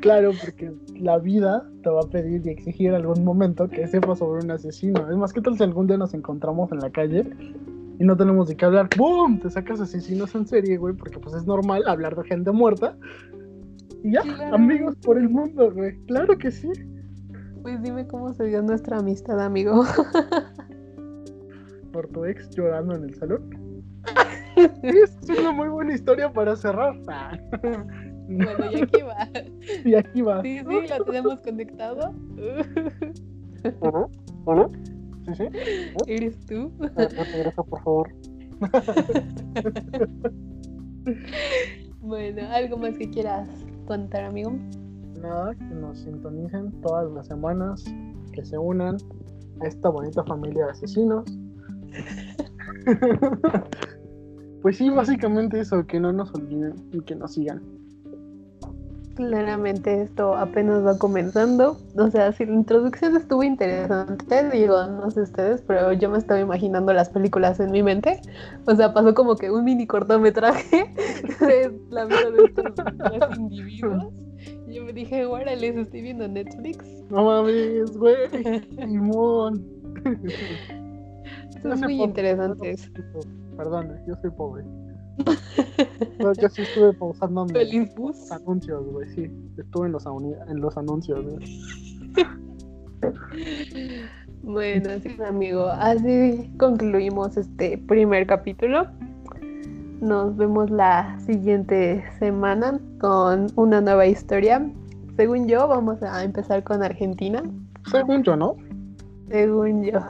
Claro, 0.00 0.32
porque 0.38 0.72
la 0.96 1.18
vida 1.18 1.66
te 1.82 1.88
va 1.88 2.02
a 2.02 2.08
pedir 2.08 2.46
y 2.46 2.50
exigir 2.50 2.92
algún 2.92 3.24
momento 3.24 3.68
que 3.68 3.86
sepas 3.86 4.18
sobre 4.18 4.44
un 4.44 4.50
asesino. 4.50 5.10
Es 5.10 5.16
más, 5.16 5.32
¿qué 5.32 5.40
tal 5.40 5.56
si 5.56 5.62
algún 5.62 5.86
día 5.86 5.96
nos 5.96 6.12
encontramos 6.12 6.70
en 6.72 6.80
la 6.80 6.90
calle 6.90 7.24
y 7.98 8.04
no 8.04 8.14
tenemos 8.14 8.48
de 8.48 8.56
qué 8.56 8.66
hablar? 8.66 8.90
¡Bum! 8.98 9.40
Te 9.40 9.48
sacas 9.48 9.80
asesinos 9.80 10.34
en 10.34 10.46
serie, 10.46 10.76
güey, 10.76 10.94
porque 10.94 11.18
pues 11.18 11.34
es 11.34 11.46
normal 11.46 11.84
hablar 11.86 12.16
de 12.16 12.24
gente 12.24 12.50
muerta. 12.50 12.98
Y 14.02 14.12
ya, 14.12 14.22
amigos 14.52 14.94
por 14.96 15.16
el 15.16 15.30
mundo, 15.30 15.72
güey. 15.72 15.96
Claro 16.04 16.36
que 16.36 16.50
sí. 16.50 16.68
Pues 17.64 17.82
dime 17.82 18.06
cómo 18.06 18.32
se 18.34 18.44
dio 18.44 18.60
nuestra 18.60 18.98
amistad, 18.98 19.40
amigo. 19.40 19.84
Por 21.94 22.08
tu 22.08 22.26
ex 22.26 22.50
llorando 22.50 22.94
en 22.94 23.04
el 23.04 23.14
salón. 23.14 23.82
es 24.82 25.16
una 25.30 25.50
muy 25.50 25.68
buena 25.68 25.94
historia 25.94 26.30
para 26.30 26.56
cerrar. 26.56 26.94
Bueno, 28.26 28.72
y 28.72 28.80
aquí 28.80 29.02
va. 29.02 29.28
Y 29.84 29.94
aquí 29.94 30.22
va. 30.22 30.40
Sí, 30.40 30.58
sí, 30.58 30.88
lo 30.88 31.04
tenemos 31.04 31.40
conectado. 31.40 32.14
¿Hola? 33.80 34.08
¿Hola? 34.46 34.70
¿Sí, 35.26 35.34
sí? 35.34 35.44
¿Eres 36.06 36.46
tú? 36.46 36.72
Regresa, 36.96 37.62
por 37.62 37.82
favor. 37.82 38.14
bueno, 42.00 42.48
¿algo 42.50 42.78
más 42.78 42.96
que 42.96 43.10
quieras 43.10 43.46
contar, 43.86 44.24
amigo? 44.24 44.54
Nada, 45.24 45.54
que 45.54 45.64
nos 45.64 45.98
sintonicen 45.98 46.70
todas 46.82 47.10
las 47.12 47.26
semanas, 47.26 47.84
que 48.32 48.44
se 48.44 48.58
unan 48.58 48.96
a 49.60 49.66
esta 49.66 49.88
bonita 49.88 50.22
familia 50.24 50.66
de 50.66 50.70
asesinos. 50.70 51.24
pues 54.62 54.76
sí, 54.76 54.90
básicamente 54.90 55.60
eso, 55.60 55.86
que 55.86 55.98
no 55.98 56.12
nos 56.12 56.32
olviden 56.34 56.74
y 56.92 57.00
que 57.00 57.14
nos 57.14 57.34
sigan. 57.34 57.62
Claramente 59.14 60.02
esto 60.02 60.34
apenas 60.34 60.84
va 60.84 60.98
comenzando. 60.98 61.78
O 61.96 62.10
sea, 62.10 62.32
si 62.32 62.44
la 62.46 62.52
introducción 62.52 63.16
estuvo 63.16 63.44
interesante, 63.44 64.50
digo, 64.50 64.84
no 64.88 65.08
sé 65.10 65.22
ustedes, 65.22 65.62
pero 65.62 65.92
yo 65.92 66.10
me 66.10 66.18
estaba 66.18 66.40
imaginando 66.40 66.92
las 66.92 67.10
películas 67.10 67.60
en 67.60 67.70
mi 67.70 67.82
mente. 67.84 68.20
O 68.66 68.74
sea, 68.74 68.92
pasó 68.92 69.14
como 69.14 69.36
que 69.36 69.52
un 69.52 69.64
mini 69.64 69.86
cortometraje 69.86 70.92
de 71.40 71.80
la 71.90 72.06
vida 72.06 72.30
de 72.32 72.44
estos 72.44 73.38
individuos. 73.38 74.23
Dije, 74.94 75.26
les 75.56 75.76
estoy 75.76 76.02
viendo 76.02 76.28
Netflix. 76.28 76.78
No 77.10 77.24
mames, 77.24 77.96
güey. 77.96 78.14
Simón. 78.78 79.66
Son 81.62 81.80
muy 81.80 82.00
interesantes. 82.00 82.92
Perdón, 83.56 83.90
yo 84.06 84.14
soy 84.22 84.30
pobre. 84.30 84.64
yo 86.40 86.48
sí 86.48 86.62
estuve 86.62 86.92
pausando 86.92 87.46
Feliz 87.48 87.92
bus. 87.96 88.30
anuncios, 88.30 88.84
güey, 88.86 89.08
sí. 89.10 89.30
Estuve 89.58 89.86
en 89.86 89.92
los, 89.92 90.04
en 90.06 90.60
los 90.60 90.76
anuncios, 90.76 91.24
güey. 91.24 91.60
bueno, 94.42 94.90
así 94.90 95.16
amigo. 95.26 95.66
Así 95.66 96.52
concluimos 96.56 97.36
este 97.36 97.78
primer 97.78 98.28
capítulo. 98.28 98.86
Nos 100.00 100.36
vemos 100.36 100.70
la 100.70 101.18
siguiente 101.26 102.04
semana 102.20 102.78
con 103.00 103.46
una 103.56 103.80
nueva 103.80 104.06
historia. 104.06 104.70
Según 105.16 105.46
yo, 105.46 105.68
vamos 105.68 106.02
a 106.02 106.24
empezar 106.24 106.62
con 106.64 106.82
Argentina. 106.82 107.42
Según 107.90 108.22
yo, 108.22 108.36
¿no? 108.36 108.56
Según 109.28 109.84
yo. 109.84 110.00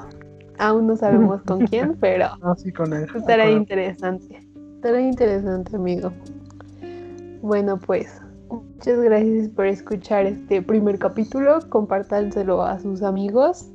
Aún 0.58 0.86
no 0.86 0.96
sabemos 0.96 1.42
con 1.42 1.60
quién, 1.66 1.96
pero 2.00 2.26
ah, 2.42 2.54
con 2.76 2.92
él. 2.92 3.06
estará 3.14 3.50
interesante. 3.50 4.38
Estará 4.76 5.00
interesante, 5.00 5.76
amigo. 5.76 6.12
Bueno, 7.42 7.78
pues 7.78 8.20
Muchas 8.50 9.00
gracias 9.00 9.48
por 9.48 9.66
escuchar 9.66 10.26
este 10.26 10.60
primer 10.60 10.98
capítulo. 10.98 11.58
Compártanselo 11.70 12.62
a 12.62 12.78
sus 12.78 13.02
amigos. 13.02 13.70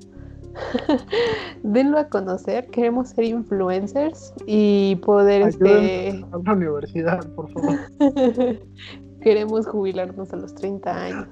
Denlo 1.63 1.97
a 1.97 2.09
conocer. 2.09 2.67
Queremos 2.67 3.09
ser 3.09 3.25
influencers 3.25 4.33
y 4.45 4.97
poder 4.97 5.41
este. 5.41 6.23
A 6.31 6.37
la 6.37 6.53
universidad, 6.53 7.27
por 7.33 7.49
favor. 7.51 7.79
Queremos 9.21 9.67
jubilarnos 9.67 10.31
a 10.33 10.37
los 10.37 10.55
30 10.55 11.03
años. 11.03 11.27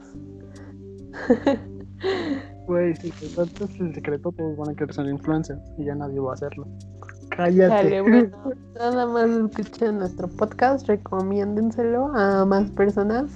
Güey, 2.68 2.96
si 3.02 3.12
te 3.12 3.26
es 3.26 3.80
el 3.80 3.96
secreto, 3.96 4.32
todos 4.32 4.58
van 4.58 4.70
a 4.70 4.74
querer 4.74 4.94
ser 4.94 5.08
influencers 5.08 5.62
y 5.78 5.86
ya 5.86 5.96
nadie 5.96 6.20
va 6.20 6.32
a 6.32 6.34
hacerlo. 6.34 6.68
Cállate. 7.30 8.02
bueno, 8.02 8.30
nada 8.76 9.06
más 9.06 9.30
escuchen 9.30 10.00
nuestro 10.00 10.28
podcast, 10.28 10.88
recomiéndenselo 10.88 12.08
a 12.16 12.46
más 12.46 12.70
personas. 12.72 13.32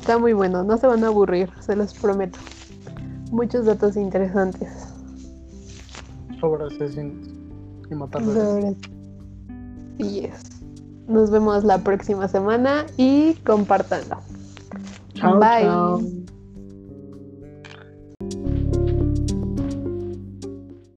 Está 0.00 0.18
muy 0.18 0.32
bueno, 0.32 0.62
no 0.62 0.76
se 0.76 0.86
van 0.86 1.02
a 1.04 1.08
aburrir, 1.08 1.48
se 1.60 1.74
los 1.74 1.94
prometo. 1.94 2.38
Muchos 3.30 3.64
datos 3.64 3.96
interesantes. 3.96 4.68
Sobre 6.40 6.64
asesinos 6.66 7.28
y 7.90 7.94
matar 7.94 8.22
Sobre... 8.22 8.76
Yes. 9.98 10.61
Nos 11.08 11.30
vemos 11.30 11.64
la 11.64 11.78
próxima 11.78 12.28
semana 12.28 12.86
y 12.96 13.34
compártanlo. 13.44 14.18
Chao, 15.14 15.38
Bye. 15.38 15.62
Chao. 15.62 16.21